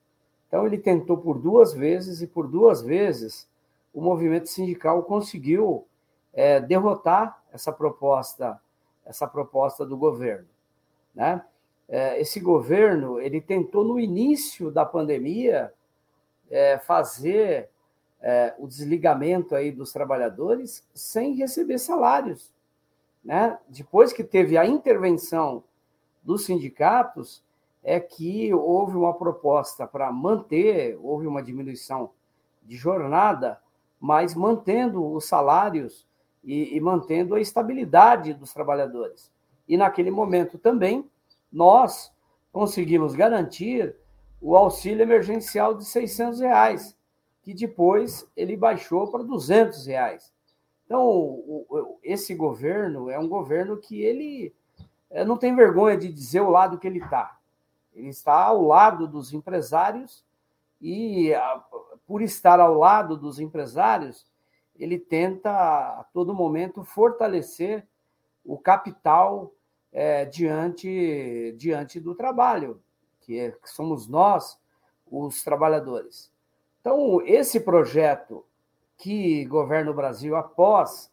Então 0.48 0.66
ele 0.66 0.78
tentou 0.78 1.18
por 1.18 1.38
duas 1.38 1.72
vezes 1.72 2.20
e 2.22 2.26
por 2.26 2.48
duas 2.48 2.82
vezes 2.82 3.48
o 3.94 4.00
movimento 4.00 4.48
sindical 4.48 5.02
conseguiu 5.04 5.86
é, 6.32 6.58
derrotar 6.58 7.40
essa 7.52 7.70
proposta, 7.70 8.60
essa 9.04 9.26
proposta 9.26 9.86
do 9.86 9.96
governo, 9.96 10.48
né? 11.14 11.44
É, 11.88 12.20
esse 12.20 12.38
governo 12.38 13.18
ele 13.18 13.40
tentou 13.40 13.82
no 13.82 13.98
início 13.98 14.70
da 14.70 14.84
pandemia 14.84 15.72
é, 16.50 16.78
fazer 16.78 17.70
é, 18.20 18.54
o 18.58 18.66
desligamento 18.66 19.54
aí 19.54 19.72
dos 19.72 19.92
trabalhadores 19.92 20.86
sem 20.92 21.34
receber 21.34 21.78
salários, 21.78 22.52
né? 23.24 23.58
Depois 23.68 24.12
que 24.12 24.22
teve 24.22 24.58
a 24.58 24.66
intervenção 24.66 25.62
dos 26.22 26.44
sindicatos, 26.44 27.42
é 27.82 27.98
que 27.98 28.52
houve 28.52 28.96
uma 28.96 29.14
proposta 29.14 29.86
para 29.86 30.12
manter, 30.12 30.98
houve 31.00 31.26
uma 31.26 31.42
diminuição 31.42 32.10
de 32.62 32.76
jornada, 32.76 33.58
mas 33.98 34.34
mantendo 34.34 35.10
os 35.10 35.24
salários 35.24 36.06
e, 36.44 36.76
e 36.76 36.80
mantendo 36.80 37.34
a 37.34 37.40
estabilidade 37.40 38.34
dos 38.34 38.52
trabalhadores. 38.52 39.30
E 39.66 39.76
naquele 39.76 40.10
momento 40.10 40.58
também 40.58 41.08
nós 41.50 42.12
conseguimos 42.52 43.14
garantir 43.14 43.94
o 44.40 44.56
auxílio 44.56 45.02
emergencial 45.02 45.74
de 45.74 45.84
600 45.84 46.40
reais, 46.40 46.96
que 47.42 47.54
depois 47.54 48.28
ele 48.36 48.56
baixou 48.56 49.10
para 49.10 49.24
200 49.24 49.86
reais. 49.86 50.32
Então, 50.84 51.42
esse 52.02 52.34
governo 52.34 53.10
é 53.10 53.18
um 53.18 53.28
governo 53.28 53.76
que 53.76 54.00
ele 54.02 54.54
eh, 55.10 55.24
não 55.24 55.36
tem 55.36 55.54
vergonha 55.54 55.96
de 55.96 56.12
dizer 56.12 56.40
o 56.40 56.50
lado 56.50 56.78
que 56.78 56.86
ele 56.86 56.98
está. 56.98 57.38
Ele 57.94 58.08
está 58.08 58.44
ao 58.44 58.62
lado 58.62 59.06
dos 59.06 59.32
empresários 59.32 60.24
e, 60.80 61.32
por 62.06 62.22
estar 62.22 62.60
ao 62.60 62.74
lado 62.74 63.16
dos 63.16 63.40
empresários, 63.40 64.26
ele 64.78 64.98
tenta 64.98 65.50
a 65.50 66.04
todo 66.12 66.34
momento 66.34 66.84
fortalecer 66.84 67.86
o 68.44 68.56
capital 68.56 69.52
é, 69.92 70.24
diante, 70.24 71.54
diante 71.56 71.98
do 72.00 72.14
trabalho, 72.14 72.80
que, 73.20 73.38
é, 73.38 73.50
que 73.50 73.70
somos 73.70 74.06
nós, 74.06 74.58
os 75.10 75.42
trabalhadores. 75.42 76.30
Então, 76.80 77.20
esse 77.22 77.60
projeto 77.60 78.44
que 78.96 79.44
governa 79.46 79.90
o 79.90 79.94
Brasil 79.94 80.36
após 80.36 81.10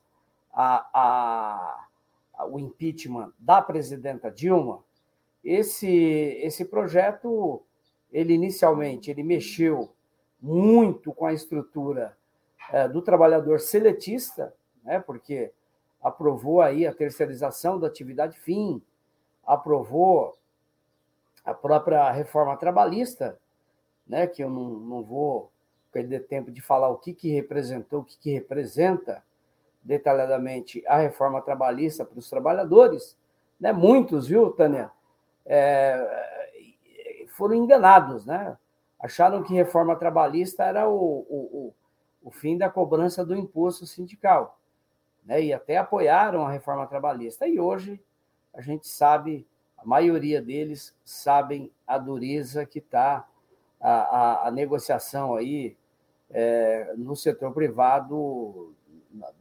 a, 0.51 0.87
a, 0.93 1.87
a, 2.33 2.45
o 2.47 2.59
impeachment 2.59 3.31
da 3.37 3.61
presidenta 3.61 4.31
Dilma, 4.31 4.83
esse, 5.43 5.87
esse 5.87 6.65
projeto, 6.65 7.61
ele 8.11 8.33
inicialmente 8.33 9.11
ele 9.11 9.21
mexeu 9.21 9.93
muito 10.41 11.13
com 11.13 11.25
a 11.25 11.33
estrutura 11.33 12.17
é, 12.71 12.87
do 12.87 13.01
trabalhador 13.01 13.59
seletista, 13.59 14.53
né, 14.83 14.99
porque 14.99 15.51
aprovou 16.05 16.61
aí 16.61 16.85
a 16.85 16.93
terceirização 16.93 17.79
da 17.79 17.87
atividade 17.87 18.39
fim, 18.39 18.79
aprovou 19.43 20.37
a 21.43 21.51
própria 21.51 22.11
reforma 22.11 22.55
trabalhista, 22.55 23.39
né, 24.07 24.27
que 24.27 24.43
eu 24.43 24.49
não, 24.49 24.69
não 24.69 25.03
vou 25.03 25.51
perder 25.91 26.27
tempo 26.27 26.51
de 26.51 26.61
falar 26.61 26.89
o 26.89 26.97
que, 26.97 27.11
que 27.11 27.29
representou, 27.31 28.01
o 28.01 28.03
que, 28.03 28.19
que 28.19 28.31
representa 28.31 29.23
detalhadamente 29.81 30.85
a 30.85 30.97
reforma 30.97 31.41
trabalhista 31.41 32.05
para 32.05 32.19
os 32.19 32.29
trabalhadores, 32.29 33.17
né? 33.59 33.71
Muitos, 33.71 34.27
viu, 34.27 34.51
Tânia, 34.51 34.91
é, 35.43 37.25
foram 37.29 37.55
enganados, 37.55 38.25
né? 38.25 38.55
Acharam 38.99 39.41
que 39.41 39.53
reforma 39.53 39.95
trabalhista 39.95 40.63
era 40.65 40.87
o, 40.87 41.25
o, 41.29 41.73
o, 42.23 42.31
fim 42.31 42.57
da 42.57 42.69
cobrança 42.69 43.25
do 43.25 43.35
imposto 43.35 43.85
sindical, 43.87 44.59
né? 45.25 45.43
E 45.43 45.53
até 45.53 45.77
apoiaram 45.77 46.45
a 46.45 46.51
reforma 46.51 46.85
trabalhista. 46.85 47.47
E 47.47 47.59
hoje 47.59 47.99
a 48.53 48.61
gente 48.61 48.87
sabe, 48.87 49.45
a 49.77 49.85
maioria 49.85 50.41
deles 50.41 50.95
sabem 51.03 51.71
a 51.85 51.97
dureza 51.97 52.65
que 52.65 52.79
está 52.79 53.27
a, 53.81 53.91
a, 53.91 54.47
a, 54.47 54.51
negociação 54.51 55.35
aí 55.35 55.75
é, 56.29 56.93
no 56.97 57.15
setor 57.15 57.51
privado 57.51 58.73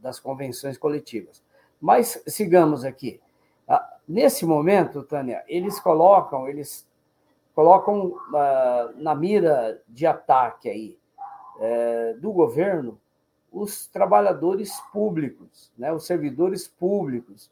das 0.00 0.18
convenções 0.18 0.78
coletivas. 0.78 1.42
Mas 1.80 2.22
sigamos 2.26 2.84
aqui. 2.84 3.20
Ah, 3.66 3.96
nesse 4.06 4.44
momento, 4.44 5.02
Tânia, 5.02 5.44
eles 5.48 5.80
colocam, 5.80 6.48
eles 6.48 6.86
colocam 7.54 8.08
uh, 8.08 8.92
na 8.96 9.14
mira 9.14 9.80
de 9.88 10.06
ataque 10.06 10.68
aí 10.68 10.98
uh, 11.56 12.20
do 12.20 12.32
governo 12.32 13.00
os 13.54 13.86
trabalhadores 13.86 14.80
públicos, 14.92 15.72
né, 15.78 15.92
os 15.92 16.04
servidores 16.04 16.66
públicos, 16.66 17.48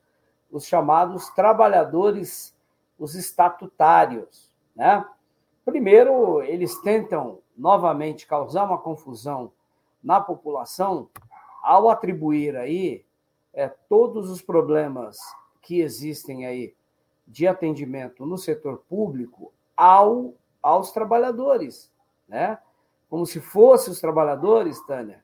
os 0.51 0.67
chamados 0.67 1.31
trabalhadores, 1.31 2.55
os 2.99 3.15
estatutários, 3.15 4.53
né? 4.75 5.07
Primeiro, 5.65 6.43
eles 6.43 6.77
tentam 6.81 7.39
novamente 7.57 8.27
causar 8.27 8.65
uma 8.65 8.79
confusão 8.79 9.53
na 10.03 10.21
população 10.21 11.09
ao 11.63 11.89
atribuir 11.89 12.57
aí 12.57 13.05
é, 13.55 13.69
todos 13.69 14.29
os 14.29 14.43
problemas 14.43 15.17
que 15.61 15.81
existem 15.81 16.47
aí 16.47 16.75
de 17.27 17.47
atendimento 17.47 18.27
no 18.27 18.37
setor 18.37 18.83
público 18.89 19.53
ao, 19.77 20.35
aos 20.61 20.91
trabalhadores, 20.91 21.91
né? 22.29 22.59
Como 23.09 23.25
se 23.25 23.41
fossem 23.41 23.93
os 23.93 24.01
trabalhadores, 24.01 24.85
Tânia, 24.85 25.23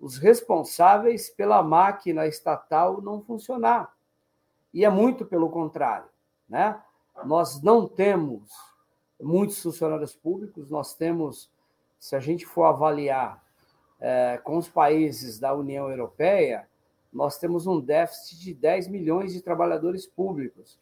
os 0.00 0.18
responsáveis 0.18 1.30
pela 1.30 1.62
máquina 1.62 2.26
estatal 2.26 3.00
não 3.00 3.22
funcionar. 3.22 3.94
E 4.72 4.84
é 4.84 4.90
muito 4.90 5.24
pelo 5.24 5.48
contrário, 5.48 6.08
né? 6.48 6.80
Nós 7.24 7.62
não 7.62 7.88
temos 7.88 8.50
muitos 9.20 9.62
funcionários 9.62 10.14
públicos, 10.14 10.70
nós 10.70 10.94
temos, 10.94 11.50
se 11.98 12.14
a 12.14 12.20
gente 12.20 12.44
for 12.44 12.64
avaliar 12.64 13.42
é, 13.98 14.38
com 14.44 14.58
os 14.58 14.68
países 14.68 15.38
da 15.38 15.54
União 15.54 15.90
Europeia, 15.90 16.68
nós 17.10 17.38
temos 17.38 17.66
um 17.66 17.80
déficit 17.80 18.38
de 18.38 18.52
10 18.52 18.88
milhões 18.88 19.32
de 19.32 19.40
trabalhadores 19.40 20.06
públicos. 20.06 20.78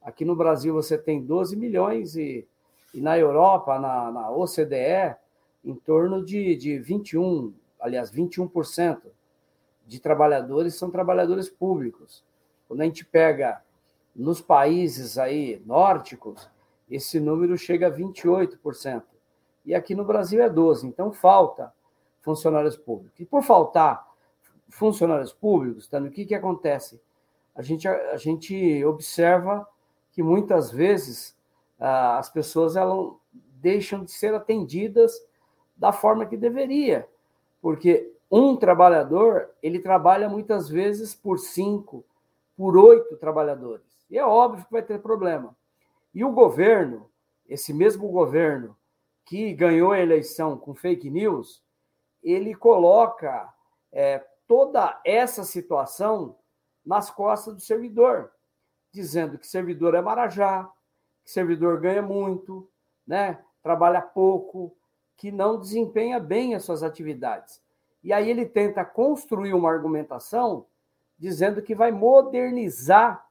Aqui 0.00 0.24
no 0.24 0.34
Brasil 0.34 0.72
você 0.72 0.96
tem 0.96 1.22
12 1.22 1.56
milhões 1.56 2.16
e, 2.16 2.46
e 2.94 3.00
na 3.00 3.18
Europa, 3.18 3.78
na, 3.78 4.10
na 4.10 4.30
OCDE, 4.30 5.14
em 5.62 5.74
torno 5.74 6.24
de, 6.24 6.56
de 6.56 6.78
21, 6.78 7.52
aliás, 7.84 8.10
21% 8.10 9.02
de 9.86 10.00
trabalhadores 10.00 10.74
são 10.74 10.90
trabalhadores 10.90 11.50
públicos. 11.50 12.24
Quando 12.66 12.80
a 12.80 12.84
gente 12.84 13.04
pega 13.04 13.62
nos 14.16 14.40
países 14.40 15.18
aí 15.18 15.62
nórdicos, 15.66 16.48
esse 16.90 17.20
número 17.20 17.58
chega 17.58 17.88
a 17.88 17.90
28%. 17.90 19.02
E 19.66 19.74
aqui 19.74 19.94
no 19.94 20.02
Brasil 20.02 20.42
é 20.42 20.48
12%. 20.48 20.84
Então 20.84 21.12
falta 21.12 21.74
funcionários 22.22 22.74
públicos. 22.74 23.20
E 23.20 23.26
por 23.26 23.42
faltar 23.42 24.08
funcionários 24.70 25.34
públicos, 25.34 25.86
tá, 25.86 25.98
o 25.98 26.10
que, 26.10 26.24
que 26.24 26.34
acontece? 26.34 26.98
A 27.54 27.60
gente, 27.60 27.86
a 27.86 28.16
gente 28.16 28.82
observa 28.86 29.68
que 30.10 30.22
muitas 30.22 30.70
vezes 30.70 31.36
ah, 31.78 32.16
as 32.16 32.30
pessoas 32.30 32.76
elas 32.76 33.12
deixam 33.60 34.04
de 34.04 34.10
ser 34.10 34.34
atendidas 34.34 35.22
da 35.76 35.92
forma 35.92 36.24
que 36.24 36.36
deveria, 36.36 37.06
porque 37.64 38.14
um 38.30 38.54
trabalhador 38.54 39.48
ele 39.62 39.78
trabalha 39.78 40.28
muitas 40.28 40.68
vezes 40.68 41.14
por 41.14 41.38
cinco, 41.38 42.04
por 42.54 42.76
oito 42.76 43.16
trabalhadores. 43.16 44.04
E 44.10 44.18
é 44.18 44.26
óbvio 44.26 44.66
que 44.66 44.70
vai 44.70 44.82
ter 44.82 45.00
problema. 45.00 45.56
E 46.12 46.22
o 46.22 46.30
governo, 46.30 47.08
esse 47.48 47.72
mesmo 47.72 48.06
governo 48.10 48.76
que 49.24 49.54
ganhou 49.54 49.92
a 49.92 49.98
eleição 49.98 50.58
com 50.58 50.74
fake 50.74 51.08
news, 51.08 51.64
ele 52.22 52.54
coloca 52.54 53.50
é, 53.90 54.22
toda 54.46 55.00
essa 55.02 55.42
situação 55.42 56.36
nas 56.84 57.10
costas 57.10 57.54
do 57.54 57.60
servidor, 57.62 58.30
dizendo 58.92 59.38
que 59.38 59.46
servidor 59.46 59.94
é 59.94 60.02
marajá, 60.02 60.70
que 61.24 61.30
servidor 61.30 61.80
ganha 61.80 62.02
muito, 62.02 62.70
né? 63.06 63.42
trabalha 63.62 64.02
pouco, 64.02 64.76
que 65.16 65.30
não 65.30 65.58
desempenha 65.58 66.18
bem 66.18 66.54
as 66.54 66.64
suas 66.64 66.82
atividades. 66.82 67.62
E 68.02 68.12
aí 68.12 68.28
ele 68.28 68.44
tenta 68.44 68.84
construir 68.84 69.54
uma 69.54 69.70
argumentação 69.70 70.66
dizendo 71.18 71.62
que 71.62 71.74
vai 71.74 71.90
modernizar 71.90 73.24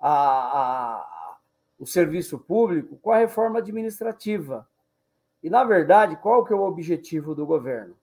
a, 0.00 0.10
a, 0.10 1.38
o 1.78 1.86
serviço 1.86 2.38
público 2.38 2.96
com 2.96 3.12
a 3.12 3.18
reforma 3.18 3.58
administrativa. 3.58 4.68
E, 5.42 5.50
na 5.50 5.62
verdade, 5.62 6.16
qual 6.16 6.44
que 6.44 6.52
é 6.52 6.56
o 6.56 6.64
objetivo 6.64 7.34
do 7.34 7.46
governo? 7.46 7.96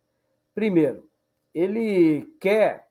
Primeiro, 0.53 1.09
ele 1.53 2.25
quer 2.39 2.87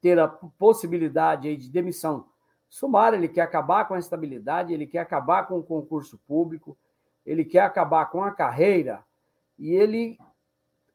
ter 0.00 0.18
a 0.18 0.28
possibilidade 0.28 1.56
de 1.56 1.70
demissão 1.70 2.26
sumária, 2.68 3.16
ele 3.16 3.28
quer 3.28 3.42
acabar 3.42 3.86
com 3.86 3.94
a 3.94 3.98
estabilidade, 3.98 4.72
ele 4.72 4.86
quer 4.86 5.00
acabar 5.00 5.46
com 5.46 5.58
o 5.58 5.62
concurso 5.62 6.18
público, 6.26 6.76
ele 7.24 7.44
quer 7.44 7.60
acabar 7.60 8.06
com 8.06 8.22
a 8.22 8.30
carreira, 8.30 9.04
e 9.60 9.74
ele, 9.74 10.18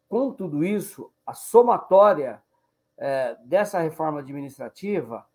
com 0.10 0.32
tudo 0.32 0.66
isso, 0.66 1.12
a 1.26 1.34
somatória 1.34 2.42
é, 2.98 3.38
dessa 3.46 3.80
reforma 3.80 4.20
administrativa, 4.20 5.26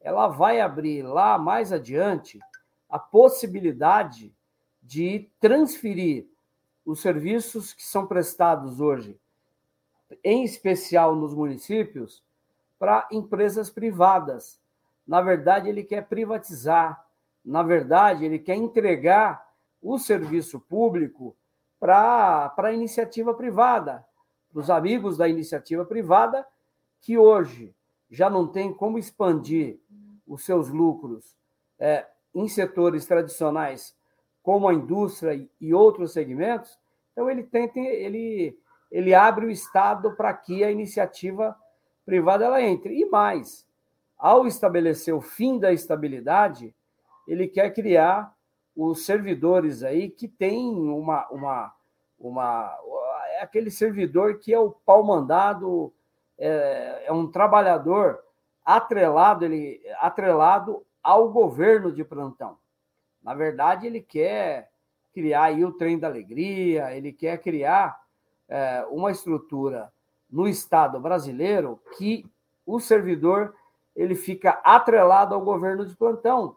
ela 0.00 0.26
vai 0.26 0.60
abrir 0.60 1.02
lá 1.02 1.38
mais 1.38 1.72
adiante 1.72 2.40
a 2.88 2.98
possibilidade 2.98 4.34
de 4.82 5.30
transferir 5.38 6.26
os 6.84 7.00
serviços 7.00 7.72
que 7.72 7.84
são 7.84 8.06
prestados 8.06 8.80
hoje 8.80 9.18
em 10.24 10.42
especial 10.42 11.14
nos 11.14 11.32
municípios, 11.32 12.24
para 12.78 13.06
empresas 13.12 13.70
privadas. 13.70 14.60
Na 15.06 15.20
verdade, 15.20 15.68
ele 15.68 15.84
quer 15.84 16.08
privatizar, 16.08 17.06
na 17.44 17.62
verdade, 17.62 18.24
ele 18.24 18.38
quer 18.38 18.56
entregar 18.56 19.48
o 19.82 19.98
serviço 19.98 20.58
público 20.58 21.36
para 21.80 22.52
a 22.56 22.72
iniciativa 22.72 23.34
privada, 23.34 24.04
para 24.52 24.60
os 24.60 24.70
amigos 24.70 25.16
da 25.16 25.26
iniciativa 25.26 25.84
privada, 25.84 26.46
que 27.00 27.16
hoje 27.16 27.74
já 28.10 28.28
não 28.28 28.46
tem 28.46 28.72
como 28.72 28.98
expandir 28.98 29.80
os 30.26 30.44
seus 30.44 30.68
lucros 30.68 31.34
é, 31.78 32.06
em 32.34 32.46
setores 32.48 33.06
tradicionais, 33.06 33.96
como 34.42 34.68
a 34.68 34.74
indústria 34.74 35.48
e 35.60 35.74
outros 35.74 36.12
segmentos. 36.12 36.78
Então, 37.12 37.28
ele 37.28 37.42
tenta, 37.42 37.80
ele 37.80 38.56
ele 38.90 39.14
abre 39.14 39.46
o 39.46 39.50
Estado 39.50 40.12
para 40.16 40.34
que 40.34 40.64
a 40.64 40.70
iniciativa 40.70 41.56
privada 42.04 42.44
ela 42.44 42.60
entre. 42.60 42.98
E 42.98 43.04
mais, 43.06 43.66
ao 44.18 44.46
estabelecer 44.46 45.14
o 45.14 45.20
fim 45.20 45.58
da 45.58 45.72
estabilidade, 45.72 46.74
ele 47.26 47.46
quer 47.46 47.72
criar 47.72 48.34
os 48.74 49.04
servidores 49.04 49.82
aí 49.82 50.08
que 50.08 50.28
tem 50.28 50.68
uma, 50.70 51.28
uma, 51.30 51.74
uma 52.18 52.78
é 53.32 53.42
aquele 53.42 53.70
servidor 53.70 54.38
que 54.38 54.52
é 54.52 54.58
o 54.58 54.70
pau 54.70 55.02
mandado, 55.02 55.92
é, 56.38 57.04
é 57.06 57.12
um 57.12 57.30
trabalhador 57.30 58.20
atrelado, 58.64 59.44
ele 59.44 59.80
atrelado 59.98 60.84
ao 61.02 61.30
governo 61.30 61.90
de 61.90 62.04
plantão. 62.04 62.58
Na 63.22 63.34
verdade, 63.34 63.86
ele 63.86 64.00
quer 64.00 64.70
criar 65.12 65.44
aí 65.44 65.64
o 65.64 65.72
trem 65.72 65.98
da 65.98 66.06
alegria, 66.06 66.94
ele 66.94 67.12
quer 67.12 67.38
criar 67.38 67.98
é, 68.48 68.86
uma 68.90 69.10
estrutura 69.10 69.92
no 70.30 70.46
Estado 70.46 71.00
brasileiro 71.00 71.80
que 71.96 72.24
o 72.64 72.78
servidor 72.78 73.54
ele 73.94 74.14
fica 74.14 74.60
atrelado 74.64 75.34
ao 75.34 75.40
governo 75.40 75.84
de 75.84 75.96
plantão. 75.96 76.56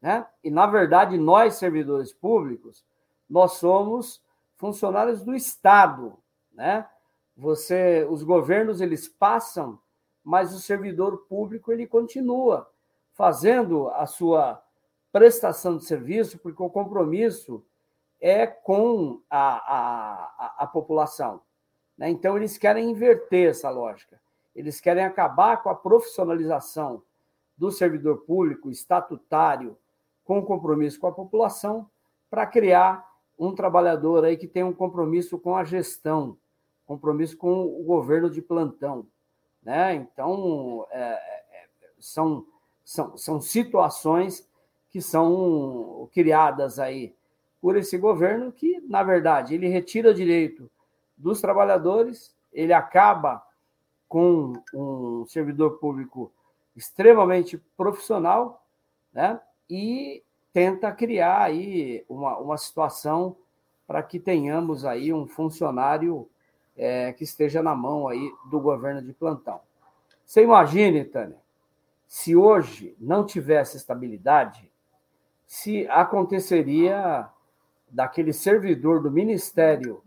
Né? 0.00 0.26
E, 0.42 0.50
na 0.50 0.66
verdade, 0.66 1.18
nós, 1.18 1.56
servidores 1.56 2.12
públicos, 2.12 2.84
nós 3.28 3.54
somos 3.54 4.22
funcionários 4.56 5.22
do 5.22 5.34
Estado. 5.34 6.16
né? 6.52 6.88
Você, 7.36 8.06
os 8.08 8.22
governos 8.22 8.80
eles 8.80 9.08
passam, 9.08 9.78
mas 10.24 10.54
o 10.54 10.60
servidor 10.60 11.26
público 11.28 11.72
ele 11.72 11.86
continua 11.86 12.68
fazendo 13.14 13.88
a 13.90 14.06
sua 14.06 14.62
prestação 15.10 15.76
de 15.76 15.84
serviço, 15.84 16.38
porque 16.38 16.62
o 16.62 16.70
compromisso 16.70 17.64
é 18.20 18.46
com 18.46 19.20
a, 19.30 19.76
a, 19.76 20.54
a, 20.58 20.66
população. 20.66 21.40
Né? 21.96 22.10
Então, 22.10 22.36
eles 22.36 22.58
querem 22.58 22.90
inverter 22.90 23.50
essa 23.50 23.70
lógica. 23.70 24.20
Eles 24.54 24.80
querem 24.80 25.04
acabar 25.04 25.62
com 25.62 25.70
a 25.70 25.74
profissionalização 25.74 27.02
do 27.56 27.70
servidor 27.70 28.18
público 28.18 28.70
estatutário 28.70 29.76
com 30.28 30.42
compromisso 30.42 31.00
com 31.00 31.06
a 31.06 31.12
população 31.12 31.88
para 32.28 32.44
criar 32.44 33.02
um 33.38 33.54
trabalhador 33.54 34.26
aí 34.26 34.36
que 34.36 34.46
tem 34.46 34.62
um 34.62 34.74
compromisso 34.74 35.38
com 35.38 35.56
a 35.56 35.64
gestão, 35.64 36.36
compromisso 36.84 37.34
com 37.38 37.64
o 37.64 37.82
governo 37.82 38.28
de 38.28 38.42
plantão. 38.42 39.06
Né? 39.62 39.94
Então, 39.94 40.86
é, 40.90 41.00
é, 41.00 41.68
são, 41.98 42.44
são, 42.84 43.16
são 43.16 43.40
situações 43.40 44.46
que 44.90 45.00
são 45.00 46.10
criadas 46.12 46.78
aí 46.78 47.16
por 47.58 47.74
esse 47.78 47.96
governo 47.96 48.52
que, 48.52 48.82
na 48.82 49.02
verdade, 49.02 49.54
ele 49.54 49.66
retira 49.66 50.12
direito 50.12 50.70
dos 51.16 51.40
trabalhadores, 51.40 52.36
ele 52.52 52.74
acaba 52.74 53.42
com 54.06 54.52
um 54.74 55.24
servidor 55.26 55.78
público 55.78 56.30
extremamente 56.76 57.56
profissional, 57.78 58.62
né? 59.10 59.40
E 59.68 60.22
tenta 60.52 60.92
criar 60.92 61.42
aí 61.42 62.04
uma, 62.08 62.38
uma 62.38 62.56
situação 62.56 63.36
para 63.86 64.02
que 64.02 64.18
tenhamos 64.18 64.84
aí 64.84 65.12
um 65.12 65.26
funcionário 65.26 66.28
é, 66.76 67.12
que 67.12 67.24
esteja 67.24 67.62
na 67.62 67.74
mão 67.74 68.06
aí 68.06 68.30
do 68.50 68.60
governo 68.60 69.02
de 69.02 69.12
plantão. 69.12 69.60
Você 70.24 70.42
imagine, 70.42 71.04
Tânia, 71.04 71.38
se 72.06 72.36
hoje 72.36 72.94
não 73.00 73.24
tivesse 73.24 73.76
estabilidade, 73.78 74.70
se 75.46 75.88
aconteceria 75.88 77.26
daquele 77.88 78.34
servidor 78.34 79.02
do 79.02 79.10
Ministério 79.10 80.02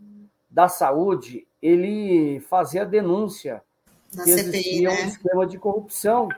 da 0.48 0.68
Saúde, 0.68 1.46
ele 1.60 2.38
fazia 2.40 2.86
denúncia 2.86 3.62
Na 4.14 4.22
que 4.22 4.30
existia 4.30 4.90
CPI, 4.90 4.96
né? 4.96 5.04
um 5.04 5.08
esquema 5.08 5.46
de 5.46 5.58
corrupção 5.58 6.28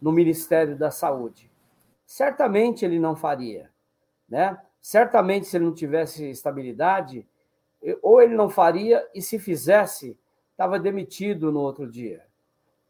no 0.00 0.10
Ministério 0.10 0.76
da 0.76 0.90
Saúde. 0.90 1.51
Certamente 2.12 2.84
ele 2.84 2.98
não 2.98 3.16
faria, 3.16 3.70
né? 4.28 4.60
Certamente 4.82 5.46
se 5.46 5.56
ele 5.56 5.64
não 5.64 5.72
tivesse 5.72 6.28
estabilidade, 6.28 7.26
ou 8.02 8.20
ele 8.20 8.34
não 8.34 8.50
faria 8.50 9.08
e 9.14 9.22
se 9.22 9.38
fizesse, 9.38 10.14
estava 10.50 10.78
demitido 10.78 11.50
no 11.50 11.60
outro 11.60 11.90
dia, 11.90 12.22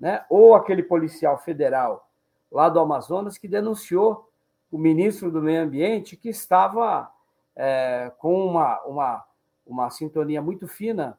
né? 0.01 0.25
Ou 0.29 0.57
aquele 0.57 0.83
policial 0.83 1.39
federal 1.39 2.11
lá 2.51 2.69
do 2.69 2.81
Amazonas 2.81 3.39
que 3.39 3.47
denunciou 3.47 4.29
o 4.73 4.77
ministro 4.77 5.31
do 5.31 5.41
Meio 5.41 5.63
Ambiente 5.63 6.17
que 6.17 6.29
estava 6.29 7.09
é, 7.55 8.11
com 8.19 8.45
uma, 8.45 8.83
uma, 8.83 9.25
uma 9.65 9.91
sintonia 9.91 10.43
muito 10.43 10.67
fina 10.67 11.17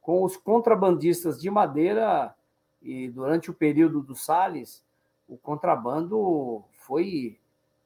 com 0.00 0.24
os 0.24 0.36
contrabandistas 0.36 1.40
de 1.40 1.48
madeira 1.48 2.34
e 2.82 3.08
durante 3.08 3.52
o 3.52 3.54
período 3.54 4.02
do 4.02 4.16
Salles, 4.16 4.84
o 5.28 5.36
contrabando 5.36 6.64
foi 6.86 7.36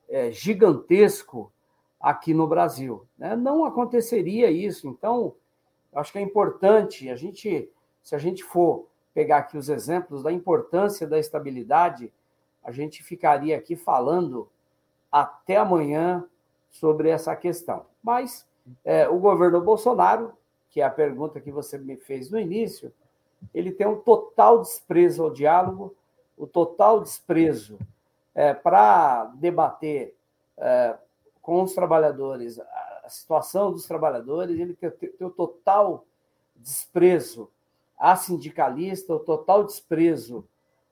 é, 0.09 0.31
gigantesco 0.31 1.51
aqui 1.99 2.35
no 2.35 2.47
Brasil. 2.47 3.07
Né? 3.17 3.35
Não 3.35 3.65
aconteceria 3.65 4.51
isso. 4.51 4.87
Então, 4.87 5.35
acho 5.95 6.13
que 6.13 6.19
é 6.19 6.23
importante 6.23 7.09
a 7.09 7.17
gente, 7.17 7.71
se 8.03 8.15
a 8.15 8.19
gente 8.19 8.45
for 8.45 8.87
pegar 9.15 9.39
aqui 9.39 9.57
os 9.57 9.69
exemplos 9.69 10.23
da 10.23 10.31
importância 10.31 11.07
da 11.07 11.19
estabilidade, 11.19 12.13
a 12.63 12.71
gente 12.71 13.03
ficaria 13.03 13.57
aqui 13.57 13.75
falando 13.75 14.49
até 15.11 15.57
amanhã 15.57 16.25
sobre 16.69 17.09
essa 17.09 17.35
questão. 17.35 17.87
Mas 18.03 18.47
é, 18.85 19.09
o 19.09 19.19
governo 19.19 19.61
Bolsonaro, 19.61 20.33
que 20.69 20.81
é 20.81 20.85
a 20.85 20.91
pergunta 20.91 21.41
que 21.41 21.51
você 21.51 21.79
me 21.79 21.97
fez 21.97 22.31
no 22.31 22.39
início, 22.39 22.93
ele 23.55 23.73
tem 23.73 23.87
um 23.87 23.97
total 23.97 24.61
desprezo 24.61 25.23
ao 25.25 25.31
diálogo, 25.31 25.95
o 26.37 26.47
total 26.47 27.01
desprezo 27.01 27.79
é, 28.35 28.55
para 28.55 29.27
debater 29.37 30.15
é, 30.59 30.97
com 31.43 31.63
os 31.63 31.75
trabalhadores 31.75 32.59
a 32.59 33.09
situação 33.09 33.73
dos 33.73 33.87
trabalhadores, 33.87 34.59
ele 34.59 34.75
tem, 34.75 34.91
o 35.21 35.31
total 35.31 36.05
desprezo 36.55 37.51
a 37.99 38.17
sindicalista, 38.17 39.15
o 39.15 39.19
total 39.19 39.65
desprezo 39.65 40.47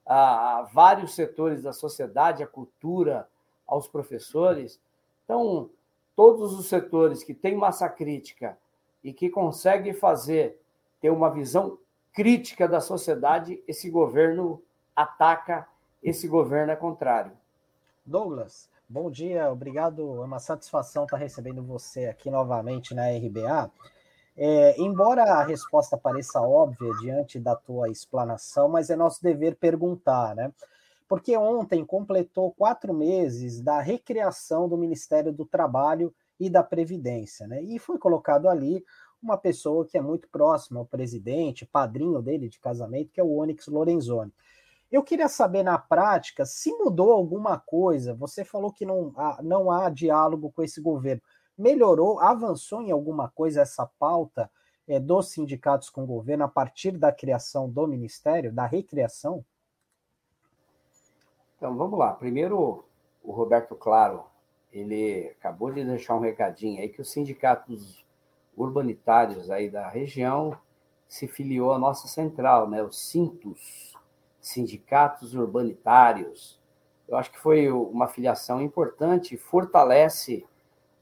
a, 0.04 0.58
a 0.58 0.62
vários 0.62 1.14
setores 1.14 1.62
da 1.62 1.72
sociedade, 1.72 2.42
a 2.42 2.46
cultura, 2.46 3.28
aos 3.68 3.86
professores. 3.86 4.80
Então, 5.24 5.70
todos 6.16 6.58
os 6.58 6.66
setores 6.66 7.22
que 7.22 7.34
têm 7.34 7.54
massa 7.54 7.88
crítica 7.88 8.58
e 9.04 9.12
que 9.12 9.28
conseguem 9.28 9.92
fazer 9.92 10.60
ter 11.00 11.10
uma 11.10 11.30
visão 11.30 11.78
crítica 12.12 12.66
da 12.66 12.80
sociedade, 12.80 13.62
esse 13.68 13.88
governo 13.90 14.60
ataca, 14.96 15.68
esse 16.02 16.26
governo 16.28 16.72
é 16.72 16.76
contrário. 16.76 17.32
Douglas, 18.04 18.68
bom 18.88 19.10
dia, 19.10 19.50
obrigado. 19.50 20.22
É 20.22 20.24
uma 20.24 20.38
satisfação 20.38 21.04
estar 21.04 21.16
recebendo 21.16 21.62
você 21.62 22.06
aqui 22.06 22.30
novamente 22.30 22.94
na 22.94 23.08
RBA. 23.08 23.70
É, 24.36 24.80
embora 24.80 25.24
a 25.24 25.42
resposta 25.42 25.96
pareça 25.96 26.40
óbvia 26.40 26.92
diante 27.00 27.40
da 27.40 27.56
tua 27.56 27.88
explanação, 27.88 28.68
mas 28.68 28.88
é 28.88 28.96
nosso 28.96 29.22
dever 29.22 29.56
perguntar, 29.56 30.34
né? 30.34 30.52
porque 31.08 31.36
ontem 31.36 31.84
completou 31.84 32.52
quatro 32.52 32.92
meses 32.92 33.62
da 33.62 33.80
recriação 33.80 34.68
do 34.68 34.76
Ministério 34.76 35.32
do 35.32 35.46
Trabalho 35.46 36.14
e 36.38 36.50
da 36.50 36.62
Previdência, 36.62 37.48
né? 37.48 37.62
E 37.62 37.78
foi 37.78 37.98
colocado 37.98 38.48
ali 38.48 38.84
uma 39.20 39.38
pessoa 39.38 39.86
que 39.86 39.96
é 39.96 40.02
muito 40.02 40.28
próxima 40.28 40.78
ao 40.78 40.86
presidente, 40.86 41.66
padrinho 41.66 42.20
dele 42.20 42.48
de 42.48 42.60
casamento, 42.60 43.10
que 43.10 43.20
é 43.20 43.24
o 43.24 43.38
Onyx 43.38 43.66
Lorenzoni. 43.66 44.32
Eu 44.90 45.02
queria 45.02 45.28
saber 45.28 45.62
na 45.62 45.78
prática 45.78 46.46
se 46.46 46.72
mudou 46.72 47.12
alguma 47.12 47.58
coisa. 47.58 48.14
Você 48.14 48.44
falou 48.44 48.72
que 48.72 48.86
não 48.86 49.12
há, 49.16 49.40
não 49.42 49.70
há 49.70 49.90
diálogo 49.90 50.50
com 50.50 50.62
esse 50.62 50.80
governo. 50.80 51.22
Melhorou, 51.56 52.20
avançou 52.20 52.80
em 52.80 52.90
alguma 52.90 53.28
coisa 53.28 53.60
essa 53.60 53.84
pauta 53.98 54.50
é, 54.86 54.98
dos 54.98 55.30
sindicatos 55.30 55.90
com 55.90 56.04
o 56.04 56.06
governo 56.06 56.44
a 56.44 56.48
partir 56.48 56.92
da 56.92 57.12
criação 57.12 57.68
do 57.68 57.86
ministério, 57.86 58.52
da 58.52 58.64
recriação? 58.64 59.44
Então, 61.56 61.76
vamos 61.76 61.98
lá. 61.98 62.14
Primeiro, 62.14 62.84
o 63.22 63.32
Roberto 63.32 63.74
Claro, 63.74 64.24
ele 64.72 65.28
acabou 65.38 65.70
de 65.70 65.84
deixar 65.84 66.14
um 66.14 66.20
recadinho 66.20 66.80
aí 66.80 66.88
que 66.88 67.02
os 67.02 67.10
sindicatos 67.10 68.04
urbanitários 68.56 69.50
aí 69.50 69.68
da 69.68 69.88
região 69.88 70.56
se 71.06 71.26
filiou 71.26 71.72
à 71.72 71.78
nossa 71.78 72.06
central, 72.06 72.68
né? 72.68 72.82
Os 72.82 72.98
Sintos, 73.10 73.94
Sindicatos 74.40 75.34
Urbanitários. 75.34 76.58
Eu 77.06 77.16
acho 77.16 77.30
que 77.30 77.38
foi 77.38 77.70
uma 77.70 78.06
filiação 78.06 78.60
importante, 78.60 79.36
fortalece 79.36 80.44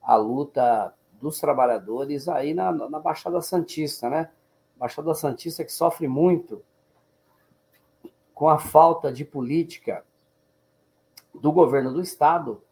a 0.02 0.16
luta 0.16 0.94
dos 1.20 1.40
trabalhadores 1.40 2.28
aí 2.28 2.54
na, 2.54 2.70
na 2.70 3.00
Baixada 3.00 3.40
Santista, 3.40 4.08
né? 4.08 4.30
Baixada 4.76 5.14
Santista 5.14 5.64
que 5.64 5.72
sofre 5.72 6.06
muito 6.06 6.62
com 8.34 8.48
a 8.48 8.58
falta 8.58 9.10
de 9.10 9.24
política 9.24 10.04
do 11.34 11.50
governo 11.50 11.92
do 11.92 12.02
estado, 12.02 12.62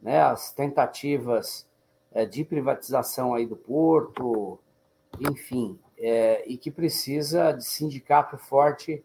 né, 0.00 0.22
as 0.22 0.52
tentativas 0.52 1.68
é, 2.12 2.24
de 2.24 2.44
privatização 2.44 3.34
aí 3.34 3.46
do 3.46 3.56
porto, 3.56 4.58
enfim, 5.20 5.78
é, 5.98 6.42
e 6.46 6.56
que 6.56 6.70
precisa 6.70 7.52
de 7.52 7.64
sindicato 7.64 8.36
forte 8.38 9.04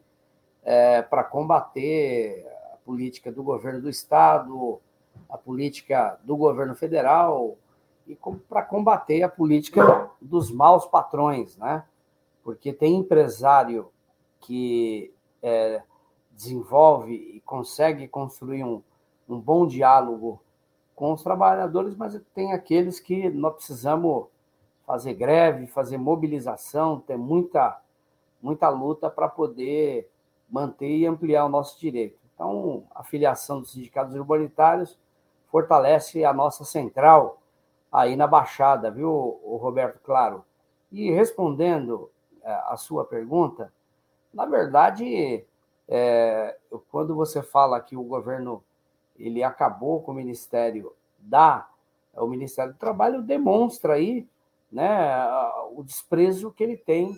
é, 0.67 1.01
para 1.01 1.23
combater 1.23 2.45
a 2.73 2.77
política 2.83 3.31
do 3.31 3.41
governo 3.41 3.81
do 3.81 3.89
estado, 3.89 4.81
a 5.29 5.37
política 5.37 6.19
do 6.25 6.35
governo 6.35 6.75
federal 6.75 7.55
e 8.05 8.17
para 8.49 8.63
combater 8.63 9.23
a 9.23 9.29
política 9.29 10.11
dos 10.21 10.51
maus 10.51 10.85
patrões, 10.85 11.55
né? 11.55 11.85
Porque 12.43 12.73
tem 12.73 12.97
empresário 12.97 13.89
que 14.41 15.13
é, 15.41 15.81
desenvolve 16.31 17.13
e 17.13 17.39
consegue 17.45 18.05
construir 18.05 18.65
um, 18.65 18.83
um 19.27 19.39
bom 19.39 19.65
diálogo 19.65 20.41
com 20.93 21.13
os 21.13 21.23
trabalhadores, 21.23 21.95
mas 21.95 22.19
tem 22.35 22.51
aqueles 22.51 22.99
que 22.99 23.29
nós 23.29 23.55
precisamos 23.55 24.25
fazer 24.85 25.13
greve, 25.13 25.65
fazer 25.67 25.97
mobilização, 25.97 26.99
ter 26.99 27.17
muita, 27.17 27.79
muita 28.41 28.67
luta 28.67 29.09
para 29.09 29.29
poder 29.29 30.09
manter 30.49 30.95
e 30.95 31.05
ampliar 31.05 31.45
o 31.45 31.49
nosso 31.49 31.79
direito. 31.79 32.17
Então, 32.33 32.85
a 32.93 33.03
filiação 33.03 33.59
dos 33.59 33.71
sindicatos 33.71 34.15
urbanitários 34.15 34.97
fortalece 35.47 36.23
a 36.23 36.33
nossa 36.33 36.63
central 36.63 37.41
aí 37.91 38.15
na 38.15 38.27
Baixada, 38.27 38.91
viu, 38.91 39.39
Roberto 39.43 39.99
Claro? 40.03 40.45
E 40.91 41.11
respondendo 41.11 42.11
a 42.43 42.77
sua 42.77 43.03
pergunta, 43.03 43.73
na 44.33 44.45
verdade, 44.45 45.45
é, 45.87 46.57
quando 46.89 47.15
você 47.15 47.41
fala 47.41 47.79
que 47.79 47.97
o 47.97 48.03
governo 48.03 48.63
ele 49.17 49.43
acabou 49.43 50.01
com 50.01 50.11
o 50.11 50.15
Ministério 50.15 50.93
da 51.17 51.67
o 52.13 52.27
Ministério 52.27 52.73
do 52.73 52.79
Trabalho 52.79 53.21
demonstra 53.21 53.93
aí 53.93 54.27
né, 54.71 54.87
o 55.75 55.83
desprezo 55.83 56.51
que 56.51 56.63
ele 56.63 56.75
tem 56.75 57.15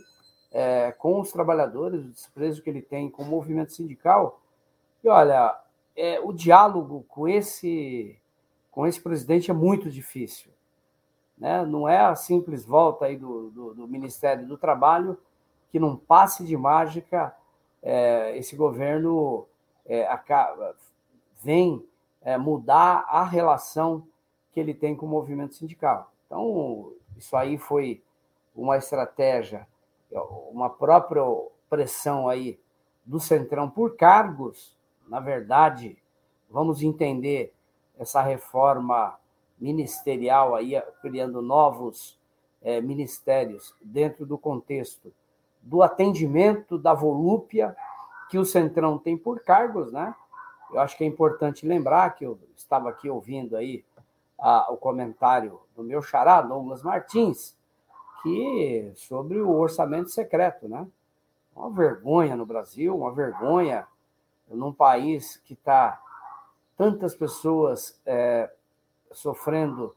é, 0.51 0.91
com 0.91 1.19
os 1.19 1.31
trabalhadores, 1.31 2.05
o 2.05 2.09
desprezo 2.09 2.61
que 2.61 2.69
ele 2.69 2.81
tem 2.81 3.09
com 3.09 3.23
o 3.23 3.25
movimento 3.25 3.73
sindical. 3.73 4.41
E 5.03 5.07
olha, 5.07 5.59
é, 5.95 6.19
o 6.19 6.31
diálogo 6.31 7.05
com 7.07 7.27
esse 7.27 8.17
com 8.71 8.85
esse 8.85 9.01
presidente 9.01 9.51
é 9.51 9.53
muito 9.53 9.89
difícil. 9.89 10.51
Né? 11.37 11.65
Não 11.65 11.87
é 11.87 11.97
a 11.97 12.15
simples 12.15 12.65
volta 12.65 13.05
aí 13.05 13.17
do, 13.17 13.49
do, 13.49 13.73
do 13.73 13.87
Ministério 13.87 14.47
do 14.47 14.57
Trabalho 14.57 15.17
que 15.71 15.79
num 15.79 15.95
passe 15.95 16.43
de 16.43 16.55
mágica 16.57 17.35
é, 17.81 18.37
esse 18.37 18.55
governo 18.55 19.47
é, 19.85 20.05
acaba, 20.07 20.75
vem 21.41 21.85
é, 22.21 22.37
mudar 22.37 23.05
a 23.07 23.23
relação 23.23 24.05
que 24.51 24.59
ele 24.59 24.73
tem 24.73 24.95
com 24.95 25.05
o 25.05 25.09
movimento 25.09 25.55
sindical. 25.55 26.11
Então, 26.25 26.91
isso 27.17 27.35
aí 27.35 27.57
foi 27.57 28.01
uma 28.55 28.77
estratégia, 28.77 29.67
uma 30.51 30.69
própria 30.69 31.23
pressão 31.69 32.27
aí 32.27 32.59
do 33.05 33.19
Centrão 33.19 33.69
por 33.69 33.95
cargos. 33.95 34.75
Na 35.07 35.19
verdade, 35.19 35.97
vamos 36.49 36.81
entender 36.81 37.53
essa 37.97 38.21
reforma 38.21 39.17
ministerial 39.59 40.55
aí, 40.55 40.81
criando 41.01 41.41
novos 41.41 42.19
é, 42.61 42.81
ministérios 42.81 43.75
dentro 43.81 44.25
do 44.25 44.37
contexto 44.37 45.13
do 45.61 45.83
atendimento 45.83 46.77
da 46.77 46.93
volúpia 46.93 47.75
que 48.29 48.37
o 48.37 48.45
Centrão 48.45 48.97
tem 48.97 49.17
por 49.17 49.41
cargos, 49.41 49.91
né? 49.91 50.15
Eu 50.71 50.79
acho 50.79 50.95
que 50.95 51.03
é 51.03 51.07
importante 51.07 51.65
lembrar 51.65 52.15
que 52.15 52.25
eu 52.25 52.39
estava 52.55 52.89
aqui 52.89 53.09
ouvindo 53.09 53.57
aí 53.57 53.83
a, 54.37 54.71
o 54.71 54.77
comentário 54.77 55.59
do 55.75 55.83
meu 55.83 56.01
xará, 56.01 56.41
Douglas 56.41 56.83
Martins, 56.83 57.57
que 58.21 58.91
sobre 58.95 59.39
o 59.39 59.51
orçamento 59.51 60.09
secreto, 60.09 60.67
né? 60.67 60.87
Uma 61.55 61.69
vergonha 61.69 62.35
no 62.35 62.45
Brasil, 62.45 62.95
uma 62.95 63.11
vergonha 63.11 63.87
num 64.47 64.73
país 64.73 65.37
que 65.37 65.53
está 65.53 66.01
tantas 66.77 67.15
pessoas 67.15 67.99
é, 68.05 68.49
sofrendo 69.11 69.95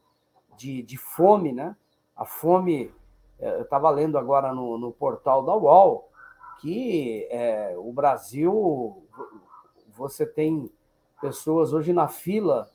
de, 0.57 0.81
de 0.83 0.97
fome, 0.97 1.51
né? 1.51 1.75
A 2.15 2.25
fome, 2.25 2.93
é, 3.39 3.57
eu 3.57 3.61
estava 3.61 3.89
lendo 3.89 4.17
agora 4.17 4.53
no, 4.53 4.77
no 4.77 4.91
portal 4.91 5.43
da 5.43 5.55
UOL, 5.55 6.09
que 6.59 7.27
é, 7.31 7.73
o 7.77 7.91
Brasil, 7.91 9.03
você 9.95 10.25
tem 10.25 10.69
pessoas 11.21 11.73
hoje 11.73 11.93
na 11.93 12.07
fila 12.07 12.69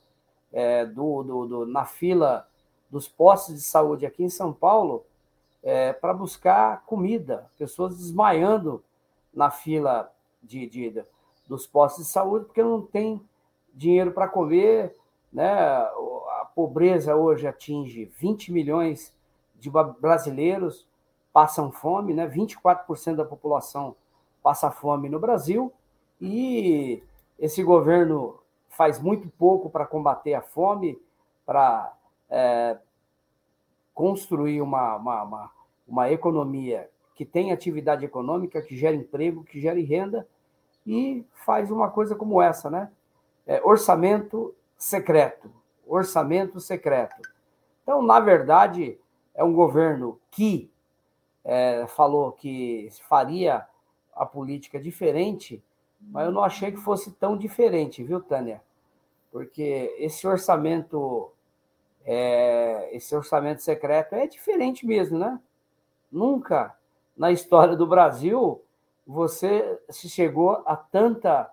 é, 0.51 0.85
do, 0.85 1.23
do, 1.23 1.45
do, 1.45 1.65
na 1.65 1.85
fila 1.85 2.47
dos 2.89 3.07
postos 3.07 3.55
de 3.55 3.61
saúde 3.61 4.05
aqui 4.05 4.23
em 4.23 4.29
São 4.29 4.51
Paulo 4.51 5.05
é, 5.63 5.93
para 5.93 6.13
buscar 6.13 6.83
comida, 6.85 7.49
pessoas 7.57 7.97
desmaiando 7.97 8.83
na 9.33 9.51
fila 9.51 10.11
de, 10.41 10.67
de, 10.67 11.03
dos 11.47 11.67
postos 11.67 12.05
de 12.05 12.11
saúde 12.11 12.45
porque 12.45 12.63
não 12.63 12.81
tem 12.81 13.21
dinheiro 13.73 14.11
para 14.11 14.27
comer, 14.27 14.95
né? 15.31 15.51
A 15.51 16.49
pobreza 16.55 17.15
hoje 17.15 17.47
atinge 17.47 18.05
20 18.17 18.51
milhões 18.51 19.13
de 19.55 19.69
brasileiros 19.69 20.87
passam 21.31 21.71
fome, 21.71 22.13
né? 22.13 22.27
24% 22.27 23.15
da 23.15 23.25
população 23.25 23.95
passa 24.41 24.71
fome 24.71 25.09
no 25.09 25.19
Brasil 25.19 25.71
e 26.19 27.03
esse 27.37 27.63
governo 27.63 28.39
faz 28.69 28.99
muito 28.99 29.29
pouco 29.29 29.69
para 29.69 29.85
combater 29.85 30.33
a 30.33 30.41
fome, 30.41 30.99
para 31.45 31.93
é, 32.29 32.77
construir 33.99 34.61
uma, 34.61 34.95
uma, 34.95 35.23
uma, 35.23 35.51
uma 35.85 36.09
economia 36.09 36.89
que 37.13 37.25
tem 37.25 37.51
atividade 37.51 38.05
econômica, 38.05 38.61
que 38.61 38.77
gera 38.77 38.95
emprego, 38.95 39.43
que 39.43 39.59
gere 39.59 39.83
renda, 39.83 40.25
e 40.87 41.25
faz 41.33 41.69
uma 41.69 41.89
coisa 41.89 42.15
como 42.15 42.41
essa, 42.41 42.69
né? 42.69 42.89
É, 43.45 43.61
orçamento 43.61 44.55
secreto. 44.77 45.51
Orçamento 45.85 46.61
secreto. 46.61 47.21
Então, 47.83 48.01
na 48.01 48.21
verdade, 48.21 48.97
é 49.35 49.43
um 49.43 49.51
governo 49.51 50.17
que 50.31 50.71
é, 51.43 51.85
falou 51.87 52.31
que 52.31 52.87
faria 53.09 53.67
a 54.15 54.25
política 54.25 54.79
diferente, 54.79 55.61
mas 55.99 56.25
eu 56.25 56.31
não 56.31 56.41
achei 56.41 56.71
que 56.71 56.77
fosse 56.77 57.11
tão 57.11 57.37
diferente, 57.37 58.01
viu, 58.01 58.21
Tânia? 58.21 58.61
porque 59.31 59.95
esse 59.99 60.27
orçamento, 60.27 61.31
é, 62.11 62.89
esse 62.91 63.15
orçamento 63.15 63.61
secreto 63.61 64.15
é 64.15 64.25
diferente 64.25 64.83
mesmo, 64.83 65.19
né? 65.19 65.39
Nunca 66.11 66.75
na 67.15 67.31
história 67.31 67.75
do 67.75 67.85
Brasil 67.85 68.63
você 69.05 69.79
se 69.91 70.09
chegou 70.09 70.63
a 70.65 70.75
tanta 70.75 71.47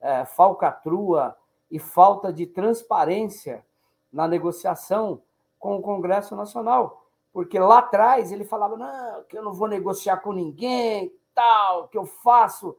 é, 0.00 0.24
falcatrua 0.24 1.36
e 1.70 1.78
falta 1.78 2.32
de 2.32 2.44
transparência 2.44 3.64
na 4.12 4.26
negociação 4.26 5.22
com 5.60 5.76
o 5.76 5.80
Congresso 5.80 6.34
Nacional, 6.34 7.06
porque 7.32 7.60
lá 7.60 7.78
atrás 7.78 8.32
ele 8.32 8.44
falava 8.44 8.76
não, 8.76 9.22
que 9.28 9.38
eu 9.38 9.44
não 9.44 9.52
vou 9.52 9.68
negociar 9.68 10.16
com 10.16 10.32
ninguém, 10.32 11.14
tal, 11.32 11.86
que 11.86 11.96
eu 11.96 12.04
faço 12.04 12.76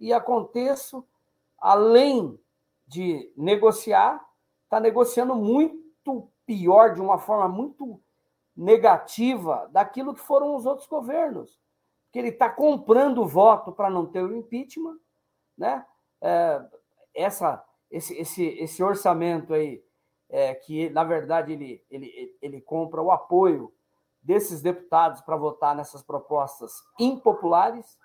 e 0.00 0.12
aconteço 0.12 1.06
além 1.60 2.36
de 2.88 3.32
negociar, 3.36 4.20
está 4.64 4.80
negociando 4.80 5.36
muito 5.36 6.28
pior, 6.46 6.94
de 6.94 7.00
uma 7.00 7.18
forma 7.18 7.48
muito 7.48 8.00
negativa, 8.56 9.68
daquilo 9.72 10.14
que 10.14 10.20
foram 10.20 10.54
os 10.54 10.66
outros 10.66 10.86
governos. 10.86 11.60
Que 12.12 12.18
ele 12.18 12.28
está 12.28 12.48
comprando 12.48 13.26
voto 13.26 13.72
para 13.72 13.88
não 13.88 14.06
ter 14.06 14.22
o 14.22 14.36
impeachment, 14.36 14.98
né? 15.56 15.84
É, 16.20 16.62
essa, 17.14 17.64
esse, 17.90 18.16
esse, 18.18 18.44
esse 18.44 18.82
orçamento 18.82 19.54
aí, 19.54 19.82
é, 20.28 20.54
que 20.54 20.88
na 20.90 21.04
verdade 21.04 21.52
ele, 21.52 21.84
ele, 21.90 22.36
ele 22.40 22.60
compra 22.60 23.02
o 23.02 23.10
apoio 23.10 23.72
desses 24.22 24.62
deputados 24.62 25.20
para 25.20 25.36
votar 25.36 25.74
nessas 25.74 26.02
propostas 26.02 26.72
impopulares, 26.98 27.98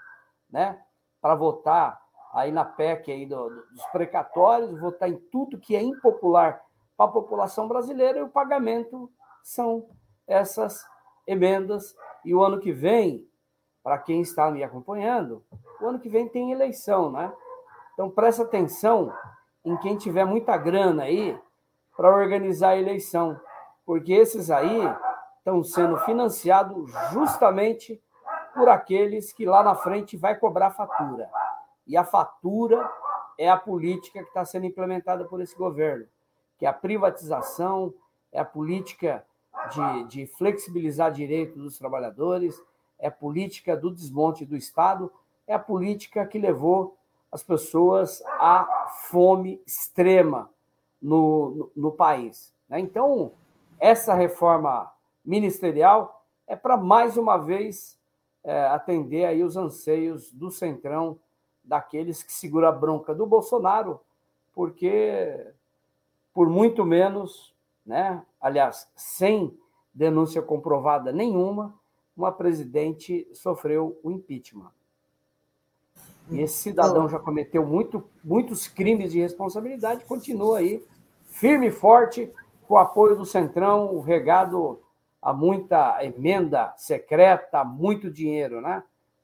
né? 0.49 0.81
Para 1.21 1.35
votar 1.35 2.01
aí 2.33 2.51
na 2.51 2.65
PEC 2.65 3.11
aí 3.11 3.25
do, 3.25 3.49
dos 3.49 3.85
precatórios, 3.91 4.79
votar 4.79 5.09
em 5.09 5.17
tudo 5.17 5.59
que 5.59 5.75
é 5.75 5.81
impopular 5.81 6.63
para 6.97 7.05
a 7.05 7.13
população 7.13 7.67
brasileira 7.67 8.17
e 8.19 8.23
o 8.23 8.29
pagamento 8.29 9.09
são 9.43 9.87
essas 10.27 10.83
emendas. 11.27 11.95
E 12.25 12.33
o 12.33 12.43
ano 12.43 12.59
que 12.59 12.73
vem, 12.73 13.25
para 13.83 13.99
quem 13.99 14.21
está 14.21 14.49
me 14.49 14.63
acompanhando, 14.63 15.45
o 15.79 15.85
ano 15.85 15.99
que 15.99 16.09
vem 16.09 16.27
tem 16.27 16.51
eleição, 16.51 17.11
né? 17.11 17.31
Então 17.93 18.09
presta 18.09 18.43
atenção 18.43 19.13
em 19.63 19.77
quem 19.77 19.95
tiver 19.95 20.25
muita 20.25 20.57
grana 20.57 21.03
aí 21.03 21.39
para 21.95 22.13
organizar 22.15 22.69
a 22.69 22.77
eleição, 22.77 23.39
porque 23.85 24.13
esses 24.13 24.51
aí 24.51 24.81
estão 25.37 25.63
sendo 25.63 25.97
financiados 25.99 26.91
justamente 27.11 28.01
por 28.53 28.69
aqueles 28.69 29.31
que 29.31 29.45
lá 29.45 29.63
na 29.63 29.75
frente 29.75 30.17
vai 30.17 30.35
cobrar 30.35 30.71
fatura. 30.71 31.29
E 31.85 31.95
a 31.95 32.03
fatura 32.03 32.89
é 33.37 33.49
a 33.49 33.57
política 33.57 34.21
que 34.21 34.27
está 34.27 34.43
sendo 34.43 34.65
implementada 34.65 35.25
por 35.25 35.39
esse 35.41 35.55
governo, 35.55 36.05
que 36.57 36.65
é 36.65 36.69
a 36.69 36.73
privatização, 36.73 37.93
é 38.31 38.39
a 38.39 38.45
política 38.45 39.25
de, 39.71 40.03
de 40.05 40.27
flexibilizar 40.27 41.11
direitos 41.11 41.61
dos 41.61 41.77
trabalhadores, 41.77 42.61
é 42.99 43.07
a 43.07 43.11
política 43.11 43.75
do 43.75 43.91
desmonte 43.91 44.45
do 44.45 44.55
Estado, 44.55 45.11
é 45.45 45.53
a 45.53 45.59
política 45.59 46.25
que 46.25 46.39
levou 46.39 46.97
as 47.31 47.43
pessoas 47.43 48.21
à 48.25 48.87
fome 49.09 49.61
extrema 49.65 50.49
no, 51.01 51.49
no, 51.49 51.71
no 51.75 51.91
país. 51.91 52.53
Né? 52.69 52.79
Então, 52.79 53.33
essa 53.79 54.13
reforma 54.13 54.91
ministerial 55.23 56.25
é 56.47 56.55
para, 56.55 56.77
mais 56.77 57.17
uma 57.17 57.37
vez, 57.37 57.97
é, 58.43 58.67
atender 58.67 59.25
aí 59.25 59.43
os 59.43 59.57
anseios 59.57 60.31
do 60.31 60.49
Centrão 60.49 61.19
daqueles 61.63 62.23
que 62.23 62.31
seguram 62.31 62.69
a 62.69 62.71
bronca 62.71 63.13
do 63.13 63.25
Bolsonaro, 63.25 63.99
porque 64.53 65.53
por 66.37 66.51
muito 66.51 66.85
menos, 66.85 67.51
né, 67.83 68.21
aliás, 68.39 68.87
sem 68.95 69.57
denúncia 69.91 70.39
comprovada 70.39 71.11
nenhuma, 71.11 71.73
uma 72.15 72.31
presidente 72.31 73.27
sofreu 73.33 73.99
o 74.03 74.11
impeachment. 74.11 74.71
E 76.29 76.39
esse 76.39 76.57
cidadão 76.57 77.09
já 77.09 77.17
cometeu 77.17 77.65
muito, 77.65 78.07
muitos 78.23 78.67
crimes 78.67 79.13
de 79.13 79.19
responsabilidade, 79.19 80.05
continua 80.05 80.59
aí 80.59 80.85
firme 81.25 81.69
e 81.69 81.71
forte, 81.71 82.31
com 82.67 82.75
o 82.75 82.77
apoio 82.77 83.15
do 83.15 83.25
Centrão, 83.25 83.99
regado 83.99 84.79
a 85.19 85.33
muita 85.33 86.05
emenda 86.05 86.71
secreta, 86.77 87.63
muito 87.63 88.11
dinheiro, 88.11 88.61
né? 88.61 88.83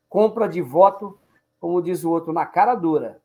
compra 0.10 0.50
de 0.50 0.64
voto, 0.64 1.20
como 1.60 1.80
diz 1.80 2.04
o 2.04 2.10
outro, 2.10 2.34
na 2.34 2.48
cara 2.48 2.74
dura. 2.74 3.22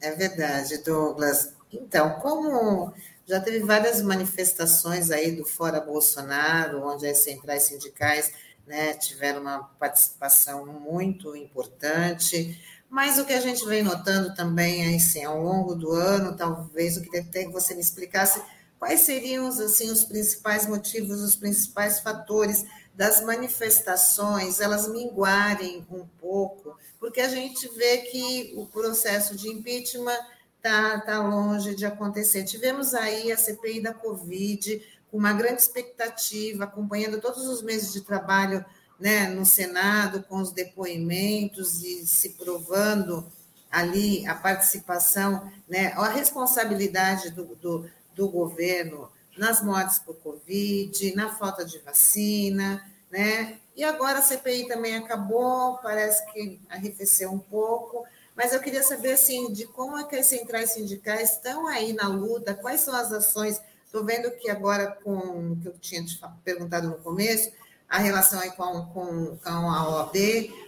É 0.00 0.10
verdade, 0.10 0.82
Douglas. 0.82 1.61
Então, 1.72 2.20
como 2.20 2.92
já 3.26 3.40
teve 3.40 3.60
várias 3.60 4.02
manifestações 4.02 5.10
aí 5.10 5.32
do 5.32 5.44
Fora 5.44 5.80
Bolsonaro, 5.80 6.84
onde 6.84 7.06
as 7.06 7.18
centrais 7.18 7.64
sindicais 7.64 8.32
né, 8.66 8.94
tiveram 8.94 9.40
uma 9.40 9.64
participação 9.78 10.66
muito 10.66 11.34
importante, 11.34 12.60
mas 12.90 13.18
o 13.18 13.24
que 13.24 13.32
a 13.32 13.40
gente 13.40 13.64
vem 13.64 13.82
notando 13.82 14.34
também, 14.34 14.94
assim, 14.94 15.24
ao 15.24 15.42
longo 15.42 15.74
do 15.74 15.92
ano, 15.92 16.36
talvez 16.36 16.96
o 16.96 17.02
que 17.02 17.22
que 17.22 17.48
você 17.48 17.74
me 17.74 17.80
explicasse, 17.80 18.42
quais 18.78 19.00
seriam 19.00 19.46
assim, 19.48 19.90
os 19.90 20.04
principais 20.04 20.66
motivos, 20.66 21.20
os 21.20 21.34
principais 21.34 22.00
fatores 22.00 22.66
das 22.94 23.22
manifestações, 23.22 24.60
elas 24.60 24.86
minguarem 24.88 25.86
um 25.90 26.04
pouco, 26.20 26.76
porque 27.00 27.20
a 27.20 27.28
gente 27.28 27.66
vê 27.68 27.98
que 27.98 28.52
o 28.56 28.66
processo 28.66 29.34
de 29.34 29.48
impeachment 29.48 30.18
está 30.62 31.00
tá 31.00 31.18
longe 31.20 31.74
de 31.74 31.84
acontecer. 31.84 32.44
Tivemos 32.44 32.94
aí 32.94 33.32
a 33.32 33.36
CPI 33.36 33.82
da 33.82 33.92
Covid, 33.92 34.80
com 35.10 35.18
uma 35.18 35.32
grande 35.32 35.60
expectativa, 35.60 36.64
acompanhando 36.64 37.20
todos 37.20 37.46
os 37.48 37.60
meses 37.62 37.92
de 37.92 38.02
trabalho 38.02 38.64
né, 38.98 39.28
no 39.28 39.44
Senado, 39.44 40.22
com 40.22 40.36
os 40.36 40.52
depoimentos 40.52 41.82
e 41.82 42.06
se 42.06 42.30
provando 42.30 43.26
ali 43.70 44.24
a 44.26 44.34
participação, 44.34 45.50
né, 45.68 45.88
a 45.96 46.08
responsabilidade 46.08 47.30
do, 47.30 47.56
do, 47.56 47.90
do 48.14 48.28
governo 48.28 49.10
nas 49.36 49.62
mortes 49.62 49.98
por 49.98 50.14
Covid, 50.16 51.16
na 51.16 51.34
falta 51.34 51.64
de 51.64 51.78
vacina, 51.78 52.86
né? 53.10 53.58
E 53.74 53.82
agora 53.82 54.18
a 54.18 54.22
CPI 54.22 54.68
também 54.68 54.96
acabou, 54.96 55.78
parece 55.78 56.30
que 56.32 56.60
arrefeceu 56.68 57.32
um 57.32 57.38
pouco, 57.38 58.01
mas 58.42 58.52
eu 58.52 58.60
queria 58.60 58.82
saber 58.82 59.12
assim, 59.12 59.52
de 59.52 59.68
como 59.68 59.96
é 59.96 60.02
que 60.02 60.16
as 60.16 60.26
centrais 60.26 60.72
sindicais 60.72 61.34
estão 61.34 61.68
aí 61.68 61.92
na 61.92 62.08
luta, 62.08 62.52
quais 62.52 62.80
são 62.80 62.92
as 62.92 63.12
ações. 63.12 63.62
Estou 63.86 64.04
vendo 64.04 64.32
que 64.32 64.50
agora, 64.50 64.90
com 65.04 65.52
o 65.52 65.56
que 65.60 65.68
eu 65.68 65.78
tinha 65.78 66.04
te 66.04 66.20
perguntado 66.42 66.88
no 66.88 66.98
começo, 66.98 67.52
a 67.88 67.98
relação 67.98 68.40
aí 68.40 68.50
com, 68.50 68.86
com, 68.86 69.36
com 69.36 69.48
a 69.48 69.88
OAB 69.88 70.16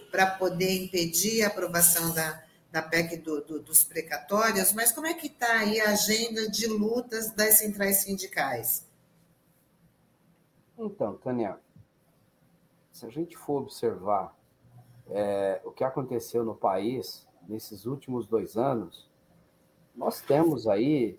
para 0.09 0.25
poder 0.25 0.85
impedir 0.85 1.43
a 1.43 1.47
aprovação 1.47 2.13
da, 2.13 2.41
da 2.71 2.81
PEC 2.81 3.17
do, 3.17 3.41
do, 3.41 3.59
dos 3.59 3.83
precatórios, 3.83 4.71
mas 4.71 4.93
como 4.93 5.07
é 5.07 5.13
que 5.13 5.27
está 5.27 5.59
aí 5.59 5.81
a 5.81 5.89
agenda 5.89 6.49
de 6.49 6.67
lutas 6.67 7.31
das 7.31 7.55
centrais 7.55 7.97
sindicais? 7.97 8.87
Então, 10.77 11.17
Tânia, 11.17 11.59
se 12.93 13.05
a 13.05 13.09
gente 13.09 13.35
for 13.35 13.63
observar 13.63 14.33
é, 15.09 15.59
o 15.65 15.71
que 15.71 15.83
aconteceu 15.83 16.45
no 16.45 16.55
país 16.55 17.24
nesses 17.47 17.85
últimos 17.85 18.27
dois 18.27 18.57
anos, 18.57 19.09
nós 19.95 20.21
temos 20.21 20.67
aí 20.67 21.17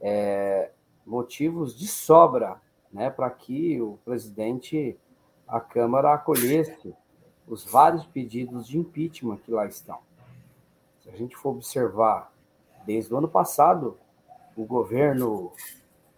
é, 0.00 0.70
motivos 1.06 1.76
de 1.76 1.86
sobra 1.86 2.60
né, 2.92 3.08
para 3.08 3.30
que 3.30 3.80
o 3.80 3.98
presidente, 4.04 4.98
a 5.48 5.60
Câmara, 5.60 6.12
acolhesse 6.12 6.94
os 7.46 7.64
vários 7.64 8.04
pedidos 8.06 8.66
de 8.66 8.78
impeachment 8.78 9.38
que 9.38 9.50
lá 9.50 9.66
estão. 9.66 9.98
Se 11.02 11.08
a 11.08 11.16
gente 11.16 11.36
for 11.36 11.50
observar, 11.50 12.32
desde 12.84 13.12
o 13.12 13.18
ano 13.18 13.28
passado, 13.28 13.96
o 14.56 14.64
governo, 14.64 15.52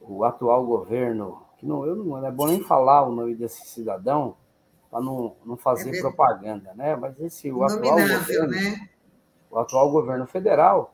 o 0.00 0.24
atual 0.24 0.64
governo, 0.66 1.42
que 1.58 1.66
não, 1.66 1.86
eu 1.86 1.96
não, 1.96 2.04
não 2.04 2.26
é 2.26 2.30
bom 2.30 2.46
nem 2.46 2.62
falar 2.62 3.06
o 3.06 3.14
nome 3.14 3.34
desse 3.34 3.66
cidadão, 3.66 4.36
para 4.90 5.00
não, 5.00 5.36
não 5.44 5.56
fazer 5.56 5.96
é 5.96 6.00
propaganda, 6.00 6.72
né? 6.74 6.94
Mas 6.96 7.18
esse 7.20 7.50
o 7.50 7.64
atual 7.64 7.96
governo, 7.96 8.48
né? 8.48 8.90
O 9.54 9.58
atual 9.60 9.88
governo 9.88 10.26
federal 10.26 10.92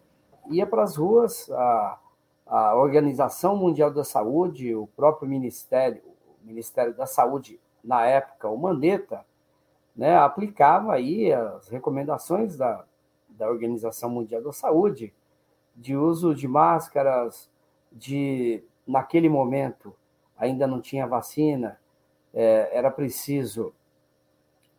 ia 0.51 0.67
para 0.67 0.83
as 0.83 0.97
ruas, 0.97 1.51
a, 1.51 1.99
a 2.47 2.75
Organização 2.75 3.57
Mundial 3.57 3.91
da 3.91 4.05
Saúde, 4.05 4.75
o 4.75 4.87
próprio 4.89 5.27
Ministério, 5.27 6.03
o 6.43 6.47
Ministério 6.47 6.95
da 6.95 7.07
Saúde 7.07 7.59
na 7.83 8.05
época, 8.05 8.51
o 8.51 8.59
Mandetta, 8.59 9.25
né, 9.97 10.15
aplicava 10.19 10.93
aí 10.93 11.33
as 11.33 11.69
recomendações 11.69 12.55
da, 12.55 12.85
da 13.31 13.49
Organização 13.49 14.11
Mundial 14.11 14.43
da 14.43 14.53
Saúde 14.53 15.15
de 15.75 15.97
uso 15.97 16.35
de 16.35 16.47
máscaras, 16.47 17.51
de 17.91 18.63
naquele 18.87 19.31
momento 19.31 19.95
ainda 20.37 20.67
não 20.67 20.83
tinha 20.83 21.07
vacina, 21.07 21.81
é, 22.35 22.69
era 22.77 22.91
preciso 22.91 23.73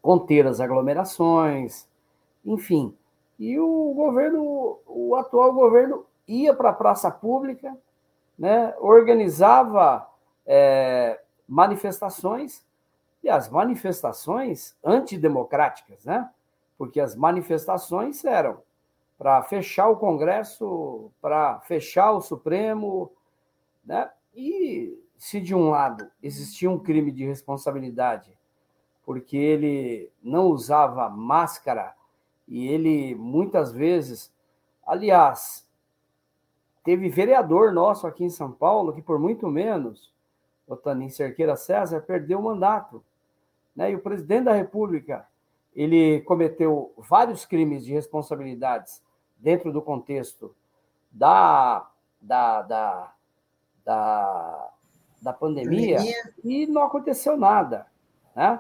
conter 0.03 0.45
as 0.45 0.59
aglomerações, 0.59 1.87
enfim, 2.45 2.95
e 3.41 3.59
o 3.59 3.91
governo, 3.95 4.77
o 4.85 5.15
atual 5.15 5.51
governo, 5.51 6.05
ia 6.27 6.53
para 6.53 6.69
a 6.69 6.73
praça 6.73 7.09
pública, 7.09 7.75
né, 8.37 8.75
organizava 8.79 10.07
é, 10.45 11.19
manifestações, 11.47 12.63
e 13.23 13.29
as 13.29 13.49
manifestações 13.49 14.75
antidemocráticas, 14.83 16.05
né? 16.05 16.29
Porque 16.77 16.99
as 16.99 17.15
manifestações 17.15 18.23
eram 18.23 18.61
para 19.17 19.41
fechar 19.43 19.89
o 19.89 19.97
Congresso, 19.97 21.11
para 21.19 21.59
fechar 21.61 22.11
o 22.11 22.21
Supremo, 22.21 23.11
né? 23.83 24.09
E 24.35 24.99
se 25.17 25.39
de 25.39 25.53
um 25.55 25.69
lado 25.69 26.09
existia 26.21 26.69
um 26.69 26.79
crime 26.79 27.11
de 27.11 27.25
responsabilidade, 27.25 28.37
porque 29.03 29.37
ele 29.37 30.11
não 30.21 30.47
usava 30.47 31.09
máscara 31.09 31.93
e 32.47 32.67
ele 32.67 33.15
muitas 33.15 33.71
vezes, 33.71 34.31
aliás, 34.85 35.67
teve 36.83 37.09
vereador 37.09 37.71
nosso 37.71 38.05
aqui 38.07 38.23
em 38.23 38.29
São 38.29 38.51
Paulo 38.51 38.93
que 38.93 39.01
por 39.01 39.19
muito 39.19 39.47
menos, 39.47 40.13
o 40.67 40.75
Tanin 40.75 41.09
Cerqueira 41.09 41.55
César, 41.55 42.01
perdeu 42.01 42.39
o 42.39 42.43
mandato. 42.43 43.03
Né? 43.75 43.91
E 43.91 43.95
o 43.95 44.01
presidente 44.01 44.45
da 44.45 44.53
República, 44.53 45.27
ele 45.75 46.21
cometeu 46.21 46.93
vários 46.97 47.45
crimes 47.45 47.85
de 47.85 47.93
responsabilidades 47.93 49.01
dentro 49.37 49.71
do 49.71 49.81
contexto 49.81 50.53
da, 51.11 51.89
da, 52.21 52.61
da, 52.61 53.13
da, 53.83 54.69
da 55.21 55.33
pandemia, 55.33 55.97
pandemia, 55.97 56.33
e 56.43 56.67
não 56.67 56.83
aconteceu 56.83 57.37
nada. 57.37 57.87
Né? 58.35 58.59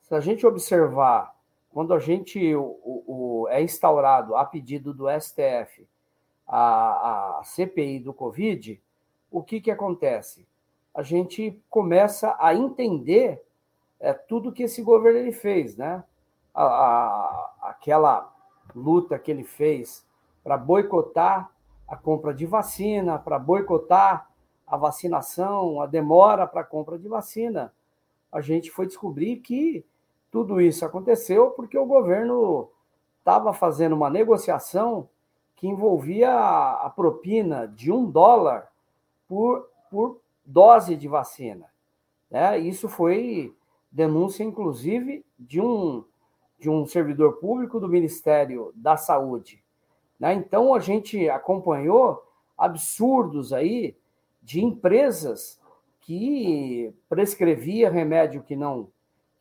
Se 0.00 0.14
a 0.14 0.20
gente 0.20 0.46
observar 0.46 1.35
quando 1.76 1.92
a 1.92 1.98
gente 1.98 2.54
o, 2.54 3.04
o, 3.06 3.48
é 3.50 3.62
instaurado 3.62 4.34
a 4.34 4.46
pedido 4.46 4.94
do 4.94 5.04
STF 5.20 5.86
a, 6.48 7.38
a 7.38 7.44
CPI 7.44 8.00
do 8.00 8.14
Covid, 8.14 8.82
o 9.30 9.42
que, 9.42 9.60
que 9.60 9.70
acontece? 9.70 10.48
A 10.94 11.02
gente 11.02 11.62
começa 11.68 12.34
a 12.40 12.54
entender 12.54 13.44
é, 14.00 14.14
tudo 14.14 14.52
que 14.52 14.62
esse 14.62 14.80
governo 14.80 15.18
ele 15.18 15.32
fez, 15.32 15.76
né? 15.76 16.02
A, 16.54 16.64
a, 16.64 17.54
aquela 17.64 18.34
luta 18.74 19.18
que 19.18 19.30
ele 19.30 19.44
fez 19.44 20.02
para 20.42 20.56
boicotar 20.56 21.50
a 21.86 21.94
compra 21.94 22.32
de 22.32 22.46
vacina, 22.46 23.18
para 23.18 23.38
boicotar 23.38 24.30
a 24.66 24.78
vacinação, 24.78 25.82
a 25.82 25.84
demora 25.84 26.46
para 26.46 26.62
a 26.62 26.64
compra 26.64 26.98
de 26.98 27.06
vacina. 27.06 27.70
A 28.32 28.40
gente 28.40 28.70
foi 28.70 28.86
descobrir 28.86 29.40
que 29.40 29.84
tudo 30.30 30.60
isso 30.60 30.84
aconteceu 30.84 31.50
porque 31.50 31.78
o 31.78 31.86
governo 31.86 32.68
estava 33.18 33.52
fazendo 33.52 33.94
uma 33.94 34.10
negociação 34.10 35.08
que 35.56 35.66
envolvia 35.66 36.30
a 36.30 36.90
propina 36.90 37.66
de 37.66 37.90
um 37.90 38.08
dólar 38.08 38.70
por, 39.26 39.68
por 39.90 40.20
dose 40.44 40.94
de 40.94 41.08
vacina. 41.08 41.66
Né? 42.30 42.58
Isso 42.58 42.88
foi 42.88 43.54
denúncia, 43.90 44.44
inclusive, 44.44 45.24
de 45.38 45.60
um, 45.60 46.04
de 46.58 46.68
um 46.68 46.86
servidor 46.86 47.38
público 47.38 47.80
do 47.80 47.88
Ministério 47.88 48.70
da 48.74 48.96
Saúde. 48.96 49.62
Né? 50.20 50.34
Então, 50.34 50.74
a 50.74 50.78
gente 50.78 51.28
acompanhou 51.28 52.22
absurdos 52.56 53.52
aí 53.52 53.96
de 54.42 54.62
empresas 54.62 55.60
que 56.00 56.94
prescrevia 57.08 57.90
remédio 57.90 58.42
que 58.42 58.54
não 58.54 58.88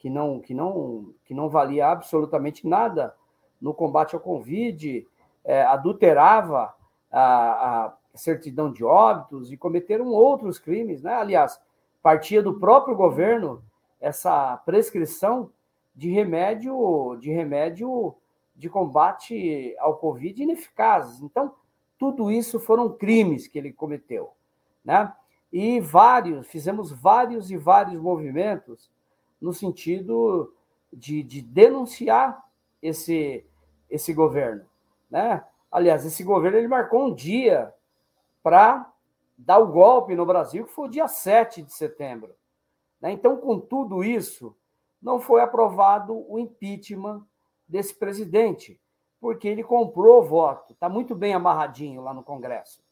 que 0.05 0.09
não, 0.11 0.39
que 0.39 0.53
não, 0.53 1.15
que 1.25 1.33
não 1.33 1.49
valia 1.49 1.87
absolutamente 1.87 2.67
nada 2.67 3.15
no 3.59 3.73
combate 3.73 4.13
ao 4.13 4.21
Covid, 4.21 5.03
é, 5.43 5.63
adulterava 5.63 6.75
a, 7.11 7.85
a, 7.85 7.93
certidão 8.13 8.71
de 8.71 8.83
óbitos 8.83 9.51
e 9.51 9.57
cometeram 9.57 10.05
outros 10.09 10.59
crimes. 10.59 11.01
Né? 11.01 11.11
Aliás, 11.11 11.59
partia 12.03 12.43
do 12.43 12.59
próprio 12.59 12.95
governo 12.95 13.63
essa 13.99 14.55
prescrição 14.57 15.49
de 15.95 16.11
remédio, 16.11 17.17
de 17.19 17.31
remédio 17.31 18.13
de 18.55 18.69
combate 18.69 19.75
ao 19.79 19.97
Covid 19.97 20.43
ineficazes. 20.43 21.19
Então, 21.19 21.55
tudo 21.97 22.31
isso 22.31 22.59
foram 22.59 22.95
crimes 22.95 23.47
que 23.47 23.57
ele 23.57 23.73
cometeu. 23.73 24.33
Né? 24.83 25.11
E 25.51 25.79
vários, 25.79 26.45
fizemos 26.45 26.91
vários 26.91 27.49
e 27.49 27.57
vários 27.57 27.99
movimentos 27.99 28.93
no 29.41 29.53
sentido 29.53 30.53
de, 30.91 31.23
de 31.23 31.41
denunciar 31.41 32.43
esse, 32.81 33.45
esse 33.89 34.13
governo. 34.13 34.65
Né? 35.09 35.43
Aliás, 35.71 36.05
esse 36.05 36.23
governo 36.23 36.57
ele 36.57 36.67
marcou 36.67 37.07
um 37.07 37.13
dia 37.13 37.73
para 38.41 38.91
dar 39.37 39.59
o 39.59 39.67
golpe 39.67 40.15
no 40.15 40.25
Brasil, 40.25 40.65
que 40.65 40.71
foi 40.71 40.87
o 40.87 40.91
dia 40.91 41.07
7 41.07 41.61
de 41.61 41.73
setembro. 41.73 42.35
Né? 43.01 43.11
Então, 43.11 43.37
com 43.37 43.59
tudo 43.59 44.03
isso, 44.03 44.55
não 45.01 45.19
foi 45.19 45.41
aprovado 45.41 46.25
o 46.31 46.39
impeachment 46.39 47.25
desse 47.67 47.93
presidente, 47.93 48.79
porque 49.19 49.47
ele 49.47 49.63
comprou 49.63 50.23
voto. 50.23 50.73
Está 50.73 50.87
muito 50.87 51.15
bem 51.15 51.33
amarradinho 51.33 52.01
lá 52.01 52.13
no 52.13 52.23
Congresso. 52.23 52.83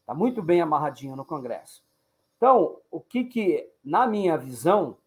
Está 0.00 0.14
muito 0.14 0.42
bem 0.42 0.60
amarradinho 0.60 1.16
no 1.16 1.24
Congresso. 1.24 1.82
Então, 2.36 2.78
o 2.90 3.00
que, 3.00 3.24
que 3.24 3.70
na 3.84 4.06
minha 4.06 4.36
visão, 4.36 4.98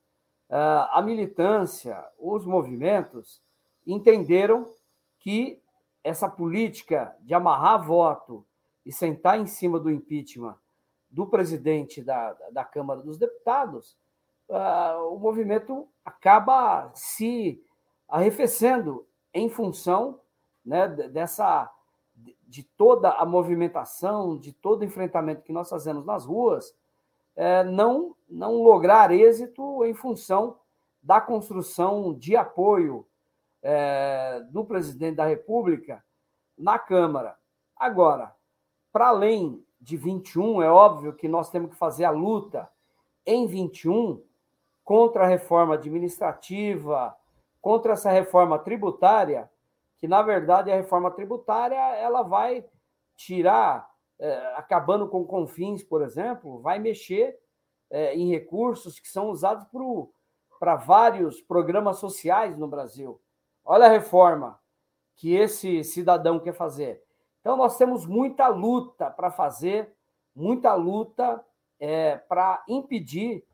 a 0.49 1.01
militância, 1.01 2.01
os 2.17 2.45
movimentos 2.45 3.41
entenderam 3.85 4.69
que 5.19 5.61
essa 6.03 6.29
política 6.29 7.15
de 7.21 7.33
amarrar 7.33 7.85
voto 7.85 8.45
e 8.85 8.91
sentar 8.91 9.39
em 9.39 9.45
cima 9.45 9.79
do 9.79 9.91
impeachment 9.91 10.57
do 11.09 11.25
presidente 11.27 12.01
da, 12.01 12.33
da 12.51 12.63
Câmara 12.63 13.01
dos 13.01 13.17
Deputados, 13.17 13.97
uh, 14.49 15.13
o 15.13 15.19
movimento 15.19 15.87
acaba 16.03 16.91
se 16.93 17.61
arrefecendo 18.07 19.05
em 19.33 19.49
função 19.49 20.19
né, 20.65 20.87
dessa 20.87 21.71
de 22.47 22.63
toda 22.63 23.11
a 23.11 23.25
movimentação, 23.25 24.37
de 24.37 24.51
todo 24.53 24.81
o 24.81 24.85
enfrentamento 24.85 25.43
que 25.43 25.51
nós 25.51 25.69
fazemos 25.69 26.05
nas 26.05 26.25
ruas, 26.25 26.73
é, 27.37 27.63
não, 27.63 28.15
não 28.27 28.63
lograr 28.63 29.11
êxito 29.11 29.85
em 29.85 29.93
função 29.93 30.57
da 31.01 31.21
construção 31.21 32.13
de 32.13 32.35
apoio 32.35 33.07
é, 33.61 34.41
do 34.49 34.65
presidente 34.65 35.15
da 35.15 35.25
República 35.25 36.03
na 36.57 36.79
Câmara. 36.79 37.37
Agora, 37.75 38.35
para 38.91 39.09
além 39.09 39.63
de 39.79 39.95
21, 39.95 40.63
é 40.63 40.69
óbvio 40.69 41.13
que 41.13 41.27
nós 41.27 41.51
temos 41.51 41.69
que 41.69 41.77
fazer 41.77 42.05
a 42.05 42.09
luta 42.09 42.67
em 43.25 43.45
21 43.45 44.21
contra 44.83 45.23
a 45.23 45.27
reforma 45.27 45.75
administrativa, 45.75 47.15
contra 47.61 47.93
essa 47.93 48.09
reforma 48.09 48.57
tributária, 48.57 49.49
que 49.99 50.07
na 50.07 50.21
verdade 50.21 50.71
a 50.71 50.75
reforma 50.75 51.11
tributária 51.11 51.77
ela 51.97 52.23
vai 52.23 52.65
tirar, 53.15 53.89
acabando 54.55 55.07
com 55.07 55.25
confins, 55.25 55.83
por 55.83 56.01
exemplo, 56.01 56.59
vai 56.59 56.79
mexer 56.79 57.37
é, 57.89 58.15
em 58.15 58.29
recursos 58.29 58.99
que 58.99 59.07
são 59.07 59.29
usados 59.29 59.67
para 60.59 60.75
vários 60.75 61.41
programas 61.41 61.97
sociais 61.97 62.57
no 62.57 62.67
Brasil. 62.67 63.21
Olha 63.63 63.85
a 63.85 63.89
reforma 63.89 64.59
que 65.15 65.33
esse 65.33 65.83
cidadão 65.83 66.39
quer 66.39 66.53
fazer. 66.53 67.03
Então, 67.41 67.55
nós 67.55 67.77
temos 67.77 68.05
muita 68.05 68.47
luta 68.47 69.09
para 69.09 69.31
fazer, 69.31 69.95
muita 70.35 70.73
luta 70.73 71.43
é, 71.79 72.17
para 72.17 72.63
impedir 72.67 73.45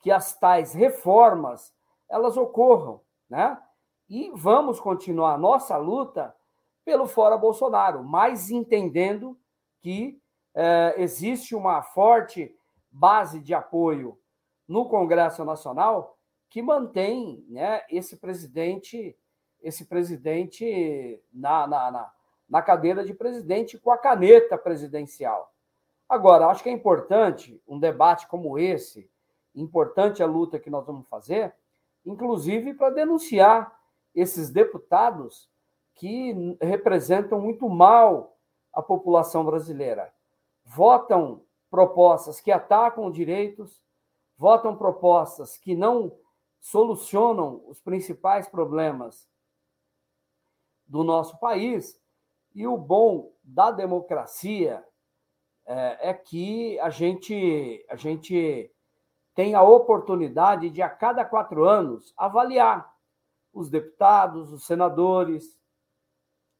que 0.00 0.10
as 0.10 0.38
tais 0.38 0.74
reformas 0.74 1.74
elas 2.08 2.36
ocorram, 2.36 3.00
né? 3.28 3.60
E 4.08 4.30
vamos 4.34 4.80
continuar 4.80 5.34
a 5.34 5.38
nossa 5.38 5.76
luta 5.76 6.34
pelo 6.84 7.06
fora 7.06 7.36
Bolsonaro, 7.36 8.02
mas 8.02 8.50
entendendo 8.50 9.38
que 9.80 10.20
é, 10.54 10.94
existe 10.98 11.54
uma 11.54 11.82
forte 11.82 12.54
base 12.90 13.40
de 13.40 13.54
apoio 13.54 14.18
no 14.66 14.88
Congresso 14.88 15.44
Nacional 15.44 16.18
que 16.50 16.62
mantém 16.62 17.44
né, 17.48 17.82
esse 17.90 18.16
presidente 18.16 19.16
esse 19.60 19.86
presidente 19.86 21.20
na, 21.32 21.66
na, 21.66 21.90
na, 21.90 22.12
na 22.48 22.62
cadeira 22.62 23.04
de 23.04 23.12
presidente 23.12 23.76
com 23.76 23.90
a 23.90 23.98
caneta 23.98 24.56
presidencial. 24.56 25.52
Agora, 26.08 26.46
acho 26.46 26.62
que 26.62 26.68
é 26.68 26.72
importante 26.72 27.60
um 27.66 27.78
debate 27.78 28.26
como 28.28 28.58
esse, 28.58 29.10
importante 29.54 30.22
a 30.22 30.26
luta 30.26 30.58
que 30.58 30.70
nós 30.70 30.86
vamos 30.86 31.06
fazer, 31.08 31.54
inclusive 32.06 32.72
para 32.74 32.90
denunciar 32.90 33.76
esses 34.14 34.48
deputados 34.48 35.50
que 35.94 36.56
representam 36.60 37.40
muito 37.40 37.68
mal 37.68 38.37
a 38.78 38.82
população 38.82 39.44
brasileira. 39.44 40.14
Votam 40.64 41.42
propostas 41.68 42.40
que 42.40 42.52
atacam 42.52 43.10
direitos, 43.10 43.82
votam 44.36 44.76
propostas 44.76 45.58
que 45.58 45.74
não 45.74 46.16
solucionam 46.60 47.60
os 47.66 47.80
principais 47.80 48.46
problemas 48.48 49.28
do 50.86 51.02
nosso 51.02 51.40
país. 51.40 52.00
E 52.54 52.68
o 52.68 52.78
bom 52.78 53.32
da 53.42 53.72
democracia 53.72 54.86
é, 55.66 56.10
é 56.10 56.14
que 56.14 56.78
a 56.78 56.88
gente, 56.88 57.84
a 57.90 57.96
gente 57.96 58.72
tem 59.34 59.56
a 59.56 59.62
oportunidade 59.62 60.70
de, 60.70 60.82
a 60.82 60.88
cada 60.88 61.24
quatro 61.24 61.64
anos, 61.64 62.14
avaliar 62.16 62.94
os 63.52 63.68
deputados, 63.68 64.52
os 64.52 64.64
senadores, 64.64 65.58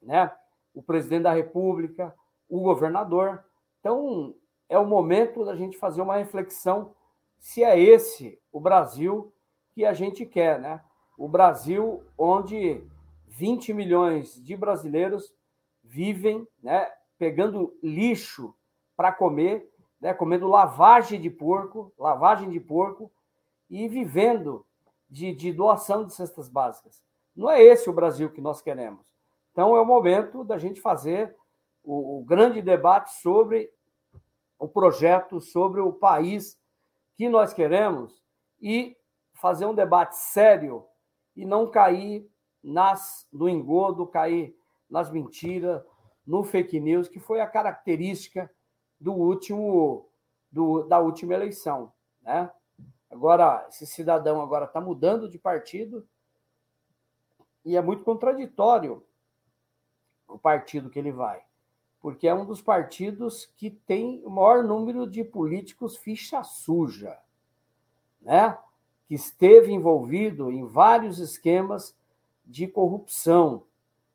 né? 0.03 0.37
O 0.79 0.83
presidente 0.83 1.25
da 1.25 1.33
República, 1.33 2.15
o 2.49 2.61
governador. 2.61 3.45
Então, 3.81 4.33
é 4.69 4.79
o 4.79 4.87
momento 4.87 5.45
da 5.45 5.57
gente 5.57 5.77
fazer 5.77 6.01
uma 6.01 6.17
reflexão 6.17 6.95
se 7.37 7.65
é 7.65 7.77
esse 7.77 8.41
o 8.53 8.61
Brasil 8.61 9.33
que 9.73 9.85
a 9.85 9.93
gente 9.93 10.25
quer, 10.25 10.61
né? 10.61 10.81
O 11.17 11.29
Brasil 11.29 12.05
onde 12.17 12.81
20 13.27 13.75
milhões 13.75 14.41
de 14.41 14.57
brasileiros 14.57 15.35
vivem 15.83 16.47
né, 16.63 16.89
pegando 17.19 17.77
lixo 17.83 18.55
para 18.97 19.11
comer, 19.11 19.69
né, 20.01 20.15
comendo 20.15 20.47
lavagem 20.47 21.21
de 21.21 21.29
porco, 21.29 21.93
lavagem 21.99 22.51
de 22.51 22.61
porco 22.61 23.11
e 23.69 23.89
vivendo 23.89 24.65
de, 25.11 25.35
de 25.35 25.53
doação 25.53 26.07
de 26.07 26.15
cestas 26.15 26.49
básicas. 26.49 27.03
Não 27.35 27.51
é 27.51 27.61
esse 27.61 27.91
o 27.91 27.93
Brasil 27.93 28.31
que 28.31 28.41
nós 28.41 28.63
queremos. 28.63 29.09
Então 29.59 29.75
é 29.75 29.81
o 29.81 29.85
momento 29.85 30.45
da 30.45 30.57
gente 30.57 30.81
fazer 30.81 31.37
o, 31.83 32.21
o 32.21 32.25
grande 32.25 32.63
debate 32.63 33.13
sobre 33.15 33.69
o 34.57 34.69
projeto, 34.69 35.41
sobre 35.41 35.81
o 35.81 35.93
país 35.93 36.57
que 37.17 37.29
nós 37.29 37.53
queremos 37.53 38.23
e 38.63 38.97
fazer 39.35 39.67
um 39.67 39.75
debate 39.75 40.17
sério 40.17 40.87
e 41.35 41.45
não 41.45 41.69
cair 41.69 42.31
nas, 42.63 43.27
no 43.33 43.49
engodo, 43.49 44.07
cair 44.07 44.57
nas 44.89 45.11
mentiras, 45.11 45.83
no 46.25 46.45
fake 46.45 46.79
news, 46.79 47.09
que 47.09 47.19
foi 47.19 47.41
a 47.41 47.47
característica 47.49 48.49
do 49.01 49.13
último 49.13 50.09
do, 50.53 50.85
da 50.85 51.01
última 51.01 51.35
eleição, 51.35 51.93
né? 52.23 52.49
Agora 53.11 53.67
esse 53.69 53.89
cidadão 53.89 54.41
agora 54.41 54.67
está 54.67 54.81
mudando 54.81 55.29
de 55.29 55.37
partido 55.37 56.07
e 57.65 57.77
é 57.77 57.83
muito 57.83 58.05
contraditório 58.05 59.05
o 60.29 60.39
partido 60.39 60.91
que 60.91 60.99
ele 60.99 61.11
vai, 61.11 61.43
porque 62.01 62.29
é 62.29 62.35
um 62.35 62.45
dos 62.45 62.61
partidos 62.61 63.47
que 63.57 63.71
tem 63.71 64.23
o 64.25 64.31
maior 64.31 64.63
número 64.63 65.09
de 65.09 65.25
políticos 65.25 65.97
ficha 65.97 66.45
suja, 66.45 67.19
né? 68.21 68.57
Que 69.07 69.15
esteve 69.15 69.73
envolvido 69.73 70.53
em 70.53 70.65
vários 70.67 71.19
esquemas 71.19 71.97
de 72.45 72.67
corrupção. 72.67 73.65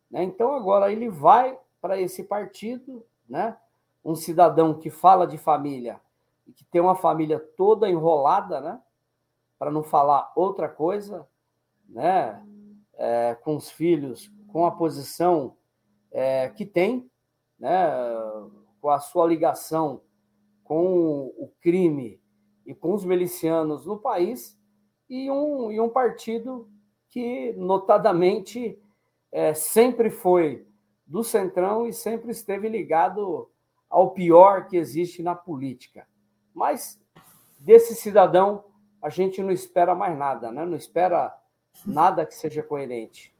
Né? 0.09 0.23
Então, 0.23 0.53
agora 0.53 0.91
ele 0.91 1.09
vai 1.09 1.57
para 1.81 1.99
esse 1.99 2.23
partido, 2.23 3.03
né? 3.27 3.57
um 4.05 4.15
cidadão 4.15 4.73
que 4.73 4.89
fala 4.89 5.25
de 5.25 5.37
família 5.37 5.99
e 6.45 6.51
que 6.51 6.63
tem 6.65 6.81
uma 6.81 6.95
família 6.95 7.39
toda 7.39 7.89
enrolada, 7.89 8.61
né? 8.61 8.79
para 9.57 9.71
não 9.71 9.81
falar 9.81 10.31
outra 10.35 10.67
coisa, 10.67 11.27
né? 11.87 12.45
É, 12.95 13.35
com 13.35 13.55
os 13.55 13.71
filhos, 13.71 14.31
com 14.47 14.65
a 14.65 14.71
posição 14.71 15.55
é, 16.13 16.47
que 16.49 16.65
tem, 16.65 17.09
né? 17.59 17.89
com 18.79 18.89
a 18.89 18.99
sua 18.99 19.27
ligação 19.27 20.01
com 20.63 21.33
o 21.37 21.51
crime 21.61 22.21
e 22.65 22.73
com 22.73 22.93
os 22.93 23.03
milicianos 23.03 23.85
no 23.85 23.99
país, 23.99 24.57
e 25.09 25.29
um, 25.29 25.71
e 25.71 25.79
um 25.79 25.89
partido 25.89 26.69
que, 27.09 27.53
notadamente, 27.53 28.79
é, 29.31 29.53
sempre 29.53 30.09
foi 30.09 30.65
do 31.05 31.23
Centrão 31.23 31.85
e 31.85 31.93
sempre 31.93 32.31
esteve 32.31 32.69
ligado 32.69 33.49
ao 33.89 34.11
pior 34.11 34.67
que 34.67 34.77
existe 34.77 35.21
na 35.21 35.35
política. 35.35 36.07
Mas 36.53 36.99
desse 37.59 37.95
cidadão 37.95 38.65
a 39.01 39.09
gente 39.09 39.43
não 39.43 39.51
espera 39.51 39.93
mais 39.93 40.17
nada, 40.17 40.51
né? 40.51 40.65
não 40.65 40.77
espera 40.77 41.37
nada 41.85 42.25
que 42.25 42.33
seja 42.33 42.63
coerente. 42.63 43.32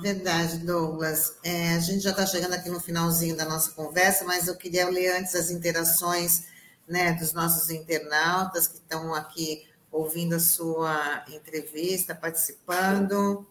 Verdade, 0.00 0.58
Douglas. 0.58 1.38
É, 1.42 1.74
a 1.74 1.80
gente 1.80 2.04
já 2.04 2.10
está 2.10 2.24
chegando 2.24 2.52
aqui 2.52 2.70
no 2.70 2.78
finalzinho 2.78 3.36
da 3.36 3.44
nossa 3.44 3.72
conversa, 3.72 4.24
mas 4.24 4.46
eu 4.46 4.56
queria 4.56 4.88
ler 4.88 5.16
antes 5.16 5.34
as 5.34 5.50
interações 5.50 6.44
né, 6.86 7.14
dos 7.14 7.32
nossos 7.32 7.68
internautas 7.68 8.68
que 8.68 8.76
estão 8.76 9.12
aqui 9.12 9.66
ouvindo 9.90 10.36
a 10.36 10.40
sua 10.40 11.24
entrevista, 11.28 12.14
participando. 12.14 13.44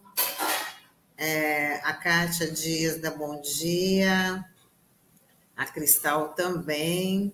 É, 1.18 1.82
a 1.84 1.92
Kátia 1.92 2.50
Dias 2.50 3.02
da 3.02 3.12
Bom 3.12 3.42
Dia, 3.42 4.46
a 5.54 5.66
Cristal 5.66 6.30
também. 6.30 7.34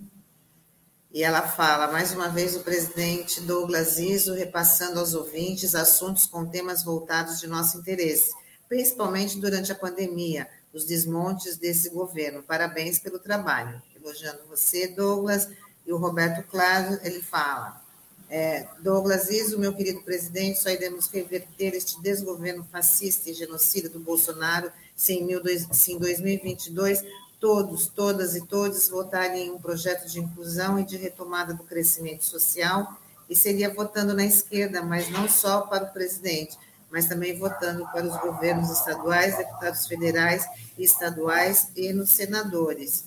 E 1.11 1.21
ela 1.21 1.43
fala, 1.43 1.91
mais 1.91 2.11
uma 2.13 2.29
vez, 2.29 2.55
o 2.55 2.61
presidente 2.61 3.41
Douglas 3.41 3.99
Iso 3.99 4.33
repassando 4.33 4.99
aos 4.99 5.13
ouvintes 5.13 5.75
assuntos 5.75 6.25
com 6.25 6.49
temas 6.49 6.83
voltados 6.83 7.39
de 7.39 7.45
nosso 7.45 7.77
interesse, 7.77 8.33
principalmente 8.67 9.39
durante 9.39 9.71
a 9.71 9.75
pandemia, 9.75 10.47
os 10.73 10.85
desmontes 10.85 11.57
desse 11.57 11.89
governo. 11.89 12.43
Parabéns 12.43 12.99
pelo 12.99 13.19
trabalho. 13.19 13.81
Elogiando 13.95 14.41
você, 14.49 14.87
Douglas. 14.87 15.47
E 15.85 15.91
o 15.91 15.97
Roberto 15.97 16.47
Claro, 16.47 16.97
ele 17.03 17.21
fala, 17.21 17.83
é, 18.29 18.67
Douglas 18.79 19.29
Iso, 19.29 19.59
meu 19.59 19.73
querido 19.73 20.01
presidente, 20.01 20.59
só 20.59 20.69
iremos 20.69 21.07
reverter 21.07 21.75
este 21.75 22.01
desgoverno 22.01 22.65
fascista 22.71 23.29
e 23.29 23.33
genocida 23.33 23.89
do 23.89 23.99
Bolsonaro 23.99 24.71
se 24.95 25.13
em, 25.13 25.23
mil, 25.23 25.41
se 25.71 25.91
em 25.91 25.99
2022 25.99 27.03
todos, 27.39 27.87
todas 27.87 28.35
e 28.35 28.45
todos 28.45 28.87
votarem 28.87 29.47
em 29.47 29.51
um 29.51 29.59
projeto 29.59 30.07
de 30.07 30.19
inclusão 30.19 30.79
e 30.79 30.85
de 30.85 30.95
retomada 30.95 31.53
do 31.53 31.63
crescimento 31.63 32.23
social, 32.23 32.97
e 33.29 33.35
seria 33.35 33.73
votando 33.73 34.13
na 34.13 34.25
esquerda, 34.25 34.81
mas 34.81 35.09
não 35.09 35.27
só 35.27 35.61
para 35.61 35.83
o 35.83 35.91
presidente, 35.91 36.57
mas 36.93 37.07
também 37.07 37.35
votando 37.39 37.89
para 37.91 38.05
os 38.05 38.15
governos 38.17 38.69
estaduais, 38.69 39.35
deputados 39.35 39.87
federais 39.87 40.45
e 40.77 40.83
estaduais 40.83 41.71
e 41.75 41.91
nos 41.91 42.11
senadores. 42.11 43.05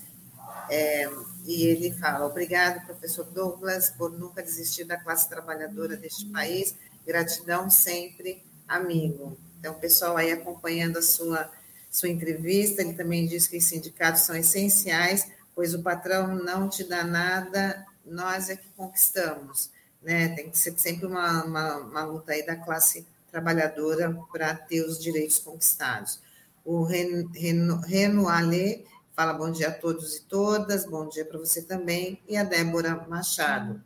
É, 0.69 1.09
e 1.45 1.67
ele 1.69 1.93
fala: 1.93 2.27
obrigado, 2.27 2.85
professor 2.85 3.25
Douglas, 3.27 3.91
por 3.91 4.11
nunca 4.11 4.43
desistir 4.43 4.83
da 4.83 4.97
classe 4.97 5.29
trabalhadora 5.29 5.97
deste 5.97 6.27
país. 6.27 6.75
Gratidão 7.07 7.71
sempre, 7.71 8.43
amigo. 8.67 9.39
Então, 9.61 9.75
pessoal 9.75 10.17
aí 10.17 10.33
acompanhando 10.33 10.99
a 10.99 11.03
sua 11.03 11.49
sua 11.89 12.09
entrevista, 12.09 12.83
ele 12.83 12.95
também 12.95 13.25
diz 13.25 13.47
que 13.47 13.57
os 13.57 13.65
sindicatos 13.65 14.23
são 14.23 14.35
essenciais, 14.37 15.31
pois 15.55 15.73
o 15.75 15.83
patrão 15.83 16.35
não 16.35 16.69
te 16.69 16.83
dá 16.83 17.05
nada, 17.05 17.87
nós 18.05 18.51
é 18.51 18.57
que 18.57 18.69
conquistamos. 18.77 19.71
Né? 20.03 20.29
Tem 20.31 20.51
que 20.51 20.59
ser 20.59 20.77
sempre 20.77 21.07
uma, 21.07 21.45
uma, 21.45 21.77
uma 21.77 22.05
luta 22.05 22.33
aí 22.33 22.45
da 22.45 22.57
classe 22.57 23.07
trabalhadora 23.37 24.19
para 24.33 24.55
ter 24.55 24.81
os 24.81 24.99
direitos 24.99 25.39
conquistados. 25.39 26.21
O 26.65 26.85
Reno 26.85 28.29
Ale 28.29 28.87
fala 29.15 29.35
bom 29.35 29.51
dia 29.51 29.69
a 29.69 29.73
todos 29.73 30.17
e 30.17 30.23
todas, 30.23 30.87
bom 30.87 31.07
dia 31.07 31.23
para 31.23 31.39
você 31.39 31.61
também, 31.61 32.19
e 32.27 32.35
a 32.35 32.45
Débora 32.45 33.07
Machado, 33.09 33.83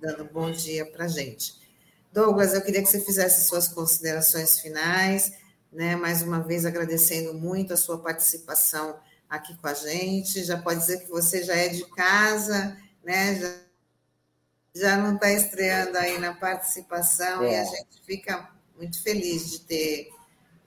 dando 0.00 0.24
bom 0.24 0.50
dia 0.50 0.86
para 0.86 1.04
a 1.04 1.08
gente. 1.08 1.60
Douglas, 2.10 2.54
eu 2.54 2.62
queria 2.62 2.82
que 2.82 2.88
você 2.88 2.98
fizesse 3.00 3.46
suas 3.46 3.68
considerações 3.68 4.60
finais, 4.60 5.34
né? 5.70 5.94
Mais 5.94 6.22
uma 6.22 6.40
vez 6.40 6.64
agradecendo 6.64 7.34
muito 7.34 7.74
a 7.74 7.76
sua 7.76 7.98
participação 7.98 8.98
aqui 9.28 9.54
com 9.58 9.68
a 9.68 9.74
gente. 9.74 10.42
Já 10.42 10.56
pode 10.56 10.80
dizer 10.80 11.00
que 11.00 11.10
você 11.10 11.42
já 11.42 11.54
é 11.54 11.68
de 11.68 11.84
casa, 11.90 12.78
né? 13.04 13.34
Já, 13.34 13.54
já 14.74 14.96
não 14.96 15.16
está 15.16 15.30
estreando 15.30 15.98
aí 15.98 16.18
na 16.18 16.34
participação 16.34 17.42
é. 17.42 17.52
e 17.52 17.56
a 17.56 17.64
gente 17.64 18.00
fica 18.06 18.55
muito 18.76 19.02
feliz 19.02 19.50
de 19.50 19.60
ter 19.60 20.12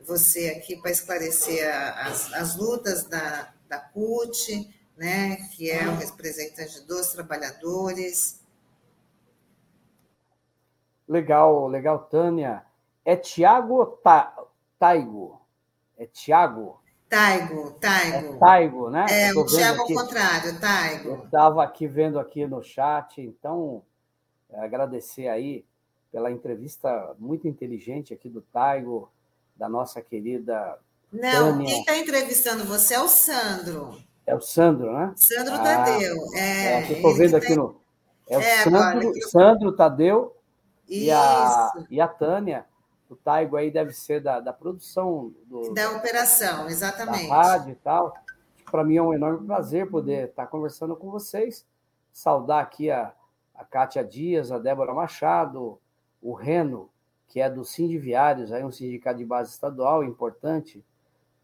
você 0.02 0.49
aqui 0.49 0.76
para 0.76 0.91
esclarecer 0.91 1.69
as, 1.98 2.34
as 2.34 2.56
lutas 2.56 3.03
da, 3.06 3.53
da 3.68 3.80
CUT, 3.80 4.69
né? 4.98 5.38
Que 5.56 5.69
é 5.69 5.88
o 5.88 5.95
representante 5.95 6.86
dos 6.86 7.10
trabalhadores. 7.10 8.44
Legal, 11.07 11.68
legal, 11.68 11.99
Tânia. 11.99 12.64
É 13.06 13.15
Tiago 13.15 13.86
Ta... 14.03 14.36
Taigo. 14.77 15.41
É 15.98 16.06
Tiago? 16.06 16.80
Taigo, 17.10 17.72
Taigo. 17.73 18.36
É 18.36 18.38
Taigo, 18.38 18.90
né? 18.90 19.06
É, 19.10 19.34
o 19.34 19.45
Tiago 19.45 19.81
ao 19.81 19.88
contrário, 19.88 20.60
Taigo. 20.60 21.10
Eu 21.10 21.23
estava 21.26 21.64
aqui 21.64 21.88
vendo 21.88 22.19
aqui 22.19 22.45
no 22.45 22.61
chat, 22.64 23.19
então 23.19 23.84
é, 24.49 24.60
agradecer 24.60 25.27
aí 25.27 25.65
pela 26.11 26.31
entrevista 26.31 27.15
muito 27.18 27.48
inteligente 27.48 28.14
aqui 28.14 28.30
do 28.30 28.41
Taigo, 28.41 29.11
da 29.56 29.69
nossa 29.69 30.02
querida. 30.02 30.77
Não, 31.11 31.53
Tânia. 31.53 31.65
quem 31.68 31.80
está 31.80 31.98
entrevistando 31.98 32.65
você 32.65 32.94
é 32.94 33.02
o 33.02 33.07
Sandro. 33.07 33.98
É 34.26 34.36
o 34.36 34.41
Sandro, 34.41 34.94
né? 34.94 35.14
Sandro 35.15 35.56
ah, 35.56 35.64
Tadeu. 35.64 36.15
É, 36.36 36.73
é 36.73 36.91
estou 36.91 37.15
vendo 37.15 37.36
aqui 37.36 37.49
tá... 37.49 37.56
no. 37.56 37.81
É 38.27 38.38
o 38.38 38.41
é, 38.41 38.64
Sandro, 38.64 38.80
agora, 38.80 39.22
Sandro 39.30 39.76
Tadeu 39.76 40.36
e 40.88 41.10
a, 41.10 41.72
e 41.90 41.99
a 41.99 42.07
Tânia 42.07 42.65
o 43.10 43.15
Taigo 43.15 43.57
aí 43.57 43.72
deve 43.72 43.91
ser 43.91 44.22
da, 44.22 44.40
da 44.40 44.53
produção 44.53 45.34
do, 45.48 45.73
da 45.73 45.91
operação, 45.98 46.69
exatamente. 46.69 47.27
Da 47.27 47.36
rádio 47.36 47.72
e 47.72 47.76
tal. 47.76 48.14
Para 48.69 48.84
mim 48.84 48.98
é 48.98 49.02
um 49.02 49.14
enorme 49.14 49.48
prazer 49.48 49.90
poder 49.90 50.30
estar 50.30 50.45
conversando 50.45 50.95
com 50.95 51.10
vocês. 51.10 51.65
Saudar 52.14 52.61
aqui 52.61 52.91
a, 52.91 53.11
a 53.56 53.65
Kátia 53.65 54.03
Dias, 54.03 54.52
a 54.52 54.60
Débora 54.60 54.94
Machado, 54.94 55.81
o 56.21 56.33
Reno, 56.33 56.89
que 57.27 57.39
é 57.39 57.49
do 57.49 57.63
Sindiviários, 57.63 58.51
aí 58.51 58.63
um 58.63 58.71
sindicato 58.71 59.17
de 59.17 59.25
base 59.25 59.51
estadual 59.51 60.03
importante 60.03 60.83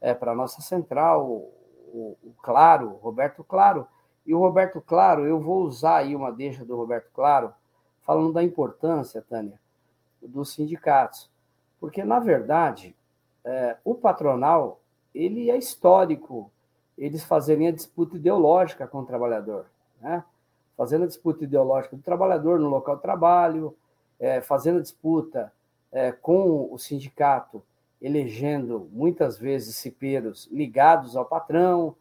é, 0.01 0.13
para 0.13 0.31
a 0.31 0.35
nossa 0.35 0.61
central, 0.61 1.25
o, 1.27 2.17
o 2.23 2.33
Claro, 2.41 2.89
Roberto 3.01 3.43
Claro. 3.43 3.87
E 4.25 4.33
o 4.33 4.39
Roberto 4.39 4.81
Claro, 4.81 5.25
eu 5.25 5.39
vou 5.39 5.63
usar 5.63 5.97
aí 5.97 6.15
uma 6.15 6.31
deixa 6.31 6.65
do 6.65 6.75
Roberto 6.75 7.09
Claro, 7.13 7.53
falando 8.01 8.33
da 8.33 8.43
importância, 8.43 9.21
Tânia, 9.21 9.59
dos 10.21 10.53
sindicatos. 10.53 11.29
Porque, 11.79 12.03
na 12.03 12.19
verdade, 12.19 12.95
é, 13.43 13.77
o 13.83 13.93
patronal 13.93 14.79
ele 15.13 15.49
é 15.49 15.57
histórico 15.57 16.51
eles 16.97 17.23
fazerem 17.23 17.67
a 17.67 17.71
disputa 17.71 18.15
ideológica 18.15 18.87
com 18.87 18.99
o 18.99 19.05
trabalhador, 19.05 19.65
né? 19.99 20.23
fazendo 20.77 21.03
a 21.03 21.07
disputa 21.07 21.43
ideológica 21.43 21.95
do 21.95 22.01
trabalhador 22.01 22.59
no 22.59 22.69
local 22.69 22.95
de 22.95 23.01
trabalho, 23.01 23.75
é, 24.19 24.41
fazendo 24.41 24.81
disputa 24.81 25.51
é, 25.91 26.11
com 26.11 26.71
o 26.71 26.77
sindicato, 26.77 27.63
elegendo 28.01 28.89
muitas 28.91 29.37
vezes 29.37 29.75
cipeiros 29.75 30.47
ligados 30.51 31.15
ao 31.15 31.25
patrão, 31.25 31.95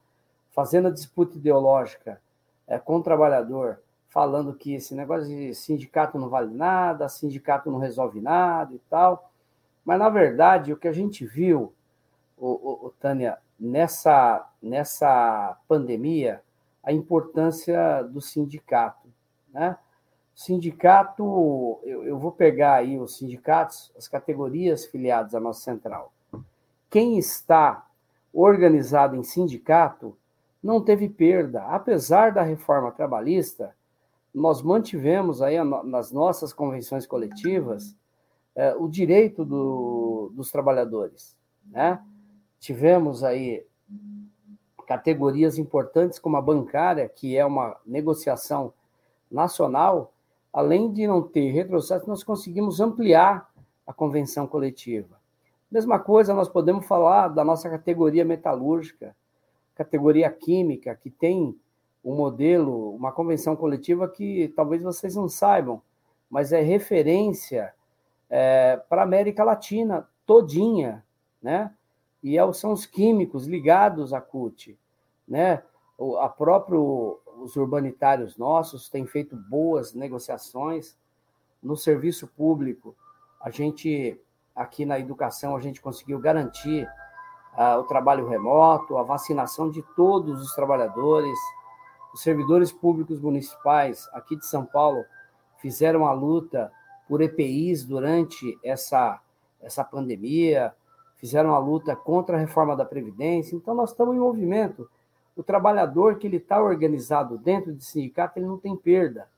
fazendo 0.51 0.89
a 0.89 0.93
disputa 0.93 1.36
ideológica 1.36 2.20
é, 2.66 2.78
com 2.78 2.97
o 2.97 3.03
trabalhador, 3.03 3.81
falando 4.09 4.55
que 4.55 4.74
esse 4.74 4.95
negócio 4.95 5.27
de 5.27 5.55
sindicato 5.55 6.19
não 6.19 6.28
vale 6.28 6.55
nada, 6.55 7.09
sindicato 7.09 7.70
não 7.70 7.78
resolve 7.78 8.20
nada 8.20 8.74
e 8.74 8.78
tal. 8.91 9.31
Mas, 9.85 9.99
na 9.99 10.09
verdade, 10.09 10.73
o 10.73 10.77
que 10.77 10.89
a 10.89 10.93
gente 10.93 11.27
viu, 11.27 11.73
o, 12.36 12.47
o, 12.47 12.86
o 12.86 12.91
Tânia, 13.01 13.39
nessa, 13.59 14.49
nessa 14.62 15.59
pandemia, 15.69 16.43
a 16.82 16.93
importância 16.93 18.03
do 18.03 18.20
sindicato. 18.20 19.09
Né? 19.53 19.77
Sindicato, 20.35 21.81
eu, 21.85 22.05
eu 22.05 22.19
vou 22.19 22.32
pegar 22.32 22.74
aí 22.74 22.98
os 22.98 23.16
sindicatos, 23.16 23.93
as 23.97 24.09
categorias 24.09 24.85
filiadas 24.85 25.35
à 25.35 25.40
nossa 25.40 25.61
central. 25.61 26.12
Quem 26.90 27.19
está 27.19 27.86
organizado 28.32 29.15
em 29.15 29.23
sindicato 29.23 30.16
não 30.62 30.81
teve 30.81 31.09
perda. 31.09 31.62
Apesar 31.65 32.32
da 32.32 32.43
reforma 32.43 32.90
trabalhista, 32.90 33.77
nós 34.35 34.62
mantivemos 34.62 35.43
aí 35.43 35.62
nas 35.62 36.11
nossas 36.11 36.52
convenções 36.52 37.06
coletivas 37.06 37.94
é, 38.56 38.74
o 38.74 38.89
direito 38.89 39.44
do, 39.44 40.32
dos 40.35 40.51
trabalhadores. 40.51 41.36
Né? 41.66 42.02
Tivemos 42.59 43.23
aí 43.23 43.65
categorias 44.86 45.59
importantes 45.59 46.19
como 46.19 46.36
a 46.36 46.43
bancária, 46.43 47.09
que 47.09 47.36
é 47.36 47.44
uma 47.44 47.77
negociação 47.85 48.73
nacional, 49.31 50.14
além 50.55 50.93
de 50.93 51.05
não 51.05 51.20
ter 51.20 51.51
retrocesso, 51.51 52.09
nós 52.09 52.22
conseguimos 52.22 52.81
ampliar 52.81 53.51
a 53.85 53.93
convenção 53.93 54.47
coletiva. 54.47 55.20
Mesma 55.68 55.98
coisa, 55.98 56.32
nós 56.32 56.48
podemos 56.48 56.86
falar 56.86 57.26
da 57.26 57.44
nossa 57.44 57.68
categoria 57.68 58.24
metalúrgica, 58.24 59.16
categoria 59.74 60.31
química, 60.31 60.94
que 60.94 61.10
tem 61.10 61.59
um 62.05 62.14
modelo, 62.14 62.94
uma 62.94 63.10
convenção 63.10 63.56
coletiva 63.56 64.06
que 64.06 64.52
talvez 64.55 64.81
vocês 64.81 65.16
não 65.16 65.28
saibam, 65.28 65.82
mas 66.31 66.52
é 66.52 66.60
referência 66.60 67.74
é, 68.31 68.76
para 68.89 69.02
a 69.02 69.05
América 69.05 69.43
Latina 69.43 70.09
todinha, 70.24 71.05
né? 71.43 71.74
E 72.22 72.39
é, 72.39 72.52
são 72.52 72.72
os 72.72 72.86
químicos 72.86 73.47
ligados 73.47 74.12
à 74.12 74.20
CUT, 74.20 74.78
né? 75.26 75.64
O, 75.98 76.16
a 76.16 76.28
próprio, 76.28 77.18
os 77.44 77.56
urbanitários 77.56 78.38
nossos 78.38 78.88
têm 78.88 79.04
feito 79.06 79.36
boas 79.36 79.92
negociações 79.92 80.96
no 81.62 81.76
serviço 81.76 82.26
público. 82.26 82.96
A 83.38 83.50
gente 83.50 84.18
aqui 84.56 84.86
na 84.86 84.98
educação 84.98 85.54
a 85.54 85.60
gente 85.60 85.78
conseguiu 85.78 86.18
garantir 86.18 86.88
uh, 87.52 87.78
o 87.80 87.84
trabalho 87.84 88.26
remoto, 88.26 88.96
a 88.96 89.02
vacinação 89.02 89.70
de 89.70 89.82
todos 89.94 90.40
os 90.40 90.54
trabalhadores, 90.54 91.38
os 92.14 92.22
servidores 92.22 92.72
públicos 92.72 93.20
municipais 93.20 94.08
aqui 94.14 94.36
de 94.36 94.46
São 94.46 94.64
Paulo 94.64 95.04
fizeram 95.58 96.06
a 96.06 96.12
luta 96.12 96.72
por 97.06 97.20
EPIs 97.20 97.84
durante 97.84 98.58
essa, 98.64 99.20
essa 99.60 99.84
pandemia, 99.84 100.74
fizeram 101.16 101.54
a 101.54 101.58
luta 101.58 101.94
contra 101.94 102.38
a 102.38 102.40
reforma 102.40 102.74
da 102.74 102.86
Previdência. 102.86 103.54
Então, 103.54 103.74
nós 103.74 103.90
estamos 103.90 104.14
em 104.14 104.18
movimento. 104.18 104.88
O 105.36 105.43
trabalhador 105.43 106.19
que 106.19 106.27
ele 106.27 106.36
está 106.36 106.62
organizado 106.62 107.36
dentro 107.39 107.74
de 107.74 107.85
sindicato, 107.85 108.39
ele 108.39 108.47
não 108.47 108.59
tem 108.59 108.77
perda. 108.77 109.28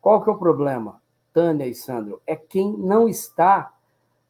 Qual 0.00 0.22
que 0.22 0.30
é 0.30 0.32
o 0.32 0.38
problema, 0.38 1.00
Tânia 1.32 1.66
e 1.66 1.74
Sandro? 1.74 2.20
É 2.26 2.36
quem 2.36 2.72
não 2.76 3.08
está 3.08 3.72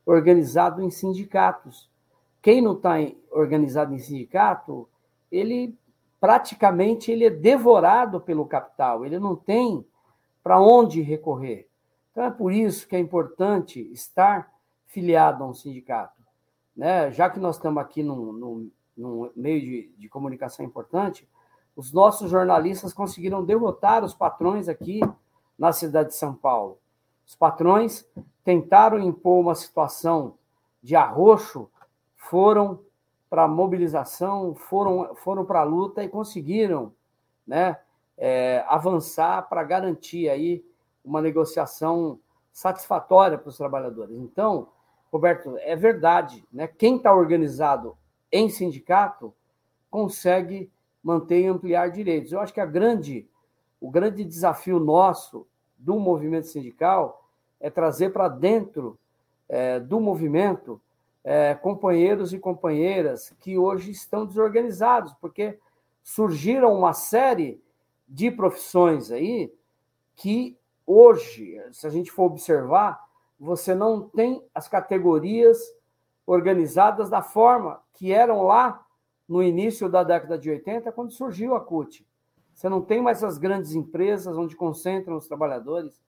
organizado 0.07 0.83
em 0.83 0.91
sindicatos. 0.91 1.91
Quem 2.41 2.61
não 2.61 2.73
está 2.73 2.95
organizado 3.31 3.95
em 3.95 3.99
sindicato, 3.99 4.89
ele 5.31 5.75
praticamente 6.21 7.11
ele 7.11 7.25
é 7.25 7.31
devorado 7.31 8.21
pelo 8.21 8.47
capital, 8.47 9.05
ele 9.05 9.19
não 9.19 9.35
tem 9.35 9.85
para 10.43 10.61
onde 10.61 11.03
recorrer. 11.03 11.69
Então 12.11 12.25
é 12.25 12.31
por 12.31 12.53
isso 12.53 12.87
que 12.87 12.97
é 12.97 12.99
importante 12.99 13.81
estar 13.93 14.53
filiado 14.87 15.43
a 15.43 15.47
um 15.47 15.55
sindicato 15.55 16.23
né, 16.77 17.11
já 17.13 17.29
que 17.29 17.39
nós 17.39 17.57
estamos 17.57 17.83
aqui 17.83 18.03
num, 18.03 18.33
num, 18.33 18.71
num 18.97 19.31
meio 19.35 19.61
de, 19.61 19.93
de, 19.97 20.09
comunicação 20.09 20.65
importante, 20.65 21.29
os 21.75 21.93
nossos 21.93 22.31
jornalistas 22.31 22.93
conseguiram 22.93 23.45
derrotar 23.45 24.05
os 24.05 24.15
patrões 24.15 24.69
aqui 24.69 25.01
na 25.59 25.73
cidade 25.73 26.11
de 26.11 26.17
São 26.17 26.35
Paulo. 26.35 26.79
Os 27.27 27.35
patrões 27.35 28.07
tentaram 28.45 28.99
impor 28.99 29.41
uma 29.41 29.55
situação 29.55 30.35
de 30.83 30.97
arroxo, 30.97 31.71
foram 32.17 32.81
para 33.31 33.45
a 33.45 33.49
mobilização, 33.49 34.55
foram, 34.55 35.15
foram 35.15 35.45
para 35.45 35.61
a 35.61 35.65
luta 35.65 36.05
e 36.05 36.09
conseguiram 36.09 36.93
né, 37.47 37.79
é, 38.19 38.65
avançar 38.69 39.49
para 39.49 39.65
garantir 39.65 40.29
aí 40.29 40.65
uma 41.05 41.23
negociação 41.23 42.19
satisfatória 42.53 43.39
para 43.39 43.49
os 43.49 43.57
trabalhadores. 43.57 44.17
Então, 44.17 44.69
Roberto, 45.11 45.57
é 45.59 45.75
verdade, 45.75 46.45
né? 46.53 46.67
Quem 46.67 46.97
está 46.97 47.15
organizado 47.15 47.97
em 48.33 48.49
sindicato 48.49 49.33
consegue 49.91 50.71
manter 51.03 51.43
e 51.43 51.47
ampliar 51.47 51.91
direitos. 51.91 52.33
Eu 52.33 52.41
acho 52.41 52.55
que 52.55 52.61
a 52.61 52.67
grande, 52.67 53.29
o 53.81 53.91
grande 53.91 54.25
desafio 54.25 54.81
nosso 54.81 55.47
do 55.79 55.99
movimento 55.99 56.47
sindical 56.47 57.29
é 57.61 57.69
trazer 57.69 58.11
para 58.11 58.29
dentro 58.29 58.99
é, 59.49 59.79
do 59.79 60.01
movimento 60.01 60.81
é, 61.23 61.55
companheiros 61.55 62.33
e 62.33 62.39
companheiras 62.39 63.35
que 63.41 63.59
hoje 63.59 63.91
estão 63.91 64.25
desorganizados, 64.25 65.13
porque 65.21 65.59
surgiram 66.03 66.75
uma 66.77 66.93
série 66.93 67.61
de 68.09 68.31
profissões 68.31 69.11
aí 69.11 69.53
que 70.17 70.57
hoje, 70.87 71.61
se 71.73 71.87
a 71.87 71.91
gente 71.91 72.11
for 72.11 72.25
observar, 72.25 73.07
você 73.39 73.75
não 73.75 74.03
tem 74.09 74.43
as 74.55 74.69
categorias 74.69 75.59
organizadas 76.27 77.11
da 77.11 77.23
forma 77.23 77.81
que 77.95 78.13
eram 78.13 78.43
lá 78.43 78.85
no 79.29 79.43
início 79.43 79.89
da 79.89 80.03
década 80.03 80.39
de 80.39 80.51
80, 80.51 80.93
quando 80.93 81.13
surgiu 81.13 81.55
a 81.55 81.61
CUT. 81.61 82.07
Você 82.53 82.69
não 82.69 82.83
tem 82.83 83.01
mais 83.01 83.25
as 83.25 83.39
grandes 83.39 83.75
empresas 83.75 84.37
onde 84.37 84.55
concentram 84.55 85.17
os 85.17 85.27
trabalhadores. 85.27 86.01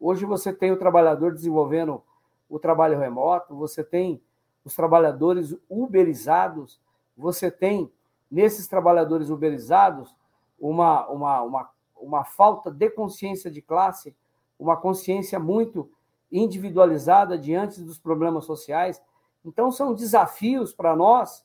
Hoje 0.00 0.24
você 0.24 0.52
tem 0.52 0.70
o 0.70 0.76
trabalhador 0.76 1.32
desenvolvendo 1.32 2.02
o 2.48 2.58
trabalho 2.58 2.98
remoto, 2.98 3.54
você 3.54 3.82
tem 3.82 4.22
os 4.64 4.74
trabalhadores 4.74 5.54
uberizados, 5.68 6.80
você 7.16 7.50
tem 7.50 7.90
nesses 8.30 8.68
trabalhadores 8.68 9.28
uberizados 9.30 10.14
uma, 10.58 11.06
uma, 11.08 11.42
uma, 11.42 11.70
uma 11.96 12.24
falta 12.24 12.70
de 12.70 12.90
consciência 12.90 13.50
de 13.50 13.60
classe, 13.60 14.14
uma 14.58 14.76
consciência 14.76 15.38
muito 15.38 15.90
individualizada 16.30 17.38
diante 17.38 17.80
dos 17.80 17.98
problemas 17.98 18.44
sociais. 18.44 19.02
Então, 19.44 19.70
são 19.70 19.94
desafios 19.94 20.72
para 20.72 20.94
nós, 20.94 21.44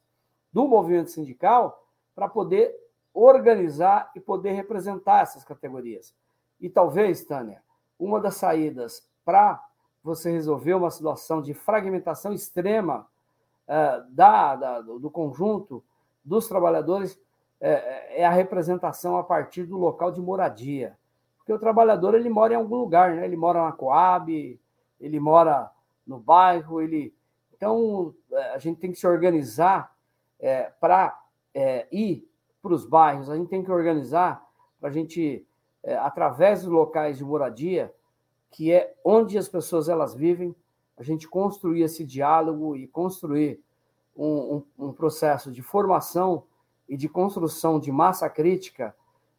do 0.51 0.67
movimento 0.67 1.09
sindical, 1.09 1.87
para 2.15 2.27
poder 2.27 2.75
organizar 3.13 4.11
e 4.15 4.19
poder 4.19 4.51
representar 4.51 5.21
essas 5.21 5.43
categorias. 5.43 6.13
E 6.59 6.69
talvez, 6.69 7.23
Tânia, 7.23 7.61
uma 7.99 8.19
das 8.19 8.35
saídas 8.35 9.07
para 9.23 9.63
você 10.03 10.31
resolver 10.31 10.73
uma 10.73 10.91
situação 10.91 11.41
de 11.41 11.53
fragmentação 11.53 12.33
extrema 12.33 13.07
uh, 13.67 14.03
da, 14.09 14.55
da, 14.55 14.81
do 14.81 15.09
conjunto 15.09 15.83
dos 16.23 16.47
trabalhadores 16.47 17.19
é, 17.59 18.21
é 18.21 18.25
a 18.25 18.31
representação 18.31 19.17
a 19.17 19.23
partir 19.23 19.63
do 19.63 19.77
local 19.77 20.11
de 20.11 20.19
moradia. 20.19 20.97
Porque 21.37 21.53
o 21.53 21.59
trabalhador 21.59 22.13
ele 22.13 22.29
mora 22.29 22.53
em 22.53 22.57
algum 22.57 22.75
lugar, 22.75 23.15
né? 23.15 23.25
ele 23.25 23.37
mora 23.37 23.63
na 23.63 23.71
Coab, 23.71 24.59
ele 24.99 25.19
mora 25.19 25.71
no 26.05 26.19
bairro, 26.19 26.81
ele. 26.81 27.13
Então, 27.55 28.13
é, 28.31 28.53
a 28.53 28.57
gente 28.57 28.79
tem 28.79 28.91
que 28.91 28.99
se 28.99 29.07
organizar 29.07 29.95
é, 30.39 30.71
para 30.79 31.17
é, 31.53 31.87
ir 31.91 32.27
para 32.61 32.73
os 32.73 32.85
bairros, 32.85 33.29
a 33.29 33.35
gente 33.35 33.49
tem 33.49 33.63
que 33.63 33.71
organizar 33.71 34.45
para 34.79 34.89
a 34.89 34.91
gente, 34.91 35.45
é, 35.83 35.95
através 35.97 36.61
dos 36.61 36.71
locais 36.71 37.17
de 37.17 37.23
moradia, 37.23 37.93
que 38.51 38.71
é 38.71 38.93
onde 39.03 39.37
as 39.37 39.47
pessoas 39.47 39.89
elas 39.89 40.13
vivem, 40.13 40.55
a 40.97 41.03
gente 41.03 41.27
construir 41.27 41.81
esse 41.81 42.05
diálogo 42.05 42.75
e 42.75 42.87
construir 42.87 43.59
um, 44.15 44.63
um, 44.77 44.87
um 44.87 44.93
processo 44.93 45.51
de 45.51 45.61
formação 45.61 46.43
e 46.87 46.95
de 46.95 47.09
construção 47.09 47.79
de 47.79 47.91
massa 47.91 48.29
crítica 48.29 48.95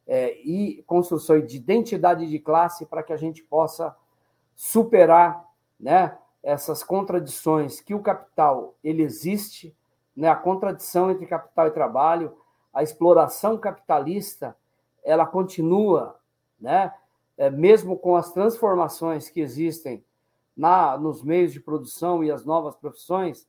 é, 0.06 0.36
e 0.40 0.82
construção 0.82 1.40
de 1.40 1.56
identidade 1.56 2.28
de 2.28 2.38
classe 2.38 2.84
para 2.84 3.02
que 3.02 3.12
a 3.12 3.16
gente 3.16 3.42
possa 3.42 3.94
superar 4.54 5.48
né, 5.78 6.16
essas 6.44 6.84
contradições 6.84 7.80
que 7.80 7.94
o 7.94 8.02
capital 8.02 8.74
ele 8.84 9.02
existe, 9.02 9.74
né, 10.14 10.28
a 10.28 10.36
contradição 10.36 11.10
entre 11.10 11.26
capital 11.26 11.68
e 11.68 11.70
trabalho, 11.70 12.36
a 12.72 12.82
exploração 12.82 13.56
capitalista, 13.56 14.54
ela 15.02 15.26
continua, 15.26 16.20
né, 16.60 16.92
é, 17.38 17.50
mesmo 17.50 17.98
com 17.98 18.14
as 18.14 18.30
transformações 18.30 19.30
que 19.30 19.40
existem 19.40 20.04
na 20.56 20.96
nos 20.98 21.22
meios 21.22 21.52
de 21.52 21.60
produção 21.60 22.22
e 22.22 22.30
as 22.30 22.44
novas 22.44 22.76
profissões, 22.76 23.48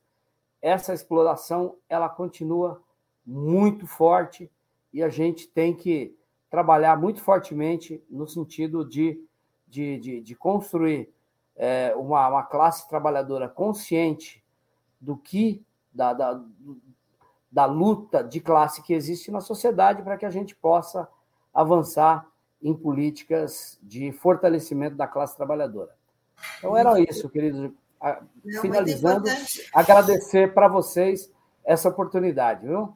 essa 0.60 0.92
exploração 0.92 1.76
ela 1.88 2.08
continua 2.08 2.82
muito 3.24 3.86
forte 3.86 4.50
e 4.92 5.02
a 5.02 5.08
gente 5.08 5.46
tem 5.46 5.74
que 5.74 6.16
trabalhar 6.50 6.98
muito 6.98 7.20
fortemente 7.20 8.02
no 8.08 8.26
sentido 8.26 8.88
de, 8.88 9.22
de, 9.68 9.98
de, 9.98 10.20
de 10.20 10.34
construir 10.34 11.12
é, 11.56 11.94
uma, 11.96 12.28
uma 12.28 12.42
classe 12.42 12.88
trabalhadora 12.88 13.48
consciente 13.48 14.44
do 15.00 15.16
que 15.16 15.64
da, 15.92 16.12
da, 16.12 16.40
da 17.50 17.64
luta 17.64 18.22
de 18.22 18.40
classe 18.40 18.82
que 18.82 18.92
existe 18.92 19.30
na 19.30 19.40
sociedade 19.40 20.02
para 20.02 20.16
que 20.16 20.26
a 20.26 20.30
gente 20.30 20.54
possa 20.54 21.08
avançar 21.52 22.26
em 22.62 22.74
políticas 22.74 23.78
de 23.82 24.12
fortalecimento 24.12 24.96
da 24.96 25.06
classe 25.06 25.36
trabalhadora. 25.36 25.94
Então 26.58 26.76
era 26.76 27.00
isso, 27.00 27.28
queridos. 27.28 27.72
Finalizando, 28.60 29.28
agradecer 29.72 30.52
para 30.52 30.68
vocês 30.68 31.30
essa 31.64 31.88
oportunidade, 31.88 32.66
viu? 32.66 32.94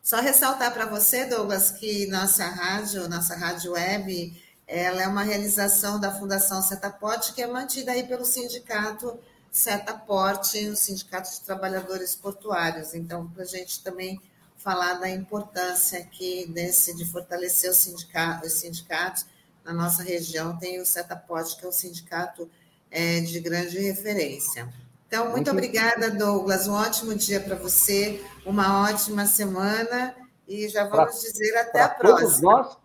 Só 0.00 0.20
ressaltar 0.20 0.72
para 0.72 0.86
você, 0.86 1.26
Douglas, 1.26 1.72
que 1.72 2.06
nossa 2.06 2.44
rádio, 2.44 3.08
nossa 3.08 3.36
rádio 3.36 3.72
web, 3.72 4.42
ela 4.68 5.02
é 5.02 5.08
uma 5.08 5.22
realização 5.22 5.98
da 5.98 6.12
Fundação 6.12 6.60
Setaporte, 6.60 7.32
que 7.32 7.40
é 7.40 7.46
mantida 7.46 7.92
aí 7.92 8.06
pelo 8.06 8.26
sindicato 8.26 9.18
Setaporte, 9.50 10.68
o 10.68 10.76
Sindicato 10.76 11.30
de 11.30 11.40
Trabalhadores 11.40 12.14
Portuários. 12.14 12.94
Então, 12.94 13.26
para 13.28 13.44
a 13.44 13.46
gente 13.46 13.82
também 13.82 14.20
falar 14.58 14.94
da 14.94 15.08
importância 15.08 15.98
aqui 15.98 16.46
desse, 16.52 16.94
de 16.94 17.06
fortalecer 17.06 17.70
os 17.70 17.78
sindicatos, 17.78 18.52
os 18.52 18.60
sindicatos 18.60 19.24
na 19.64 19.72
nossa 19.72 20.02
região, 20.02 20.56
tem 20.58 20.80
o 20.80 20.84
Setaporte, 20.84 21.56
que 21.56 21.64
é 21.64 21.68
o 21.68 21.72
sindicato 21.72 22.48
é, 22.90 23.20
de 23.20 23.40
grande 23.40 23.78
referência. 23.78 24.68
Então, 25.06 25.24
muito, 25.24 25.36
muito 25.36 25.50
obrigada, 25.50 26.10
Douglas. 26.10 26.68
Um 26.68 26.74
ótimo 26.74 27.14
dia 27.14 27.40
para 27.40 27.56
você, 27.56 28.22
uma 28.44 28.82
ótima 28.82 29.24
semana 29.24 30.14
e 30.46 30.68
já 30.68 30.84
vamos 30.84 31.20
pra, 31.20 31.30
dizer 31.30 31.56
até 31.56 31.80
a 31.80 31.88
próxima. 31.88 32.52
Nós, 32.52 32.76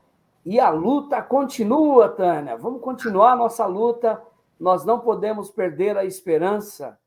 e 0.46 0.60
a 0.60 0.70
luta 0.70 1.22
continua, 1.22 2.10
Tânia. 2.10 2.58
Vamos 2.58 2.82
continuar 2.82 3.32
a 3.34 3.36
nossa 3.36 3.66
luta. 3.66 4.22
Nós 4.60 4.84
não 4.84 5.00
podemos 5.00 5.50
perder 5.50 5.98
a 5.98 6.04
esperança 6.04 7.00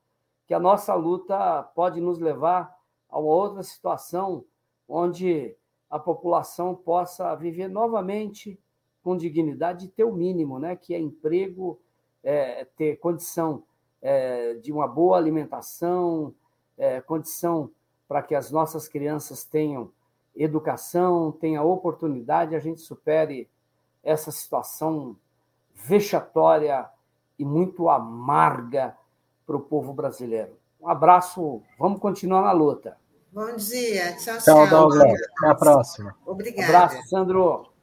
que 0.46 0.54
a 0.54 0.60
nossa 0.60 0.94
luta 0.94 1.62
pode 1.74 2.00
nos 2.00 2.18
levar 2.18 2.74
a 3.08 3.18
uma 3.18 3.32
outra 3.32 3.62
situação 3.62 4.44
onde 4.88 5.54
a 5.90 5.98
população 5.98 6.74
possa 6.74 7.34
viver 7.34 7.68
novamente 7.68 8.58
com 9.02 9.16
dignidade 9.16 9.86
e 9.86 9.88
ter 9.88 10.04
o 10.04 10.12
mínimo, 10.12 10.58
né? 10.58 10.74
que 10.74 10.94
é 10.94 10.98
emprego, 10.98 11.80
é, 12.22 12.64
ter 12.76 12.96
condição 12.96 13.64
é, 14.00 14.54
de 14.54 14.72
uma 14.72 14.88
boa 14.88 15.16
alimentação, 15.16 16.34
é, 16.76 17.00
condição 17.00 17.70
para 18.08 18.22
que 18.22 18.34
as 18.34 18.50
nossas 18.50 18.88
crianças 18.88 19.44
tenham 19.44 19.92
educação, 20.36 21.32
tenha 21.32 21.62
oportunidade, 21.62 22.54
a 22.54 22.60
gente 22.60 22.80
supere 22.80 23.48
essa 24.02 24.30
situação 24.30 25.16
vexatória 25.74 26.88
e 27.38 27.44
muito 27.44 27.88
amarga 27.88 28.96
para 29.46 29.56
o 29.56 29.60
povo 29.60 29.92
brasileiro. 29.92 30.58
Um 30.80 30.88
abraço, 30.88 31.62
vamos 31.78 32.00
continuar 32.00 32.42
na 32.42 32.52
luta. 32.52 32.96
Bom 33.32 33.56
dia, 33.56 34.16
tchau, 34.16 34.38
tchau. 34.38 34.40
Tchau, 34.40 34.68
Douglas. 34.68 35.20
Até 35.38 35.50
a 35.50 35.54
próxima. 35.54 36.16
Obrigada. 36.24 36.62
Um 36.62 36.64
abraço, 36.64 37.08
Sandro. 37.08 37.76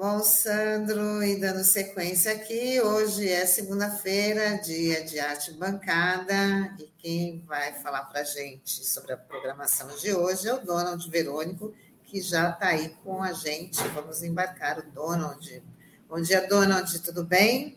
Bom, 0.00 0.20
Sandro, 0.20 1.22
e 1.22 1.38
dando 1.38 1.62
sequência 1.62 2.32
aqui, 2.32 2.80
hoje 2.80 3.28
é 3.28 3.44
segunda-feira, 3.44 4.56
dia 4.56 5.04
de 5.04 5.20
arte 5.20 5.52
bancada, 5.52 6.74
e 6.78 6.88
quem 6.96 7.44
vai 7.46 7.74
falar 7.74 8.04
para 8.04 8.22
a 8.22 8.24
gente 8.24 8.82
sobre 8.82 9.12
a 9.12 9.18
programação 9.18 9.94
de 9.98 10.14
hoje 10.14 10.48
é 10.48 10.54
o 10.54 10.64
Donald 10.64 11.06
Verônico, 11.10 11.74
que 12.04 12.22
já 12.22 12.48
está 12.48 12.68
aí 12.68 12.96
com 13.04 13.22
a 13.22 13.34
gente. 13.34 13.76
Vamos 13.88 14.22
embarcar 14.22 14.78
o 14.78 14.90
Donald. 14.90 15.62
Bom 16.08 16.22
dia, 16.22 16.48
Donald, 16.48 16.98
tudo 17.00 17.22
bem? 17.22 17.76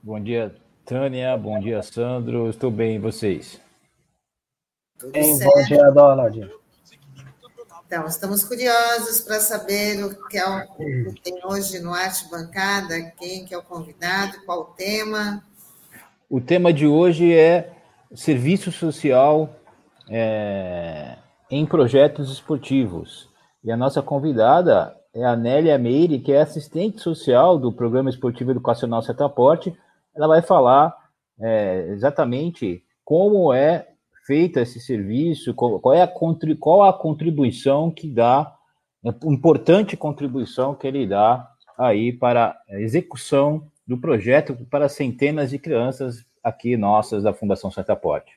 Bom 0.00 0.22
dia, 0.22 0.54
Tânia. 0.84 1.36
Bom 1.36 1.58
dia, 1.58 1.82
Sandro. 1.82 2.50
Estou 2.50 2.70
bem, 2.70 2.94
e 2.94 2.98
vocês? 3.00 3.60
Tudo 4.96 5.10
bem, 5.10 5.34
certo. 5.34 5.52
bom 5.52 5.64
dia, 5.64 5.90
Donald. 5.90 6.65
Então, 7.86 8.04
estamos 8.06 8.42
curiosos 8.42 9.20
para 9.20 9.38
saber 9.38 10.04
o 10.04 10.28
que, 10.28 10.36
é 10.36 10.44
o, 10.44 11.12
que 11.14 11.20
tem 11.22 11.38
hoje 11.44 11.78
no 11.78 11.94
Arte 11.94 12.28
Bancada, 12.28 13.00
quem 13.16 13.44
que 13.44 13.54
é 13.54 13.58
o 13.58 13.62
convidado, 13.62 14.44
qual 14.44 14.62
o 14.62 14.64
tema. 14.64 15.40
O 16.28 16.40
tema 16.40 16.72
de 16.72 16.84
hoje 16.84 17.32
é 17.32 17.72
serviço 18.12 18.72
social 18.72 19.54
é, 20.10 21.16
em 21.48 21.64
projetos 21.64 22.32
esportivos. 22.32 23.28
E 23.62 23.70
a 23.70 23.76
nossa 23.76 24.02
convidada 24.02 24.96
é 25.14 25.24
a 25.24 25.36
Nélia 25.36 25.78
Meire, 25.78 26.18
que 26.18 26.32
é 26.32 26.40
assistente 26.40 27.00
social 27.00 27.56
do 27.56 27.72
Programa 27.72 28.10
Esportivo 28.10 28.50
Educacional 28.50 29.00
Setaporte. 29.00 29.72
Ela 30.12 30.26
vai 30.26 30.42
falar 30.42 30.92
é, 31.40 31.86
exatamente 31.90 32.82
como 33.04 33.54
é 33.54 33.86
feito 34.26 34.58
esse 34.58 34.80
serviço, 34.80 35.54
qual 35.54 35.94
é 35.94 36.02
a, 36.02 36.08
qual 36.58 36.82
a 36.82 36.92
contribuição 36.92 37.90
que 37.90 38.08
dá, 38.08 38.52
a 39.04 39.14
importante 39.26 39.96
contribuição 39.96 40.74
que 40.74 40.86
ele 40.86 41.06
dá 41.06 41.48
aí 41.78 42.12
para 42.12 42.58
a 42.68 42.80
execução 42.80 43.70
do 43.86 43.96
projeto 43.98 44.56
para 44.68 44.88
centenas 44.88 45.50
de 45.50 45.58
crianças 45.58 46.24
aqui 46.42 46.76
nossas 46.76 47.22
da 47.22 47.32
Fundação 47.32 47.70
Setaporte. 47.70 48.32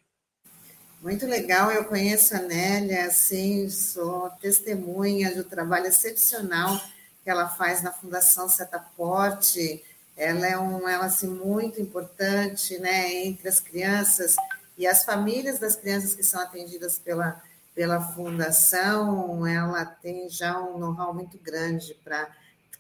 Muito 1.01 1.25
legal, 1.25 1.71
eu 1.71 1.85
conheço 1.85 2.35
a 2.35 2.41
Nélia, 2.41 3.05
assim, 3.05 3.69
sou 3.69 4.29
testemunha 4.41 5.33
do 5.33 5.43
trabalho 5.43 5.87
excepcional 5.87 6.79
que 7.23 7.29
ela 7.29 7.47
faz 7.47 7.81
na 7.81 7.91
Fundação 7.91 8.49
Setaporte. 8.49 9.83
Ela 10.17 10.45
é 10.45 10.57
um, 10.57 10.87
ela 10.87 11.05
assim 11.05 11.29
muito 11.29 11.81
importante, 11.81 12.77
né, 12.79 13.23
entre 13.23 13.47
as 13.47 13.61
crianças 13.61 14.35
e 14.79 14.87
as 14.87 15.03
famílias 15.03 15.59
das 15.59 15.75
crianças 15.75 16.15
que 16.15 16.23
são 16.23 16.39
atendidas 16.39 16.97
pela, 16.97 17.43
pela 17.75 17.99
fundação, 17.99 19.45
ela 19.45 19.83
tem 19.83 20.29
já 20.29 20.57
um 20.57 20.77
know-how 20.77 21.13
muito 21.13 21.37
grande 21.37 21.93
para 22.01 22.29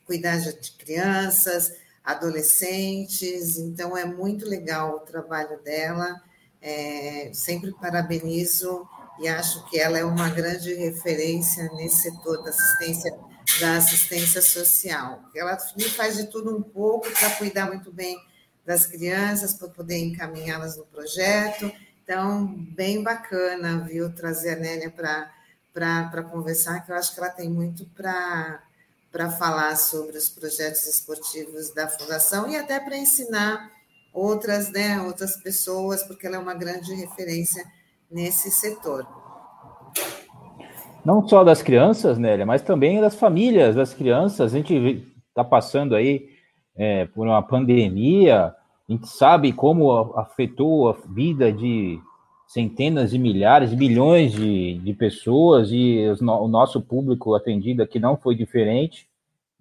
cuidar 0.05 0.37
de 0.37 0.71
crianças, 0.71 1.73
adolescentes, 2.01 3.57
então 3.57 3.97
é 3.97 4.05
muito 4.05 4.45
legal 4.45 4.95
o 4.95 4.99
trabalho 5.01 5.61
dela. 5.61 6.21
É, 6.61 7.31
sempre 7.33 7.73
parabenizo 7.73 8.87
e 9.19 9.27
acho 9.27 9.69
que 9.69 9.77
ela 9.77 9.97
é 9.97 10.05
uma 10.05 10.29
grande 10.29 10.73
referência 10.73 11.69
nesse 11.73 12.03
setor 12.03 12.41
da 12.43 12.49
assistência 12.49 13.13
da 13.59 13.75
assistência 13.75 14.41
social. 14.41 15.21
Ela 15.35 15.57
faz 15.97 16.15
de 16.15 16.27
tudo 16.27 16.55
um 16.55 16.61
pouco 16.61 17.09
para 17.11 17.31
cuidar 17.31 17.65
muito 17.65 17.91
bem 17.91 18.17
das 18.65 18.85
crianças, 18.85 19.53
para 19.53 19.67
poder 19.67 19.97
encaminhá-las 19.97 20.77
no 20.77 20.85
projeto 20.85 21.69
então, 22.09 22.55
bem 22.75 23.03
bacana, 23.03 23.85
viu, 23.87 24.11
trazer 24.11 24.53
a 24.53 24.55
Nélia 24.55 24.89
para 24.89 26.23
conversar, 26.23 26.83
que 26.83 26.91
eu 26.91 26.95
acho 26.95 27.13
que 27.13 27.19
ela 27.19 27.29
tem 27.29 27.47
muito 27.47 27.85
para 27.95 29.29
falar 29.37 29.75
sobre 29.75 30.17
os 30.17 30.27
projetos 30.27 30.87
esportivos 30.87 31.71
da 31.71 31.87
Fundação 31.87 32.49
e 32.49 32.55
até 32.55 32.79
para 32.79 32.97
ensinar 32.97 33.69
outras, 34.11 34.71
né, 34.71 34.99
outras 35.03 35.37
pessoas, 35.37 36.01
porque 36.01 36.25
ela 36.25 36.37
é 36.37 36.39
uma 36.39 36.55
grande 36.55 36.95
referência 36.95 37.63
nesse 38.09 38.49
setor. 38.49 39.05
Não 41.05 41.27
só 41.27 41.43
das 41.43 41.61
crianças, 41.61 42.17
Nélia, 42.17 42.43
mas 42.43 42.63
também 42.63 42.99
das 42.99 43.13
famílias 43.13 43.75
das 43.75 43.93
crianças. 43.93 44.51
A 44.51 44.57
gente 44.57 45.07
está 45.27 45.43
passando 45.43 45.95
aí 45.95 46.27
é, 46.75 47.05
por 47.05 47.27
uma 47.27 47.43
pandemia, 47.43 48.55
a 48.89 48.91
gente 48.91 49.07
sabe 49.07 49.53
como 49.53 49.91
afetou 50.17 50.89
a 50.89 50.97
vida 51.07 51.53
de 51.53 51.99
centenas 52.47 53.11
de 53.11 53.19
milhares, 53.19 53.71
milhões 53.71 54.31
de, 54.31 54.79
de 54.79 54.93
pessoas 54.95 55.69
e 55.71 56.03
o 56.19 56.47
nosso 56.47 56.81
público 56.81 57.35
atendido 57.35 57.83
aqui 57.83 57.99
não 57.99 58.17
foi 58.17 58.33
diferente 58.33 59.07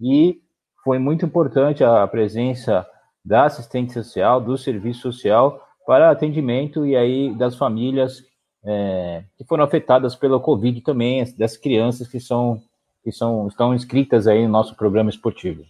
e 0.00 0.40
foi 0.82 0.98
muito 0.98 1.26
importante 1.26 1.84
a 1.84 2.06
presença 2.06 2.86
da 3.22 3.44
assistente 3.44 3.92
social, 3.92 4.40
do 4.40 4.56
serviço 4.56 5.02
social 5.02 5.62
para 5.86 6.10
atendimento 6.10 6.86
e 6.86 6.96
aí 6.96 7.34
das 7.34 7.54
famílias 7.56 8.24
é, 8.64 9.24
que 9.36 9.44
foram 9.44 9.64
afetadas 9.64 10.16
pela 10.16 10.40
Covid 10.40 10.80
também, 10.80 11.22
das 11.36 11.58
crianças 11.58 12.08
que 12.08 12.18
são 12.18 12.62
que 13.04 13.12
são 13.12 13.46
estão 13.46 13.74
inscritas 13.74 14.26
aí 14.26 14.42
no 14.44 14.52
nosso 14.52 14.74
programa 14.74 15.10
esportivo. 15.10 15.64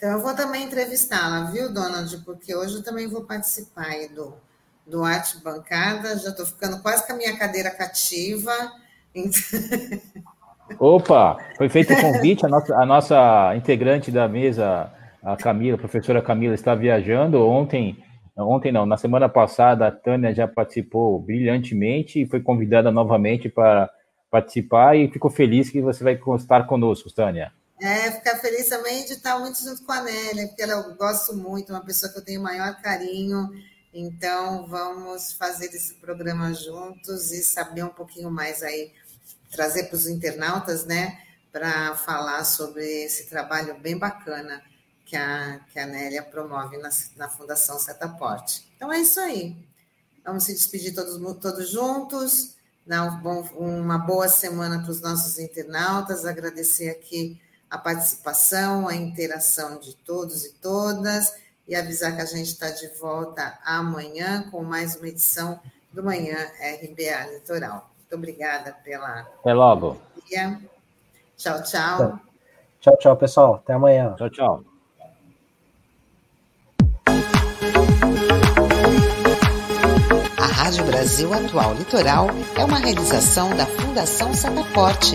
Então, 0.00 0.12
eu 0.12 0.20
vou 0.22 0.34
também 0.34 0.64
entrevistá-la, 0.64 1.50
viu, 1.50 1.70
Donald? 1.74 2.16
Porque 2.24 2.56
hoje 2.56 2.76
eu 2.76 2.82
também 2.82 3.06
vou 3.06 3.22
participar 3.24 4.08
do, 4.16 4.32
do 4.86 5.04
Arte 5.04 5.36
Bancada. 5.44 6.18
Já 6.18 6.30
estou 6.30 6.46
ficando 6.46 6.80
quase 6.80 7.06
com 7.06 7.12
a 7.12 7.16
minha 7.16 7.36
cadeira 7.36 7.70
cativa. 7.70 8.50
Opa, 10.80 11.36
foi 11.54 11.68
feito 11.68 11.92
o 11.92 12.00
convite, 12.00 12.46
a 12.46 12.48
nossa, 12.48 12.74
a 12.74 12.86
nossa 12.86 13.54
integrante 13.54 14.10
da 14.10 14.26
mesa, 14.26 14.90
a 15.22 15.36
Camila, 15.36 15.76
a 15.76 15.80
professora 15.80 16.22
Camila, 16.22 16.54
está 16.54 16.74
viajando. 16.74 17.46
Ontem, 17.46 18.02
ontem 18.34 18.72
não, 18.72 18.86
na 18.86 18.96
semana 18.96 19.28
passada, 19.28 19.86
a 19.86 19.92
Tânia 19.92 20.34
já 20.34 20.48
participou 20.48 21.20
brilhantemente 21.20 22.22
e 22.22 22.26
foi 22.26 22.40
convidada 22.40 22.90
novamente 22.90 23.50
para 23.50 23.90
participar 24.30 24.96
e 24.96 25.08
ficou 25.08 25.30
feliz 25.30 25.68
que 25.68 25.82
você 25.82 26.02
vai 26.02 26.18
estar 26.38 26.66
conosco, 26.66 27.12
Tânia. 27.14 27.52
É, 27.80 28.12
ficar 28.12 28.36
feliz 28.36 28.68
também 28.68 29.06
de 29.06 29.14
estar 29.14 29.38
muito 29.38 29.58
junto 29.58 29.82
com 29.84 29.92
a 29.92 30.02
Nélia, 30.02 30.46
porque 30.48 30.62
ela, 30.62 30.74
eu 30.74 30.94
gosto 30.96 31.34
muito, 31.34 31.72
uma 31.72 31.82
pessoa 31.82 32.12
que 32.12 32.18
eu 32.18 32.24
tenho 32.24 32.40
o 32.40 32.42
maior 32.42 32.80
carinho. 32.82 33.48
Então, 33.92 34.66
vamos 34.66 35.32
fazer 35.32 35.74
esse 35.74 35.94
programa 35.94 36.52
juntos 36.52 37.32
e 37.32 37.42
saber 37.42 37.82
um 37.82 37.88
pouquinho 37.88 38.30
mais 38.30 38.62
aí, 38.62 38.92
trazer 39.50 39.84
para 39.84 39.96
os 39.96 40.06
internautas, 40.06 40.84
né, 40.84 41.22
para 41.50 41.96
falar 41.96 42.44
sobre 42.44 42.84
esse 43.04 43.28
trabalho 43.30 43.80
bem 43.80 43.98
bacana 43.98 44.62
que 45.06 45.16
a, 45.16 45.60
que 45.72 45.78
a 45.78 45.86
Nélia 45.86 46.22
promove 46.22 46.76
na, 46.76 46.90
na 47.16 47.30
Fundação 47.30 47.78
Setaporte. 47.78 48.70
Então, 48.76 48.92
é 48.92 49.00
isso 49.00 49.18
aí. 49.18 49.56
Vamos 50.22 50.44
se 50.44 50.52
despedir 50.52 50.94
todos, 50.94 51.16
todos 51.40 51.70
juntos, 51.70 52.56
dar 52.86 53.04
um 53.04 53.40
uma 53.56 53.98
boa 53.98 54.28
semana 54.28 54.82
para 54.82 54.90
os 54.90 55.00
nossos 55.00 55.38
internautas, 55.38 56.26
agradecer 56.26 56.90
aqui 56.90 57.40
a 57.70 57.78
participação, 57.78 58.88
a 58.88 58.94
interação 58.94 59.78
de 59.78 59.94
todos 59.94 60.44
e 60.44 60.52
todas 60.54 61.32
e 61.68 61.76
avisar 61.76 62.16
que 62.16 62.20
a 62.20 62.26
gente 62.26 62.48
está 62.48 62.68
de 62.68 62.88
volta 62.98 63.56
amanhã 63.64 64.42
com 64.50 64.64
mais 64.64 64.96
uma 64.96 65.06
edição 65.06 65.60
do 65.92 66.02
Manhã 66.02 66.36
RBA 66.58 67.32
Litoral. 67.32 67.88
Muito 67.96 68.14
obrigada 68.16 68.72
pela. 68.84 69.20
Até 69.20 69.54
logo. 69.54 69.96
Tchau, 71.36 71.62
tchau. 71.62 72.18
Tchau, 72.80 72.96
tchau, 72.98 73.16
pessoal. 73.16 73.54
Até 73.54 73.74
amanhã. 73.74 74.14
Tchau, 74.16 74.30
tchau. 74.30 74.64
A 80.36 80.46
Rádio 80.46 80.84
Brasil 80.86 81.32
Atual 81.32 81.74
Litoral 81.74 82.26
é 82.58 82.64
uma 82.64 82.78
realização 82.78 83.54
da 83.56 83.66
Fundação 83.66 84.34
Setaporte 84.34 85.14